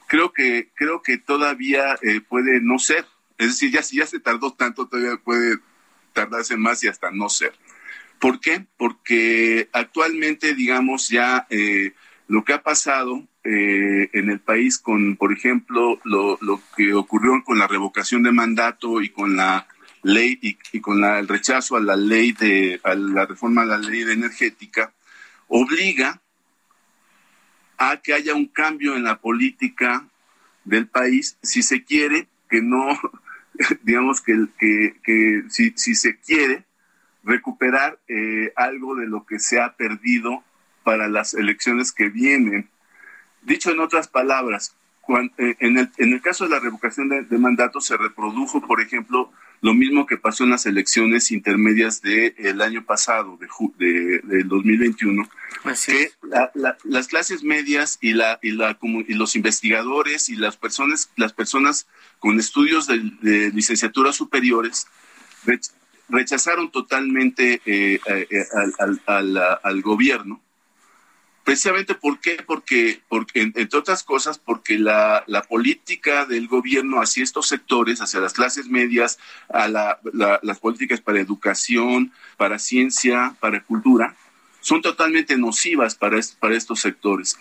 creo 0.08 0.32
que 0.32 0.70
creo 0.74 1.02
que 1.02 1.18
todavía 1.18 1.98
puede 2.28 2.60
no 2.60 2.78
ser. 2.78 3.06
Es 3.38 3.48
decir, 3.48 3.72
ya 3.72 3.82
si 3.82 3.98
ya 3.98 4.06
se 4.06 4.20
tardó 4.20 4.52
tanto, 4.52 4.86
todavía 4.86 5.16
puede 5.16 5.58
tardarse 6.12 6.56
más 6.56 6.82
y 6.84 6.88
hasta 6.88 7.10
no 7.10 7.28
ser. 7.28 7.52
¿Por 8.18 8.40
qué? 8.40 8.66
Porque 8.76 9.68
actualmente, 9.72 10.54
digamos, 10.54 11.08
ya 11.08 11.46
eh, 11.50 11.92
lo 12.28 12.44
que 12.44 12.52
ha 12.52 12.62
pasado 12.62 13.26
eh, 13.44 14.10
en 14.12 14.30
el 14.30 14.38
país 14.38 14.78
con, 14.78 15.16
por 15.16 15.32
ejemplo, 15.32 15.98
lo, 16.04 16.38
lo, 16.40 16.62
que 16.76 16.94
ocurrió 16.94 17.42
con 17.44 17.58
la 17.58 17.66
revocación 17.66 18.22
de 18.22 18.30
mandato 18.30 19.00
y 19.00 19.08
con 19.08 19.36
la 19.36 19.66
ley 20.02 20.38
y, 20.40 20.56
y 20.72 20.80
con 20.80 21.00
la, 21.00 21.18
el 21.18 21.26
rechazo 21.26 21.76
a 21.76 21.80
la 21.80 21.96
ley 21.96 22.32
de, 22.32 22.80
a 22.84 22.94
la 22.94 23.26
reforma 23.26 23.62
a 23.62 23.66
la 23.66 23.78
ley 23.78 24.04
de 24.04 24.12
energética, 24.12 24.92
obliga 25.48 26.22
a 27.78 27.96
que 27.96 28.14
haya 28.14 28.34
un 28.34 28.46
cambio 28.46 28.94
en 28.94 29.02
la 29.02 29.20
política 29.20 30.06
del 30.64 30.86
país 30.86 31.36
si 31.42 31.62
se 31.62 31.84
quiere 31.84 32.28
que 32.48 32.62
no, 32.62 32.86
digamos 33.82 34.20
que, 34.20 34.46
que, 34.58 35.44
si, 35.48 35.72
si, 35.76 35.94
se 35.94 36.18
quiere 36.18 36.64
recuperar 37.22 37.98
eh, 38.08 38.52
algo 38.56 38.94
de 38.96 39.06
lo 39.06 39.26
que 39.26 39.38
se 39.38 39.60
ha 39.60 39.76
perdido 39.76 40.42
para 40.84 41.08
las 41.08 41.34
elecciones 41.34 41.92
que 41.92 42.08
vienen. 42.08 42.68
Dicho 43.42 43.70
en 43.70 43.80
otras 43.80 44.08
palabras, 44.08 44.74
eh, 45.38 45.56
en, 45.60 45.78
el, 45.78 45.90
en 45.98 46.12
el 46.12 46.20
caso 46.20 46.44
de 46.44 46.50
la 46.50 46.60
revocación 46.60 47.08
de, 47.08 47.22
de 47.22 47.38
mandato 47.38 47.80
se 47.80 47.96
reprodujo, 47.96 48.60
por 48.66 48.80
ejemplo, 48.80 49.30
lo 49.62 49.74
mismo 49.74 50.06
que 50.06 50.18
pasó 50.18 50.42
en 50.42 50.50
las 50.50 50.66
elecciones 50.66 51.30
intermedias 51.30 52.02
del 52.02 52.34
el 52.36 52.60
año 52.60 52.84
pasado, 52.84 53.38
de, 53.78 54.20
del 54.24 54.48
2021, 54.48 55.28
que 55.86 56.10
las 56.84 57.06
clases 57.06 57.44
medias 57.44 57.96
y, 58.00 58.12
la, 58.12 58.40
y, 58.42 58.50
la, 58.50 58.76
y 58.82 59.14
los 59.14 59.36
investigadores 59.36 60.28
y 60.28 60.34
las 60.34 60.56
personas, 60.56 61.10
las 61.16 61.32
personas 61.32 61.86
con 62.18 62.40
estudios 62.40 62.88
de, 62.88 63.52
licenciaturas 63.54 64.16
superiores 64.16 64.88
rechazaron 66.08 66.72
totalmente 66.72 67.62
eh, 67.64 68.00
eh, 68.04 68.46
al, 68.80 69.00
al, 69.06 69.58
al 69.62 69.82
gobierno 69.82 70.41
Precisamente 71.44 71.94
¿por 71.94 72.20
qué? 72.20 72.38
Porque, 72.46 73.00
porque 73.08 73.42
entre 73.42 73.78
otras 73.78 74.04
cosas, 74.04 74.38
porque 74.38 74.78
la, 74.78 75.24
la, 75.26 75.42
política 75.42 76.24
del 76.24 76.46
gobierno 76.46 77.00
hacia 77.00 77.24
estos 77.24 77.48
sectores, 77.48 78.00
hacia 78.00 78.20
las 78.20 78.32
clases 78.32 78.68
medias, 78.68 79.18
a 79.48 79.66
la, 79.66 79.98
las 80.42 80.60
políticas 80.60 81.00
para 81.00 81.20
educación, 81.20 82.12
para 82.36 82.60
ciencia, 82.60 83.34
para 83.40 83.60
cultura, 83.64 84.14
son 84.60 84.82
totalmente 84.82 85.36
nocivas 85.36 85.96
para, 85.96 86.16
estos 86.16 86.80
sectores. 86.80 87.36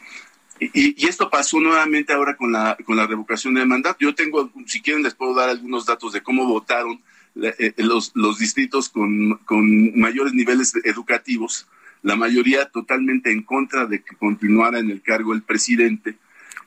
Y, 0.60 1.04
y, 1.04 1.08
esto 1.08 1.30
pasó 1.30 1.60
nuevamente 1.60 2.12
ahora 2.12 2.36
con 2.36 2.52
la, 2.52 2.76
con 2.84 2.98
la 2.98 3.06
revocación 3.06 3.54
del 3.54 3.68
mandato. 3.68 4.00
Yo 4.00 4.16
tengo, 4.16 4.52
si 4.66 4.82
quieren, 4.82 5.04
les 5.04 5.14
puedo 5.14 5.36
dar 5.36 5.50
algunos 5.50 5.86
datos 5.86 6.14
de 6.14 6.24
cómo 6.24 6.48
votaron 6.48 7.02
eh, 7.36 7.74
los, 7.78 8.12
los 8.16 8.40
distritos 8.40 8.90
con 8.90 10.00
mayores 10.00 10.34
niveles 10.34 10.74
educativos 10.84 11.68
la 12.04 12.16
mayoría 12.16 12.66
totalmente 12.66 13.32
en 13.32 13.44
contra 13.44 13.86
de 13.86 14.02
que 14.02 14.16
continuara 14.16 14.80
en 14.80 14.90
el 14.90 15.02
cargo 15.02 15.34
el 15.34 15.44
presidente. 15.44 16.16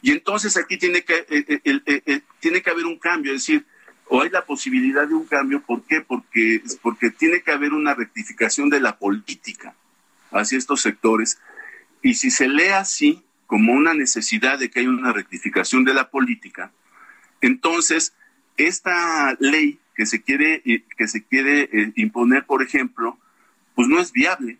Y 0.03 0.12
entonces 0.12 0.57
aquí 0.57 0.76
tiene 0.76 1.03
que, 1.03 1.26
eh, 1.28 1.61
eh, 1.64 1.80
eh, 2.07 2.20
tiene 2.41 2.62
que 2.62 2.70
haber 2.70 2.87
un 2.87 2.99
cambio, 2.99 3.32
es 3.32 3.43
decir, 3.43 3.64
o 4.07 4.22
hay 4.22 4.30
la 4.30 4.45
posibilidad 4.45 5.09
de 5.09 5.14
un 5.14 5.26
cambio, 5.26 5.62
¿por 5.62 5.82
qué? 5.85 6.03
Porque, 6.03 6.62
porque 6.82 7.11
tiene 7.11 7.41
que 7.41 7.51
haber 7.51 7.72
una 7.72 7.95
rectificación 7.95 8.68
de 8.68 8.80
la 8.80 8.99
política 8.99 9.74
hacia 10.30 10.59
estos 10.59 10.82
sectores. 10.82 11.39
Y 12.03 12.14
si 12.14 12.30
se 12.30 12.49
lee 12.49 12.68
así, 12.68 13.24
como 13.47 13.72
una 13.72 13.95
necesidad 13.95 14.59
de 14.59 14.70
que 14.70 14.80
haya 14.80 14.91
una 14.91 15.12
rectificación 15.12 15.85
de 15.85 15.95
la 15.95 16.11
política, 16.11 16.70
entonces 17.41 18.14
esta 18.57 19.37
ley 19.41 19.78
que 19.95 20.07
se 20.07 20.22
quiere, 20.22 20.62
que 20.97 21.09
se 21.09 21.24
quiere 21.24 21.93
imponer, 21.97 22.45
por 22.45 22.62
ejemplo, 22.62 23.18
pues 23.74 23.89
no 23.89 24.01
es 24.01 24.12
viable 24.12 24.59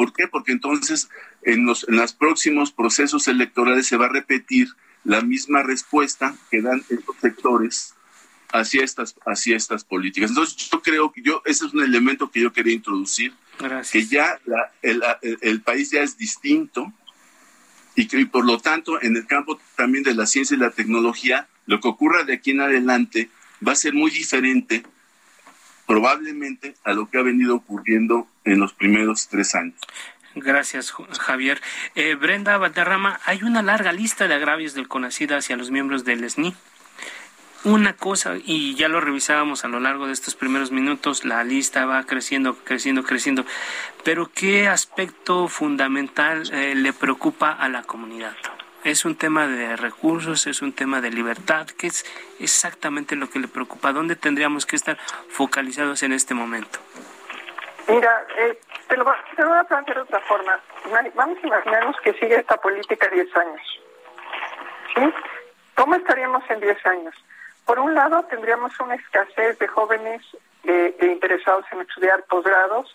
¿Por 0.00 0.14
qué? 0.14 0.26
Porque 0.26 0.52
entonces 0.52 1.10
en 1.42 1.66
los, 1.66 1.86
en 1.86 1.96
los 1.96 2.14
próximos 2.14 2.72
procesos 2.72 3.28
electorales 3.28 3.86
se 3.86 3.98
va 3.98 4.06
a 4.06 4.08
repetir 4.08 4.68
la 5.04 5.20
misma 5.20 5.62
respuesta 5.62 6.34
que 6.50 6.62
dan 6.62 6.82
estos 6.88 7.16
sectores 7.20 7.94
hacia 8.50 8.82
estas, 8.82 9.14
hacia 9.26 9.58
estas 9.58 9.84
políticas. 9.84 10.30
Entonces 10.30 10.56
yo 10.70 10.80
creo 10.80 11.12
que 11.12 11.20
yo, 11.20 11.42
ese 11.44 11.66
es 11.66 11.74
un 11.74 11.82
elemento 11.82 12.30
que 12.30 12.40
yo 12.40 12.50
quería 12.50 12.72
introducir, 12.72 13.34
que 13.92 14.06
ya 14.06 14.40
la, 14.46 14.72
el, 14.80 15.02
el, 15.42 15.60
país 15.60 15.90
ya 15.90 16.00
es 16.00 16.16
distinto 16.16 16.90
y 17.94 18.08
que 18.08 18.24
por 18.24 18.46
lo 18.46 18.58
tanto 18.58 19.02
en 19.02 19.18
el 19.18 19.26
campo 19.26 19.60
también 19.76 20.02
de 20.02 20.14
la 20.14 20.24
ciencia 20.24 20.56
y 20.56 20.60
la 20.60 20.70
tecnología, 20.70 21.46
lo 21.66 21.78
que 21.78 21.88
ocurra 21.88 22.24
de 22.24 22.32
aquí 22.32 22.52
en 22.52 22.62
adelante 22.62 23.28
va 23.68 23.72
a 23.72 23.76
ser 23.76 23.92
muy 23.92 24.10
diferente 24.10 24.82
probablemente 25.90 26.76
a 26.84 26.92
lo 26.92 27.10
que 27.10 27.18
ha 27.18 27.22
venido 27.22 27.56
ocurriendo 27.56 28.28
en 28.44 28.60
los 28.60 28.72
primeros 28.72 29.26
tres 29.26 29.56
años. 29.56 29.74
Gracias, 30.36 30.92
Javier. 30.92 31.60
Eh, 31.96 32.14
Brenda 32.14 32.56
Valderrama, 32.58 33.18
hay 33.24 33.42
una 33.42 33.60
larga 33.60 33.92
lista 33.92 34.28
de 34.28 34.34
agravios 34.34 34.74
del 34.74 34.86
CONACID 34.86 35.32
hacia 35.32 35.56
los 35.56 35.72
miembros 35.72 36.04
del 36.04 36.30
SNI. 36.30 36.54
Una 37.64 37.94
cosa, 37.94 38.36
y 38.36 38.76
ya 38.76 38.88
lo 38.88 39.00
revisábamos 39.00 39.64
a 39.64 39.68
lo 39.68 39.80
largo 39.80 40.06
de 40.06 40.12
estos 40.12 40.36
primeros 40.36 40.70
minutos, 40.70 41.24
la 41.24 41.42
lista 41.42 41.84
va 41.86 42.04
creciendo, 42.04 42.54
creciendo, 42.54 43.02
creciendo. 43.02 43.44
Pero 44.04 44.30
¿qué 44.32 44.68
aspecto 44.68 45.48
fundamental 45.48 46.48
eh, 46.52 46.76
le 46.76 46.92
preocupa 46.92 47.50
a 47.50 47.68
la 47.68 47.82
comunidad? 47.82 48.36
Es 48.84 49.04
un 49.04 49.16
tema 49.16 49.46
de 49.46 49.76
recursos, 49.76 50.46
es 50.46 50.62
un 50.62 50.72
tema 50.72 51.00
de 51.00 51.10
libertad, 51.10 51.66
que 51.66 51.88
es 51.88 52.04
exactamente 52.38 53.16
lo 53.16 53.28
que 53.28 53.38
le 53.38 53.48
preocupa. 53.48 53.92
¿Dónde 53.92 54.16
tendríamos 54.16 54.66
que 54.66 54.76
estar 54.76 54.96
focalizados 55.28 56.02
en 56.02 56.12
este 56.12 56.34
momento? 56.34 56.78
Mira, 57.88 58.26
eh, 58.38 58.58
te, 58.88 58.96
lo, 58.96 59.04
te, 59.36 59.44
voy 59.44 59.58
a 59.58 59.64
plantear 59.64 59.96
de 59.96 60.02
otra 60.02 60.20
forma. 60.20 60.60
Vamos 61.14 61.38
a 61.42 61.46
imaginarnos 61.46 61.96
que 62.02 62.12
sigue 62.14 62.36
esta 62.36 62.56
política 62.56 63.08
10 63.08 63.36
años. 63.36 63.80
¿Sí? 64.94 65.14
¿Cómo 65.74 65.94
estaríamos 65.94 66.42
en 66.50 66.60
10 66.60 66.86
años? 66.86 67.14
Por 67.64 67.78
un 67.78 67.94
lado, 67.94 68.22
tendríamos 68.24 68.78
una 68.80 68.94
escasez 68.94 69.58
de 69.58 69.68
jóvenes 69.68 70.22
eh, 70.64 70.96
interesados 71.02 71.64
en 71.72 71.80
estudiar 71.80 72.22
posgrados 72.24 72.94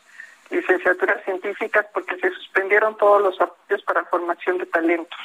licenciaturas 0.50 1.24
científicas 1.24 1.86
porque 1.94 2.18
se 2.18 2.30
suspendieron 2.32 2.96
todos 2.98 3.22
los 3.22 3.42
apoyos 3.42 3.82
para 3.84 4.06
formación 4.06 4.58
de 4.58 4.66
talentos. 4.68 5.20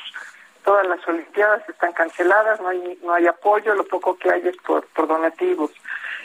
Todas 0.65 0.87
las 0.87 1.07
olimpiadas 1.09 1.67
están 1.69 1.93
canceladas, 1.93 2.61
no 2.61 2.69
hay, 2.69 2.99
no 3.03 3.15
hay 3.15 3.27
apoyo, 3.27 3.75
lo 3.75 3.85
poco 3.85 4.17
que 4.19 4.31
hay 4.31 4.47
es 4.47 4.57
por, 4.59 4.87
donativos. 4.95 5.71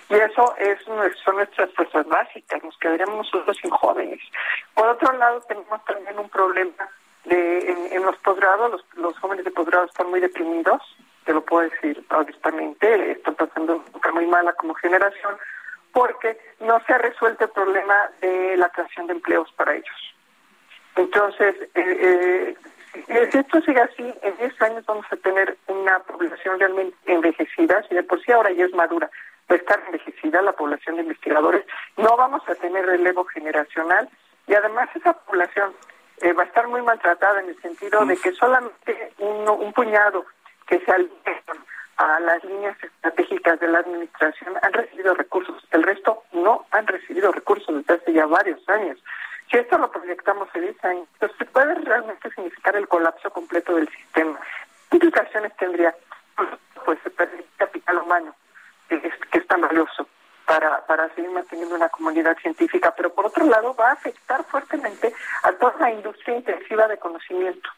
Y 0.10 0.16
eso 0.16 0.56
es 0.58 0.80
son 1.24 1.36
nuestras 1.38 1.72
fuerzas 1.74 2.06
básicas, 2.08 2.64
nos 2.64 2.78
quedaremos 2.78 3.26
nosotros 3.26 3.58
sin 3.62 3.72
jóvenes. 3.72 4.20
Por 4.74 4.88
otro 4.88 5.12
lado, 5.14 5.42
tenemos 5.48 5.84
también 5.86 6.20
un 6.20 6.30
problema 6.30 6.90
de 7.24 7.90
en, 7.92 8.04
los 8.04 8.18
posgrados, 8.18 8.72
los, 8.72 8.86
los 8.96 9.18
jóvenes 9.20 9.46
de 9.46 9.52
posgrado 9.52 9.86
están 9.86 10.10
muy 10.10 10.20
deprimidos, 10.20 10.82
te 11.26 11.34
lo 11.34 11.44
puedo 11.44 11.68
decir 11.68 12.06
honestamente, 12.12 13.12
están 13.12 13.36
pasando 13.36 13.84
una 13.94 14.12
muy 14.12 14.28
mala 14.28 14.54
como 14.54 14.76
generación, 14.76 15.38
porque 15.92 16.38
no 16.60 16.80
se 16.86 16.94
ha 16.94 16.98
resuelto 16.98 17.46
el 17.46 17.52
problema 17.52 18.10
de 18.22 18.58
la 18.58 18.70
creación 18.70 19.08
de 19.08 19.14
empleos 19.14 19.52
para 19.54 19.74
ellos. 19.76 20.16
Entonces, 20.96 21.56
eh, 21.62 21.70
eh, 21.76 22.56
si 23.32 23.38
esto 23.38 23.62
sigue 23.62 23.82
así, 23.82 24.14
en 24.22 24.38
10 24.38 24.62
años 24.62 24.86
vamos 24.86 25.06
a 25.12 25.16
tener 25.18 25.58
una 25.68 26.00
población 26.00 26.60
realmente 26.60 26.98
envejecida, 27.06 27.84
si 27.88 27.96
de 27.96 28.04
por 28.04 28.22
sí 28.24 28.32
ahora 28.32 28.52
ya 28.52 28.66
es 28.66 28.74
madura, 28.74 29.10
va 29.50 29.56
a 29.56 29.60
estar 29.60 29.82
envejecida 29.86 30.42
la 30.42 30.54
población 30.54 30.96
de 30.96 31.04
investigadores, 31.04 31.66
no 31.98 32.16
vamos 32.18 32.48
a 32.48 32.56
tener 32.56 32.86
relevo 32.86 33.26
generacional. 33.26 34.10
Y 34.48 34.54
además 34.54 34.90
esa 34.96 35.14
población 35.14 35.74
eh, 36.22 36.34
va 36.34 36.44
a 36.44 36.46
estar 36.46 36.68
muy 36.68 36.82
maltratada 36.82 37.42
en 37.42 37.50
el 37.50 37.62
sentido 37.62 38.06
de 38.06 38.16
que 38.18 38.32
solamente 38.34 39.14
un, 39.20 39.50
un 39.50 39.74
puñado 39.74 40.26
que 40.68 40.80
se 40.80 40.92
alinean 40.92 41.44
a 41.98 42.20
las 42.20 42.44
líneas 42.44 42.76
estratégicas 42.84 43.60
de 43.60 43.68
la 43.68 43.80
administración 43.80 44.54
han 44.62 44.74
recibido 44.74 45.14
recursos, 45.14 45.64
el 45.72 45.84
resto 45.84 46.24
no 46.34 46.66
han 46.72 46.88
recibido 46.88 47.32
recursos 47.32 47.74
desde 47.76 47.94
hace 47.94 48.14
ya 48.14 48.26
varios 48.26 48.68
años. 48.70 49.02
Si 49.56 49.60
esto 49.60 49.78
lo 49.78 49.90
proyectamos 49.90 50.50
en 50.54 50.64
10 50.64 50.84
años, 50.84 51.08
pues 51.18 51.32
puede 51.54 51.76
realmente 51.76 52.30
significar 52.32 52.76
el 52.76 52.90
colapso 52.90 53.30
completo 53.30 53.74
del 53.76 53.88
sistema. 53.88 54.38
¿Qué 54.90 54.98
implicaciones 54.98 55.56
tendría? 55.56 55.96
Pues 56.84 57.00
perder 57.16 57.46
capital 57.56 58.00
humano, 58.00 58.36
que 58.90 58.96
es, 58.96 59.14
que 59.32 59.40
es 59.40 59.48
tan 59.48 59.62
valioso 59.62 60.10
para, 60.46 60.86
para 60.88 61.08
seguir 61.16 61.32
manteniendo 61.32 61.74
una 61.74 61.88
comunidad 61.88 62.38
científica, 62.40 62.94
pero 62.98 63.14
por 63.14 63.28
otro 63.28 63.46
lado 63.46 63.74
va 63.76 63.92
a 63.92 63.94
afectar 63.94 64.44
fuertemente 64.44 65.14
a 65.44 65.54
toda 65.54 65.76
la 65.80 65.90
industria 65.90 66.36
intensiva 66.36 66.90
de 66.90 66.98
conocimiento, 66.98 67.70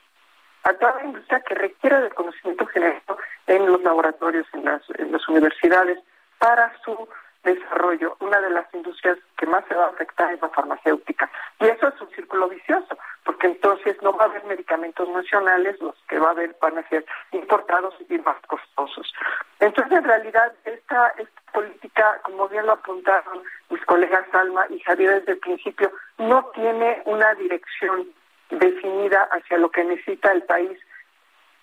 a 0.63 0.73
toda 0.73 0.95
la 0.95 1.05
industria 1.05 1.41
que 1.41 1.53
requiere 1.53 2.01
del 2.01 2.15
conocimiento 2.15 2.65
generado 2.65 3.19
en 3.45 3.67
los 3.67 3.83
laboratorios, 3.83 4.47
en 4.53 4.65
las, 4.65 4.81
en 4.97 5.11
las 5.11 5.27
universidades, 5.27 5.99
para 6.39 6.75
su 6.83 7.07
desarrollo. 7.43 8.17
Una 8.19 8.41
de 8.41 8.49
las 8.49 8.65
industrias 8.73 9.19
que 9.37 9.45
más 9.45 9.63
se 9.67 9.75
va 9.75 9.85
a 9.85 9.89
afectar 9.89 10.33
es 10.33 10.41
la 10.41 10.49
farmacéutica. 10.49 11.29
Y 11.59 11.65
eso 11.65 11.87
es 11.87 12.01
un 12.01 12.09
círculo 12.09 12.49
vicioso, 12.49 12.97
porque 13.23 13.47
entonces 13.47 13.95
no 14.01 14.13
va 14.13 14.25
a 14.25 14.27
haber 14.27 14.43
medicamentos 14.45 15.07
nacionales, 15.09 15.79
los 15.79 15.95
que 16.07 16.19
va 16.19 16.29
a 16.29 16.31
haber 16.31 16.55
van 16.59 16.77
a 16.77 16.89
ser 16.89 17.05
importados 17.31 17.95
y 18.09 18.17
más 18.19 18.37
costosos. 18.47 19.13
Entonces, 19.59 19.97
en 19.97 20.03
realidad, 20.03 20.53
esta, 20.65 21.09
esta 21.17 21.41
política, 21.53 22.19
como 22.23 22.49
bien 22.49 22.65
lo 22.65 22.73
apuntaron 22.73 23.43
mis 23.69 23.83
colegas 23.85 24.25
Alma 24.33 24.65
y 24.69 24.79
Javier 24.79 25.19
desde 25.19 25.33
el 25.33 25.39
principio, 25.39 25.91
no 26.17 26.45
tiene 26.53 27.01
una 27.05 27.33
dirección 27.35 28.07
definida 28.49 29.27
hacia 29.31 29.57
lo 29.57 29.69
que 29.69 29.83
necesita 29.83 30.31
el 30.31 30.43
país. 30.43 30.79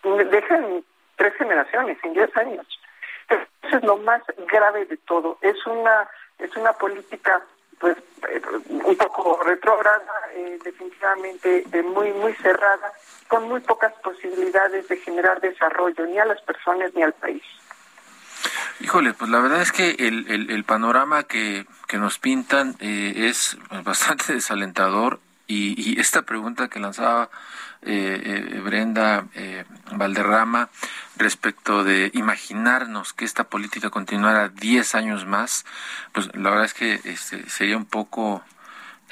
Dejan 0.03 0.85
tres 1.17 1.35
generaciones, 1.35 1.99
en 2.05 2.13
diez 2.13 2.37
años. 2.37 2.67
Eso 3.29 3.77
es 3.79 3.83
lo 3.85 3.97
más 3.99 4.23
grave 4.49 4.85
de 4.85 4.99
todo. 4.99 5.39
Es 5.41 5.67
una 5.67 6.09
es 6.39 6.55
una 6.57 6.73
política 6.73 7.43
pues 7.85 7.99
eh, 8.31 8.41
un 8.67 8.97
poco 8.97 9.43
retrógrada, 9.45 10.01
eh, 10.35 10.59
definitivamente 10.65 11.65
eh, 11.71 11.83
muy 11.83 12.11
muy 12.13 12.33
cerrada, 12.37 12.91
con 13.29 13.47
muy 13.47 13.61
pocas 13.61 13.93
posibilidades 14.03 14.89
de 14.89 14.97
generar 14.97 15.39
desarrollo 15.43 16.07
ni 16.07 16.19
a 16.19 16.25
las 16.25 16.41
personas 16.41 16.95
ni 16.95 17.03
al 17.03 17.13
país. 17.13 17.43
Híjole, 18.81 19.13
pues 19.13 19.31
la 19.31 19.41
verdad 19.41 19.61
es 19.61 19.71
que 19.71 19.91
el, 19.99 20.51
el, 20.51 20.65
panorama 20.65 21.25
que, 21.25 21.67
que 21.87 21.99
nos 21.99 22.19
pintan 22.19 22.75
es 22.81 23.59
bastante 23.85 24.33
desalentador 24.33 25.21
y, 25.47 25.75
y, 25.77 26.01
esta 26.01 26.23
pregunta 26.23 26.69
que 26.69 26.81
lanzaba 26.81 27.29
eh, 27.87 28.61
Brenda 28.65 29.27
eh, 29.35 29.65
Valderrama 29.93 30.69
respecto 31.17 31.85
de 31.85 32.11
imaginarnos 32.15 33.13
que 33.13 33.25
esta 33.25 33.45
política 33.45 33.91
continuara 33.91 34.49
10 34.49 34.95
años 34.95 35.27
más, 35.27 35.65
pues 36.13 36.29
la 36.35 36.51
verdad 36.51 36.67
es 36.67 36.75
que 36.75 37.01
este, 37.05 37.49
sería 37.49 37.77
un 37.77 37.87
poco 37.87 38.43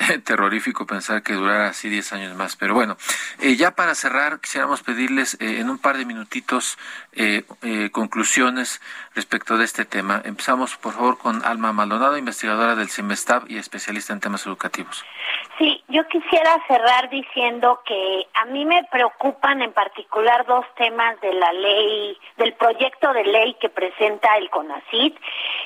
terrorífico 0.24 0.86
pensar 0.86 1.22
que 1.22 1.34
durara 1.34 1.68
así 1.68 1.88
10 1.88 2.12
años 2.12 2.36
más. 2.36 2.57
Pero 2.57 2.74
bueno, 2.74 2.96
eh, 3.40 3.57
ya 3.57 3.72
para 3.72 3.94
cerrar, 3.94 4.40
quisiéramos 4.40 4.82
pedirles 4.82 5.34
eh, 5.40 5.61
en 5.61 5.70
un 5.70 5.78
par 5.78 5.96
de 5.96 6.05
minutitos 6.05 6.78
eh, 7.12 7.44
conclusiones 7.92 8.80
respecto 9.14 9.59
de 9.59 9.64
este 9.64 9.84
tema. 9.84 10.22
Empezamos, 10.24 10.76
por 10.76 10.94
favor, 10.94 11.18
con 11.18 11.44
Alma 11.44 11.72
Maldonado, 11.72 12.16
investigadora 12.16 12.74
del 12.74 12.88
CIMESTAB 12.88 13.50
y 13.50 13.59
especialista 13.59 14.12
en 14.12 14.20
temas 14.20 14.46
educativos. 14.46 15.05
Sí, 15.59 15.82
yo 15.88 16.07
quisiera 16.09 16.57
cerrar 16.66 17.11
diciendo 17.11 17.80
que 17.84 18.26
a 18.34 18.46
mí 18.46 18.64
me 18.64 18.82
preocupan 18.90 19.61
en 19.61 19.72
particular 19.72 20.46
dos 20.46 20.64
temas 20.76 21.20
de 21.20 21.34
la 21.34 21.53
ley, 21.53 22.16
del 22.38 22.55
proyecto 22.55 23.12
de 23.12 23.24
ley 23.24 23.55
que 23.61 23.68
presenta 23.68 24.36
el 24.38 24.48
CONACIT 24.50 25.14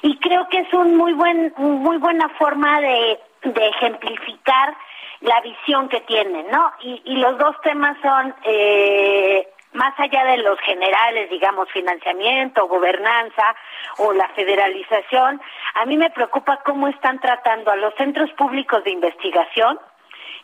y 0.02 0.18
creo 0.18 0.48
que 0.48 0.58
es 0.58 0.72
un 0.72 0.96
muy 0.96 1.12
buen, 1.12 1.54
muy 1.56 1.98
buena 1.98 2.28
forma 2.30 2.80
de 2.80 3.20
de 3.52 3.68
ejemplificar 3.68 4.76
la 5.20 5.40
visión 5.40 5.88
que 5.88 6.00
tienen, 6.02 6.46
¿no? 6.50 6.72
Y, 6.80 7.02
y 7.04 7.16
los 7.16 7.38
dos 7.38 7.56
temas 7.62 7.96
son, 8.02 8.34
eh, 8.44 9.48
más 9.72 9.98
allá 9.98 10.24
de 10.24 10.38
los 10.38 10.58
generales, 10.60 11.30
digamos, 11.30 11.70
financiamiento, 11.70 12.66
gobernanza 12.68 13.56
o 13.98 14.12
la 14.12 14.28
federalización, 14.30 15.40
a 15.74 15.86
mí 15.86 15.96
me 15.96 16.10
preocupa 16.10 16.60
cómo 16.64 16.88
están 16.88 17.20
tratando 17.20 17.70
a 17.70 17.76
los 17.76 17.94
centros 17.94 18.30
públicos 18.32 18.84
de 18.84 18.90
investigación, 18.90 19.78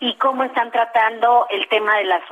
y 0.02 0.14
cómo 0.14 0.42
están 0.42 0.72
tratando 0.72 1.46
el 1.48 1.68
tema 1.68 1.96
de 1.98 2.04
las 2.04 2.22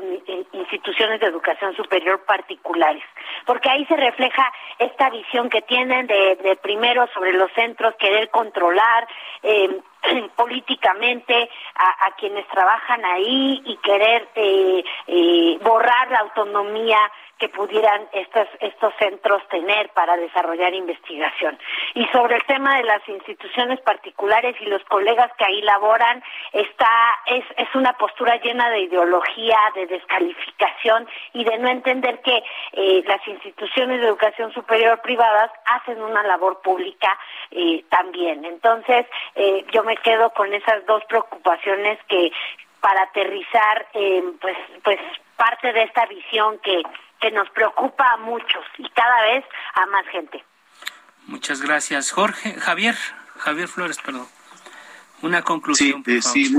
instituciones 0.50 1.20
de 1.20 1.26
educación 1.26 1.72
superior 1.76 2.24
particulares, 2.24 3.04
porque 3.46 3.70
ahí 3.70 3.86
se 3.86 3.94
refleja 3.94 4.52
esta 4.80 5.08
visión 5.10 5.48
que 5.48 5.62
tienen 5.62 6.08
de, 6.08 6.58
primero 6.60 7.06
sobre 7.14 7.32
los 7.32 7.48
centros 7.52 7.94
querer 7.94 8.28
controlar 8.30 9.06
eh, 9.44 9.80
políticamente 10.36 11.48
a, 11.74 12.10
quienes 12.16 12.46
trabajan 12.48 13.04
ahí 13.04 13.62
y 13.64 13.76
querer 13.78 14.28
eh, 14.34 14.84
eh, 15.06 15.58
borrar 15.62 16.10
la 16.10 16.18
autonomía 16.20 16.98
que 17.40 17.48
pudieran 17.48 18.06
estos, 18.12 18.46
estos 18.60 18.92
centros 18.98 19.42
tener 19.48 19.88
para 19.90 20.16
desarrollar 20.18 20.74
investigación. 20.74 21.58
Y 21.94 22.04
sobre 22.08 22.36
el 22.36 22.44
tema 22.44 22.76
de 22.76 22.84
las 22.84 23.06
instituciones 23.08 23.80
particulares 23.80 24.54
y 24.60 24.66
los 24.66 24.84
colegas 24.84 25.32
que 25.38 25.46
ahí 25.46 25.62
laboran, 25.62 26.22
está, 26.52 26.88
es, 27.26 27.44
es 27.56 27.74
una 27.74 27.94
postura 27.94 28.36
llena 28.36 28.68
de 28.68 28.80
ideología, 28.80 29.58
de 29.74 29.86
descalificación 29.86 31.08
y 31.32 31.44
de 31.44 31.58
no 31.58 31.68
entender 31.68 32.20
que 32.20 32.44
eh, 32.72 33.02
las 33.06 33.26
instituciones 33.26 34.00
de 34.00 34.06
educación 34.06 34.52
superior 34.52 35.00
privadas 35.00 35.50
hacen 35.64 36.02
una 36.02 36.22
labor 36.22 36.60
pública 36.60 37.18
eh, 37.50 37.84
también. 37.88 38.44
Entonces, 38.44 39.06
eh, 39.34 39.64
yo 39.72 39.82
me 39.82 39.96
quedo 39.96 40.30
con 40.30 40.52
esas 40.52 40.84
dos 40.84 41.02
preocupaciones 41.06 41.98
que 42.06 42.30
para 42.80 43.02
aterrizar 43.02 43.86
pues 44.40 44.56
pues 44.82 44.98
parte 45.36 45.70
de 45.72 45.82
esta 45.82 46.06
visión 46.06 46.58
que 46.60 46.82
que 47.20 47.30
nos 47.30 47.48
preocupa 47.50 48.12
a 48.12 48.16
muchos 48.18 48.64
y 48.78 48.88
cada 48.90 49.22
vez 49.22 49.44
a 49.74 49.86
más 49.86 50.06
gente. 50.08 50.44
Muchas 51.26 51.60
gracias, 51.60 52.10
Jorge. 52.10 52.54
Javier, 52.54 52.96
Javier 53.38 53.68
Flores, 53.68 53.98
perdón. 53.98 54.26
Una 55.22 55.42
conclusión. 55.42 56.02
Sí, 56.04 56.12
eh, 56.16 56.22
sí, 56.22 56.56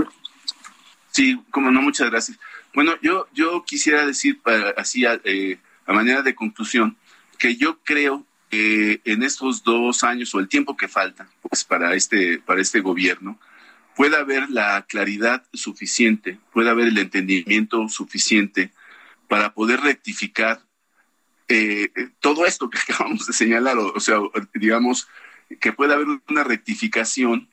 sí, 1.09 1.43
como 1.51 1.72
no, 1.72 1.82
muchas 1.82 2.09
gracias. 2.09 2.39
Bueno, 2.74 2.93
yo, 3.01 3.28
yo 3.34 3.64
quisiera 3.64 4.05
decir 4.05 4.39
para, 4.41 4.70
así 4.78 5.03
eh, 5.05 5.59
a 5.86 5.93
manera 5.93 6.22
de 6.22 6.36
conclusión 6.36 6.95
que 7.38 7.55
yo 7.55 7.80
creo 7.84 8.24
que 8.49 9.01
en 9.05 9.24
estos 9.24 9.64
dos 9.64 10.03
años 10.03 10.34
o 10.36 10.39
el 10.39 10.47
tiempo 10.47 10.78
que 10.78 10.88
falta 10.88 11.28
pues 11.41 11.64
para 11.64 11.95
este 11.95 12.38
para 12.39 12.62
este 12.62 12.82
gobierno 12.82 13.39
pueda 13.95 14.20
haber 14.20 14.49
la 14.49 14.86
claridad 14.88 15.43
suficiente, 15.53 16.38
puede 16.53 16.70
haber 16.70 16.89
el 16.89 16.97
entendimiento 16.97 17.88
suficiente 17.89 18.72
para 19.32 19.54
poder 19.54 19.80
rectificar 19.80 20.62
eh, 21.48 21.90
todo 22.20 22.46
esto 22.46 22.70
que 22.70 22.80
acabamos 22.84 23.28
de 23.28 23.32
señalar, 23.32 23.78
o, 23.78 23.98
sea, 24.02 24.18
digamos, 24.54 25.08
que 25.62 25.72
pueda 25.72 25.94
haber 25.94 26.08
una 26.28 26.44
rectificación, 26.44 27.48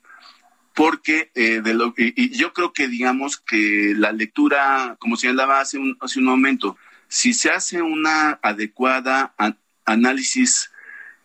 porque 0.75 1.31
eh, 1.37 1.61
de 1.61 1.75
lo, 1.75 1.95
y, 1.97 2.37
yo 2.37 2.53
creo 2.53 2.73
que, 2.73 2.89
digamos, 2.89 3.37
que 3.37 3.95
la 3.97 4.11
lectura, 4.11 4.97
como 4.99 5.17
señalaba 5.17 5.61
hace 5.61 5.79
un, 5.79 5.97
hace 6.01 6.19
un 6.19 6.25
momento, 6.25 6.77
si 7.07 7.33
se 7.33 7.51
hace 7.51 7.81
una 7.81 8.41
adecuada 8.43 9.37
análisis 9.85 10.73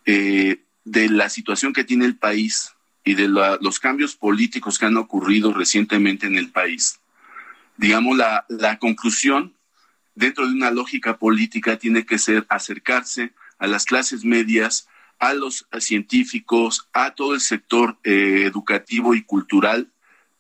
eh, 0.06 0.62
de 0.84 1.10
la 1.10 1.30
situación 1.30 1.74
que 1.74 1.84
tiene 1.84 2.06
el 2.06 2.16
país 2.16 2.76
y 3.04 3.16
de 3.16 3.28
los 3.28 3.80
cambios 3.80 4.16
políticos 4.16 4.78
que 4.78 4.86
han 4.86 4.98
ocurrido 4.98 5.52
recientemente 5.52 6.28
en 6.28 6.38
el 6.38 6.52
país, 6.52 7.00
digamos, 7.76 8.16
la, 8.16 8.46
la 8.50 8.78
conclusión 8.78 9.56
dentro 10.16 10.48
de 10.48 10.54
una 10.54 10.72
lógica 10.72 11.18
política 11.18 11.78
tiene 11.78 12.06
que 12.06 12.18
ser 12.18 12.46
acercarse 12.50 13.34
a 13.58 13.68
las 13.68 13.86
clases 13.86 14.26
medias, 14.26 14.88
a 15.20 15.34
los 15.34 15.68
científicos, 15.80 16.90
a 16.94 17.12
todo 17.12 17.34
el 17.34 17.42
sector 17.42 17.98
eh, 18.04 18.44
educativo 18.46 19.16
y 19.16 19.24
cultural 19.24 19.92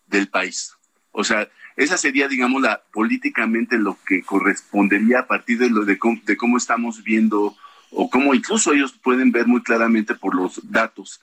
del 0.07 0.27
país. 0.27 0.73
O 1.11 1.23
sea, 1.23 1.49
esa 1.75 1.97
sería, 1.97 2.27
digamos, 2.27 2.61
la, 2.61 2.83
políticamente 2.91 3.77
lo 3.77 3.97
que 4.05 4.21
correspondería 4.23 5.19
a 5.19 5.27
partir 5.27 5.57
de, 5.57 5.69
lo 5.69 5.85
de, 5.85 5.97
cómo, 5.97 6.57
estamos 6.57 7.03
viendo 7.03 7.55
o 7.91 8.09
cómo 8.09 8.33
incluso 8.33 8.73
ellos 8.73 8.93
pueden 8.93 9.31
ver 9.31 9.47
muy 9.47 9.61
claramente 9.63 10.15
por 10.15 10.35
los 10.35 10.59
datos 10.71 11.21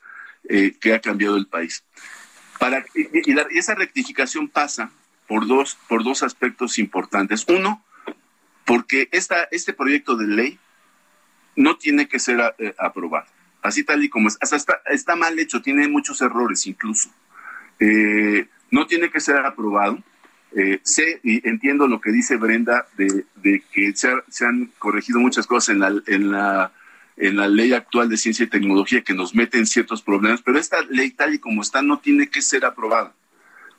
eh, 0.49 0.77
que 0.81 0.95
ha 0.95 1.01
cambiado 1.01 1.37
el 1.37 1.47
país. 1.47 1.85
Para, 2.59 2.85
y, 2.95 3.35
esa 3.57 3.75
rectificación 3.75 4.49
pasa 4.49 4.91
por 5.29 5.47
dos, 5.47 5.77
por 5.89 6.03
dos 6.03 6.23
aspectos 6.23 6.79
importantes. 6.79 7.45
Uno, 7.49 7.85
porque 8.71 9.09
esta, 9.11 9.49
este 9.51 9.73
proyecto 9.73 10.15
de 10.15 10.29
ley 10.29 10.59
no 11.57 11.77
tiene 11.77 12.07
que 12.07 12.21
ser 12.21 12.55
eh, 12.59 12.73
aprobado, 12.79 13.27
así 13.63 13.83
tal 13.83 14.05
y 14.05 14.09
como 14.09 14.29
es. 14.29 14.39
Hasta 14.41 14.55
está, 14.55 14.81
está 14.87 15.17
mal 15.17 15.37
hecho, 15.41 15.61
tiene 15.61 15.89
muchos 15.89 16.21
errores 16.21 16.69
incluso. 16.69 17.11
Eh, 17.81 18.47
no 18.71 18.87
tiene 18.87 19.11
que 19.11 19.19
ser 19.19 19.39
aprobado. 19.39 20.01
Eh, 20.55 20.79
sé 20.85 21.19
y 21.25 21.49
entiendo 21.49 21.89
lo 21.89 22.01
que 22.01 22.13
dice 22.13 22.37
Brenda 22.37 22.87
de, 22.97 23.65
que 23.73 23.93
se, 23.97 24.45
han 24.45 24.71
corregido 24.79 25.19
muchas 25.19 25.49
cosas 25.49 25.75
en 25.75 25.81
la, 25.81 26.03
en, 26.07 26.31
la, 26.31 26.73
en 27.17 27.37
la 27.37 27.49
ley 27.49 27.73
actual 27.73 28.09
de 28.09 28.19
ciencia 28.19 28.45
y 28.45 28.51
tecnología 28.51 29.03
que 29.03 29.15
nos 29.15 29.35
meten 29.35 29.67
ciertos 29.67 30.01
problemas, 30.01 30.43
pero 30.43 30.61
esta 30.61 30.81
ley 30.91 31.11
tal 31.11 31.35
y 31.35 31.41
como 31.41 31.63
está 31.63 31.83
no 31.83 31.99
tiene 31.99 32.29
que 32.29 32.41
ser 32.41 32.65
aprobada. 32.65 33.15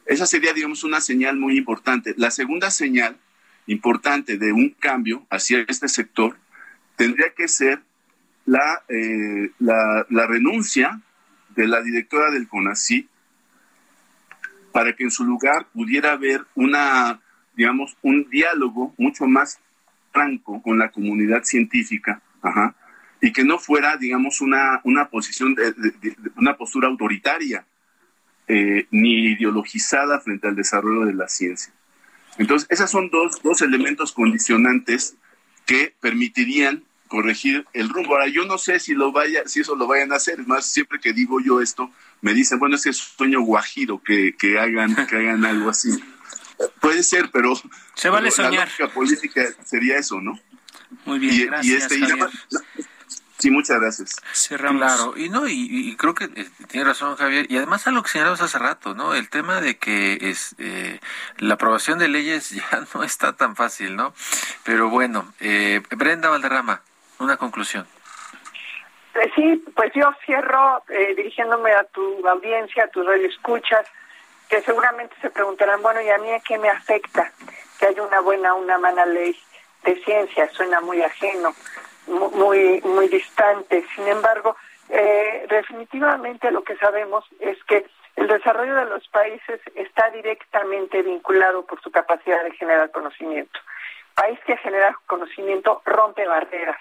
Esa 0.05 0.25
sería, 0.25 0.51
digamos, 0.51 0.83
una 0.83 0.99
señal 0.99 1.37
muy 1.37 1.57
importante. 1.57 2.13
La 2.17 2.29
segunda 2.29 2.69
señal 2.71 3.15
importante 3.67 4.37
de 4.37 4.51
un 4.51 4.69
cambio 4.69 5.25
hacia 5.29 5.63
este 5.67 5.87
sector 5.87 6.37
tendría 6.95 7.33
que 7.33 7.47
ser 7.47 7.81
la, 8.45 8.83
eh, 8.89 9.51
la, 9.59 10.05
la 10.09 10.27
renuncia 10.27 10.99
de 11.55 11.67
la 11.67 11.81
directora 11.81 12.31
del 12.31 12.47
CONACYT 12.47 13.07
para 14.71 14.95
que 14.95 15.03
en 15.03 15.11
su 15.11 15.23
lugar 15.23 15.67
pudiera 15.73 16.13
haber 16.13 16.45
una, 16.55 17.19
digamos, 17.55 17.97
un 18.01 18.29
diálogo 18.29 18.93
mucho 18.97 19.25
más 19.25 19.59
franco 20.11 20.61
con 20.61 20.77
la 20.77 20.91
comunidad 20.91 21.43
científica, 21.43 22.21
y 23.21 23.31
que 23.31 23.43
no 23.43 23.59
fuera, 23.59 23.97
digamos, 23.97 24.41
una, 24.41 24.81
una 24.83 25.09
posición, 25.09 25.53
de, 25.55 25.73
una 26.37 26.57
postura 26.57 26.87
autoritaria, 26.87 27.65
eh, 28.47 28.87
ni 28.91 29.27
ideologizada 29.33 30.19
frente 30.19 30.47
al 30.47 30.55
desarrollo 30.55 31.05
de 31.05 31.13
la 31.13 31.27
ciencia. 31.27 31.71
Entonces, 32.41 32.67
esos 32.71 32.89
son 32.89 33.11
dos, 33.11 33.39
dos 33.43 33.61
elementos 33.61 34.13
condicionantes 34.13 35.15
que 35.67 35.93
permitirían 35.99 36.83
corregir 37.07 37.67
el 37.73 37.87
rumbo. 37.87 38.15
Ahora, 38.15 38.29
yo 38.29 38.45
no 38.45 38.57
sé 38.57 38.79
si 38.79 38.95
lo 38.95 39.11
vaya, 39.11 39.43
si 39.45 39.59
eso 39.59 39.75
lo 39.75 39.85
vayan 39.85 40.11
a 40.11 40.15
hacer, 40.15 40.39
es 40.39 40.47
más, 40.47 40.65
siempre 40.65 40.99
que 40.99 41.13
digo 41.13 41.39
yo 41.39 41.61
esto, 41.61 41.91
me 42.21 42.33
dicen, 42.33 42.57
bueno, 42.57 42.77
es 42.77 42.83
que 42.83 42.89
es 42.89 42.97
sueño 42.97 43.41
guajiro 43.41 44.01
que, 44.01 44.35
que 44.35 44.57
hagan, 44.57 44.95
que 45.07 45.17
hagan 45.17 45.45
algo 45.45 45.69
así. 45.69 45.91
Puede 46.79 47.03
ser, 47.03 47.29
pero 47.31 47.53
se 47.93 48.09
vale 48.09 48.31
soñar. 48.31 48.67
La 48.79 48.91
política 48.91 49.43
sería 49.63 49.97
eso, 49.97 50.19
¿no? 50.19 50.39
Muy 51.05 51.19
bien, 51.19 51.45
gracias. 51.45 51.91
Este, 51.91 51.99
sí, 53.41 53.51
muchas 53.51 53.79
gracias. 53.79 54.15
Cerramos. 54.33 54.81
Claro, 54.81 55.17
y 55.17 55.29
no, 55.29 55.47
y, 55.47 55.95
creo 55.97 56.13
que 56.13 56.25
eh, 56.25 56.49
tiene 56.67 56.85
razón 56.85 57.15
Javier, 57.15 57.47
y 57.49 57.57
además 57.57 57.87
a 57.87 57.91
lo 57.91 58.03
que 58.03 58.09
señalamos 58.09 58.41
hace 58.41 58.57
rato, 58.57 58.93
¿no? 58.93 59.13
El 59.13 59.29
tema 59.29 59.59
de 59.59 59.77
que 59.77 60.17
es 60.21 60.55
eh, 60.59 60.99
la 61.37 61.55
aprobación 61.55 61.99
de 61.99 62.07
leyes 62.07 62.49
ya 62.71 62.85
no 62.93 63.03
está 63.03 63.33
tan 63.33 63.55
fácil, 63.55 63.95
¿no? 63.95 64.13
Pero 64.63 64.89
bueno, 64.89 65.33
eh, 65.39 65.81
Brenda 65.91 66.29
Valderrama, 66.29 66.81
una 67.19 67.37
conclusión. 67.37 67.85
Eh, 69.15 69.31
sí, 69.35 69.63
pues 69.75 69.91
yo 69.93 70.09
cierro 70.25 70.83
eh, 70.89 71.13
dirigiéndome 71.15 71.71
a 71.73 71.83
tu 71.85 72.25
audiencia, 72.27 72.85
a 72.85 72.87
tus 72.87 73.05
escuchas, 73.09 73.85
que 74.49 74.61
seguramente 74.61 75.15
se 75.21 75.29
preguntarán, 75.29 75.81
bueno, 75.81 76.01
¿y 76.01 76.09
a 76.09 76.17
mí 76.17 76.31
a 76.31 76.39
qué 76.39 76.57
me 76.57 76.69
afecta 76.69 77.31
que 77.79 77.87
haya 77.87 78.03
una 78.03 78.21
buena 78.21 78.53
o 78.53 78.61
una 78.61 78.77
mala 78.77 79.05
ley 79.05 79.37
de 79.83 79.95
ciencia? 80.03 80.49
Suena 80.53 80.81
muy 80.81 81.01
ajeno, 81.01 81.53
muy, 82.07 82.81
muy 82.81 83.07
distante. 83.07 83.85
Sin 83.95 84.07
embargo, 84.07 84.55
eh, 84.89 85.45
definitivamente 85.49 86.51
lo 86.51 86.63
que 86.63 86.75
sabemos 86.77 87.25
es 87.39 87.61
que 87.63 87.85
el 88.15 88.27
desarrollo 88.27 88.75
de 88.75 88.85
los 88.85 89.07
países 89.07 89.61
está 89.75 90.09
directamente 90.09 91.01
vinculado 91.01 91.65
por 91.65 91.81
su 91.81 91.91
capacidad 91.91 92.43
de 92.43 92.51
generar 92.51 92.91
conocimiento. 92.91 93.59
País 94.15 94.39
que 94.45 94.57
genera 94.57 94.97
conocimiento 95.07 95.81
rompe 95.85 96.27
barreras 96.27 96.77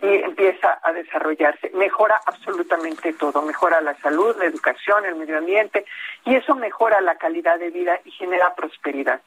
y 0.00 0.06
empieza 0.06 0.78
a 0.82 0.92
desarrollarse. 0.92 1.70
Mejora 1.74 2.20
absolutamente 2.26 3.12
todo, 3.12 3.42
mejora 3.42 3.80
la 3.80 3.94
salud, 3.96 4.36
la 4.38 4.46
educación, 4.46 5.04
el 5.04 5.16
medio 5.16 5.38
ambiente 5.38 5.84
y 6.24 6.36
eso 6.36 6.54
mejora 6.54 7.00
la 7.00 7.16
calidad 7.16 7.58
de 7.58 7.70
vida 7.70 8.00
y 8.04 8.10
genera 8.12 8.54
prosperidad. 8.54 9.20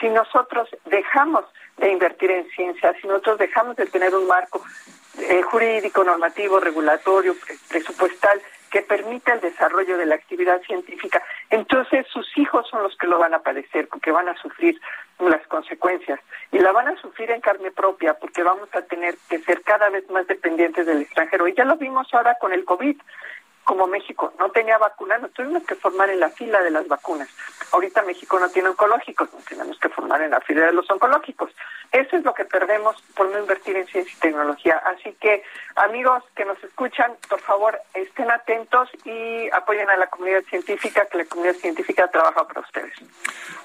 Si 0.00 0.08
nosotros 0.08 0.68
dejamos 0.84 1.44
de 1.78 1.90
invertir 1.90 2.30
en 2.30 2.48
ciencia, 2.50 2.94
si 3.00 3.06
nosotros 3.06 3.38
dejamos 3.38 3.76
de 3.76 3.86
tener 3.86 4.14
un 4.14 4.26
marco 4.26 4.62
eh, 5.18 5.42
jurídico, 5.42 6.04
normativo, 6.04 6.60
regulatorio, 6.60 7.34
presupuestal 7.68 8.40
que 8.70 8.82
permita 8.82 9.32
el 9.32 9.40
desarrollo 9.40 9.96
de 9.96 10.06
la 10.06 10.14
actividad 10.14 10.60
científica, 10.62 11.22
entonces 11.50 12.06
sus 12.12 12.26
hijos 12.36 12.68
son 12.68 12.82
los 12.82 12.96
que 12.98 13.06
lo 13.06 13.18
van 13.18 13.32
a 13.34 13.38
padecer, 13.38 13.88
porque 13.88 14.10
van 14.10 14.28
a 14.28 14.36
sufrir 14.36 14.78
las 15.18 15.44
consecuencias. 15.46 16.20
Y 16.52 16.58
la 16.58 16.72
van 16.72 16.88
a 16.88 17.00
sufrir 17.00 17.30
en 17.30 17.40
carne 17.40 17.70
propia, 17.70 18.14
porque 18.14 18.42
vamos 18.42 18.68
a 18.72 18.82
tener 18.82 19.16
que 19.28 19.38
ser 19.40 19.62
cada 19.62 19.88
vez 19.90 20.08
más 20.10 20.26
dependientes 20.26 20.86
del 20.86 21.02
extranjero. 21.02 21.48
Y 21.48 21.54
ya 21.54 21.64
lo 21.64 21.76
vimos 21.76 22.12
ahora 22.12 22.36
con 22.40 22.52
el 22.52 22.64
COVID 22.64 22.96
como 23.68 23.86
México 23.86 24.32
no 24.38 24.50
tenía 24.50 24.78
vacuna, 24.78 25.18
nos 25.18 25.30
tuvimos 25.34 25.62
que 25.64 25.74
formar 25.74 26.08
en 26.08 26.20
la 26.20 26.30
fila 26.30 26.62
de 26.62 26.70
las 26.70 26.88
vacunas. 26.88 27.28
Ahorita 27.70 28.02
México 28.02 28.40
no 28.40 28.48
tiene 28.48 28.70
oncológicos, 28.70 29.30
nos 29.34 29.44
tenemos 29.44 29.78
que 29.78 29.90
formar 29.90 30.22
en 30.22 30.30
la 30.30 30.40
fila 30.40 30.64
de 30.64 30.72
los 30.72 30.88
oncológicos. 30.90 31.50
Eso 31.92 32.16
es 32.16 32.24
lo 32.24 32.32
que 32.32 32.46
perdemos 32.46 32.96
por 33.14 33.28
no 33.28 33.38
invertir 33.38 33.76
en 33.76 33.86
ciencia 33.86 34.14
y 34.14 34.20
tecnología. 34.20 34.80
Así 34.86 35.14
que, 35.20 35.42
amigos 35.76 36.22
que 36.34 36.46
nos 36.46 36.62
escuchan, 36.64 37.12
por 37.28 37.40
favor, 37.40 37.78
estén 37.92 38.30
atentos 38.30 38.88
y 39.04 39.50
apoyen 39.50 39.90
a 39.90 39.98
la 39.98 40.06
comunidad 40.06 40.44
científica, 40.48 41.04
que 41.04 41.18
la 41.18 41.24
comunidad 41.26 41.56
científica 41.56 42.08
trabaja 42.10 42.46
para 42.48 42.60
ustedes. 42.60 42.94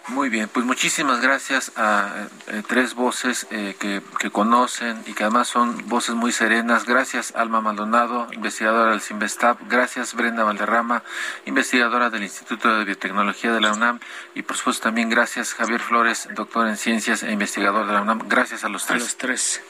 Muy 0.10 0.28
bien, 0.28 0.50
pues 0.50 0.66
muchísimas 0.66 1.22
gracias 1.22 1.72
a 1.78 2.28
eh, 2.50 2.62
tres 2.68 2.94
voces 2.94 3.48
eh, 3.52 3.76
que, 3.80 4.02
que, 4.20 4.32
conocen 4.32 5.02
y 5.06 5.14
que 5.14 5.24
además 5.24 5.48
son 5.48 5.88
voces 5.88 6.16
muy 6.16 6.34
serenas. 6.34 6.86
Gracias, 6.86 7.34
Alma 7.36 7.62
Maldonado, 7.62 8.28
investigadora 8.34 8.92
del 8.92 9.02
CIMBESTAP. 9.02 9.60
Gracias, 9.70 9.93
Brenda 10.14 10.44
Valderrama, 10.44 11.04
investigadora 11.46 12.10
del 12.10 12.24
Instituto 12.24 12.78
de 12.78 12.86
Biotecnología 12.86 13.52
de 13.54 13.62
la 13.62 13.74
UNAM. 13.74 14.00
Y 14.36 14.42
por 14.44 14.58
supuesto 14.58 14.84
también 14.84 15.10
gracias, 15.10 15.54
Javier 15.54 15.80
Flores, 15.80 16.30
doctor 16.34 16.68
en 16.68 16.78
ciencias 16.78 17.24
e 17.24 17.32
investigador 17.32 17.86
de 17.88 17.94
la 17.94 18.02
UNAM. 18.02 18.28
Gracias 18.28 18.64
a 18.64 18.70
los 18.70 18.86
tres. 18.86 19.02
A 19.02 19.04
los 19.04 19.18
tres. 19.18 19.62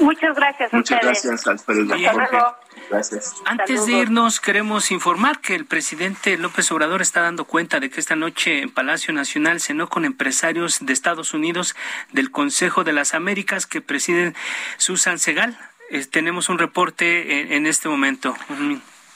Muchas 0.00 0.34
gracias. 0.34 0.72
Muchas 0.72 1.00
gracias, 1.02 1.46
Alfredo. 1.46 1.94
Antes 3.44 3.86
de 3.86 3.92
irnos, 3.92 4.40
queremos 4.40 4.90
informar 4.90 5.40
que 5.40 5.54
el 5.54 5.66
presidente 5.66 6.36
López 6.36 6.70
Obrador 6.72 7.02
está 7.02 7.22
dando 7.22 7.44
cuenta 7.44 7.80
de 7.80 7.90
que 7.90 8.00
esta 8.00 8.16
noche 8.16 8.60
en 8.60 8.70
Palacio 8.70 9.12
Nacional 9.12 9.60
cenó 9.60 9.88
con 9.88 10.04
empresarios 10.04 10.84
de 10.84 10.92
Estados 10.92 11.34
Unidos 11.34 11.74
del 12.12 12.30
Consejo 12.30 12.84
de 12.84 12.92
las 12.92 13.14
Américas 13.14 13.66
que 13.66 13.80
presiden 13.80 14.34
Susan 14.76 15.18
Segal. 15.18 15.58
Eh, 15.90 16.04
tenemos 16.06 16.48
un 16.48 16.58
reporte 16.58 17.56
en, 17.56 17.66
este 17.66 17.88
momento. 17.88 18.34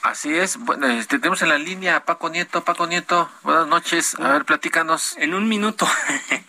Así 0.03 0.37
es. 0.37 0.59
Bueno, 0.59 0.87
este, 0.87 1.19
tenemos 1.19 1.43
en 1.43 1.49
la 1.49 1.59
línea 1.59 1.97
a 1.97 2.05
Paco 2.05 2.31
Nieto. 2.31 2.65
Paco 2.65 2.87
Nieto, 2.87 3.29
buenas 3.43 3.67
noches. 3.67 4.19
A 4.21 4.33
ver, 4.33 4.45
platícanos. 4.45 5.17
En 5.19 5.35
un 5.35 5.49
minuto. 5.49 5.87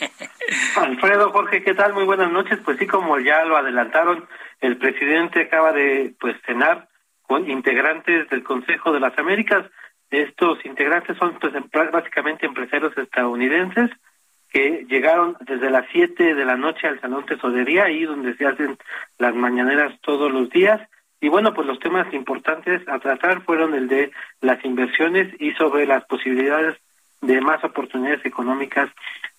Alfredo, 0.77 1.31
Jorge, 1.31 1.63
¿qué 1.63 1.73
tal? 1.73 1.93
Muy 1.93 2.05
buenas 2.05 2.31
noches. 2.31 2.59
Pues 2.63 2.77
sí, 2.77 2.87
como 2.87 3.19
ya 3.19 3.43
lo 3.45 3.57
adelantaron, 3.57 4.27
el 4.61 4.77
presidente 4.77 5.41
acaba 5.41 5.71
de 5.73 6.13
pues 6.19 6.35
cenar 6.45 6.89
con 7.23 7.49
integrantes 7.49 8.29
del 8.29 8.43
Consejo 8.43 8.91
de 8.91 8.99
las 8.99 9.17
Américas. 9.17 9.65
Estos 10.09 10.63
integrantes 10.65 11.17
son 11.17 11.37
pues, 11.39 11.53
básicamente 11.91 12.45
empresarios 12.45 12.97
estadounidenses 12.97 13.91
que 14.51 14.85
llegaron 14.89 15.37
desde 15.41 15.69
las 15.69 15.85
7 15.91 16.33
de 16.33 16.45
la 16.45 16.55
noche 16.55 16.87
al 16.87 16.99
Salón 17.01 17.25
Tesorería, 17.25 17.85
ahí 17.85 18.03
donde 18.03 18.35
se 18.35 18.47
hacen 18.47 18.77
las 19.19 19.35
mañaneras 19.35 19.93
todos 20.01 20.31
los 20.31 20.49
días. 20.49 20.81
Y 21.21 21.27
bueno, 21.27 21.53
pues 21.53 21.67
los 21.67 21.79
temas 21.79 22.11
importantes 22.13 22.87
a 22.87 22.99
tratar 22.99 23.41
fueron 23.41 23.73
el 23.73 23.87
de 23.87 24.11
las 24.41 24.63
inversiones 24.63 25.33
y 25.39 25.51
sobre 25.53 25.85
las 25.85 26.05
posibilidades 26.05 26.77
de 27.21 27.41
más 27.41 27.63
oportunidades 27.63 28.25
económicas 28.25 28.89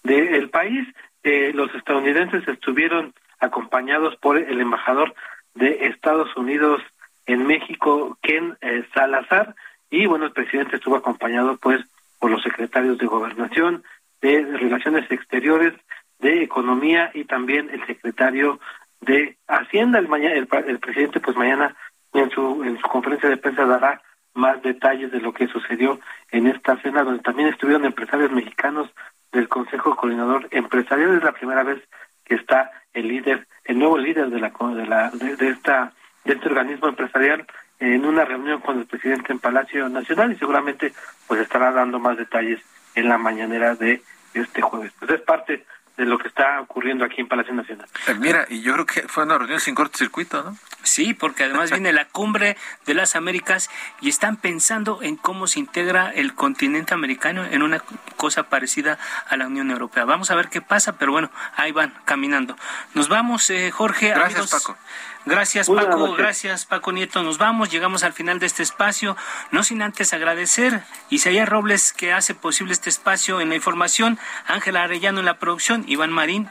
del 0.03 0.51
país. 0.51 0.87
Eh, 1.23 1.53
los 1.55 1.75
estadounidenses 1.75 2.47
estuvieron 2.47 3.15
acompañados 3.39 4.17
por 4.17 4.37
el 4.37 4.61
embajador 4.61 5.15
de 5.55 5.87
Estados 5.87 6.37
Unidos 6.37 6.83
en 7.27 7.47
México, 7.47 8.19
Ken 8.23 8.57
eh, 8.61 8.85
Salazar, 8.95 9.55
y 9.91 10.07
bueno, 10.07 10.27
el 10.27 10.33
presidente 10.33 10.77
estuvo 10.77 10.97
acompañado 10.97 11.57
pues 11.57 11.81
por 12.19 12.31
los 12.31 12.43
secretarios 12.43 12.99
de 12.99 13.07
gobernación, 13.07 13.83
de 14.21 14.43
relaciones 14.43 15.11
exteriores, 15.11 15.75
de 16.21 16.43
economía 16.43 17.11
y 17.15 17.25
también 17.25 17.71
el 17.71 17.85
secretario 17.87 18.61
de 19.01 19.37
Hacienda. 19.47 19.99
El, 19.99 20.09
mañana, 20.09 20.35
el, 20.35 20.79
presidente 20.79 21.21
pues 21.21 21.37
mañana 21.37 21.75
en 22.13 22.31
su, 22.31 22.63
en 22.65 22.79
su 22.79 22.89
conferencia 22.89 23.29
de 23.29 23.37
prensa 23.37 23.65
dará 23.65 24.03
más 24.35 24.63
detalles 24.63 25.11
de 25.11 25.21
lo 25.21 25.33
que 25.33 25.49
sucedió 25.49 25.99
en 26.31 26.47
esta 26.47 26.81
cena, 26.83 27.03
donde 27.03 27.23
también 27.23 27.49
estuvieron 27.49 27.85
empresarios 27.85 28.31
mexicanos 28.31 28.89
del 29.33 29.49
Consejo 29.49 29.97
Coordinador 29.97 30.49
Empresarial. 30.51 31.17
Es 31.17 31.25
la 31.25 31.33
primera 31.33 31.63
vez 31.63 31.83
que 32.25 32.35
está 32.37 32.71
el 32.93 33.09
líder, 33.09 33.47
el 33.65 33.79
nuevo 33.79 33.99
líder 33.99 34.31
de 34.31 34.41
la 34.41 34.51
de 34.51 34.87
la 34.87 35.11
de, 35.11 35.49
esta 35.49 35.93
de 36.25 36.35
este 36.35 36.49
organismo 36.49 36.89
empresarial 36.89 37.47
en 37.79 38.05
una 38.05 38.25
reunión 38.25 38.61
con 38.61 38.79
el 38.79 38.87
presidente 38.87 39.33
en 39.33 39.39
Palacio 39.39 39.89
Nacional 39.89 40.33
y 40.33 40.37
seguramente 40.37 40.93
pues 41.27 41.41
estará 41.41 41.73
dando 41.73 41.99
más 41.99 42.17
detalles 42.17 42.61
en 42.95 43.09
la 43.09 43.19
mañanera 43.19 43.75
de 43.75 44.03
este 44.35 44.61
jueves. 44.61 44.93
Pues 44.99 45.11
es 45.13 45.21
parte 45.23 45.65
de 46.01 46.07
lo 46.07 46.19
que 46.19 46.29
está 46.29 46.63
ocurriendo 46.63 47.05
aquí 47.05 47.21
en 47.21 47.29
Palacio 47.29 47.53
Nacional. 47.53 47.87
Eh, 48.07 48.15
mira, 48.15 48.47
y 48.49 48.63
yo 48.63 48.73
creo 48.73 48.87
que 48.87 49.03
fue 49.03 49.25
una 49.25 49.37
reunión 49.37 49.61
sin 49.61 49.75
cortocircuito, 49.75 50.43
¿no? 50.43 50.57
Sí, 50.83 51.13
porque 51.13 51.45
además 51.45 51.71
viene 51.71 51.93
la 51.93 52.07
cumbre 52.07 52.57
de 52.87 52.95
las 52.95 53.17
Américas 53.17 53.69
y 54.01 54.09
están 54.09 54.37
pensando 54.37 55.03
en 55.03 55.17
cómo 55.17 55.47
se 55.47 55.59
integra 55.59 56.11
el 56.11 56.35
continente 56.35 56.95
americano 56.95 57.45
en 57.45 57.63
una 57.63 57.83
cosa 58.17 58.45
parecida 58.45 58.99
a 59.29 59.37
la 59.37 59.47
Unión 59.47 59.71
Europea. 59.71 60.07
Vamos 60.07 60.31
a 60.31 60.37
ver 60.37 60.49
qué 60.49 60.63
pasa, 60.63 60.97
pero 60.97 61.13
bueno, 61.13 61.31
ahí 61.55 61.71
van 61.71 61.93
caminando. 62.07 62.57
Nos 62.95 63.11
vamos, 63.11 63.51
eh, 63.51 63.71
Jorge. 63.71 64.09
Gracias, 64.09 64.51
Paco. 64.51 64.79
Gracias 65.27 65.69
Paco, 65.69 66.15
gracias 66.15 66.65
Paco 66.65 66.93
Nieto. 66.93 67.23
Nos 67.23 67.39
vamos, 67.39 67.71
llegamos 67.71 68.05
al 68.05 68.13
final 68.13 68.39
de 68.39 68.47
este 68.47 68.63
espacio. 68.63 69.17
No 69.51 69.63
sin 69.63 69.83
antes 69.83 70.13
agradecer 70.15 70.83
Isaías 71.11 71.49
Robles 71.49 71.93
que 71.93 72.13
hace 72.13 72.35
posible 72.35 72.73
este 72.73 72.89
espacio 72.89 73.41
en 73.41 73.51
la 73.51 73.55
información, 73.55 74.19
Ángela 74.47 74.83
Arellano 74.83 75.21
en 75.21 75.27
la 75.27 75.39
producción, 75.39 75.85
Iván 75.87 76.11
Marín 76.11 76.49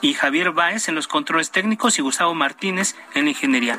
y 0.00 0.14
Javier 0.14 0.52
Báez 0.52 0.88
en 0.88 0.94
los 0.94 1.08
controles 1.08 1.50
técnicos 1.50 1.98
y 1.98 2.02
Gustavo 2.02 2.34
Martínez 2.34 2.94
en 3.14 3.24
la 3.24 3.30
ingeniería. 3.30 3.78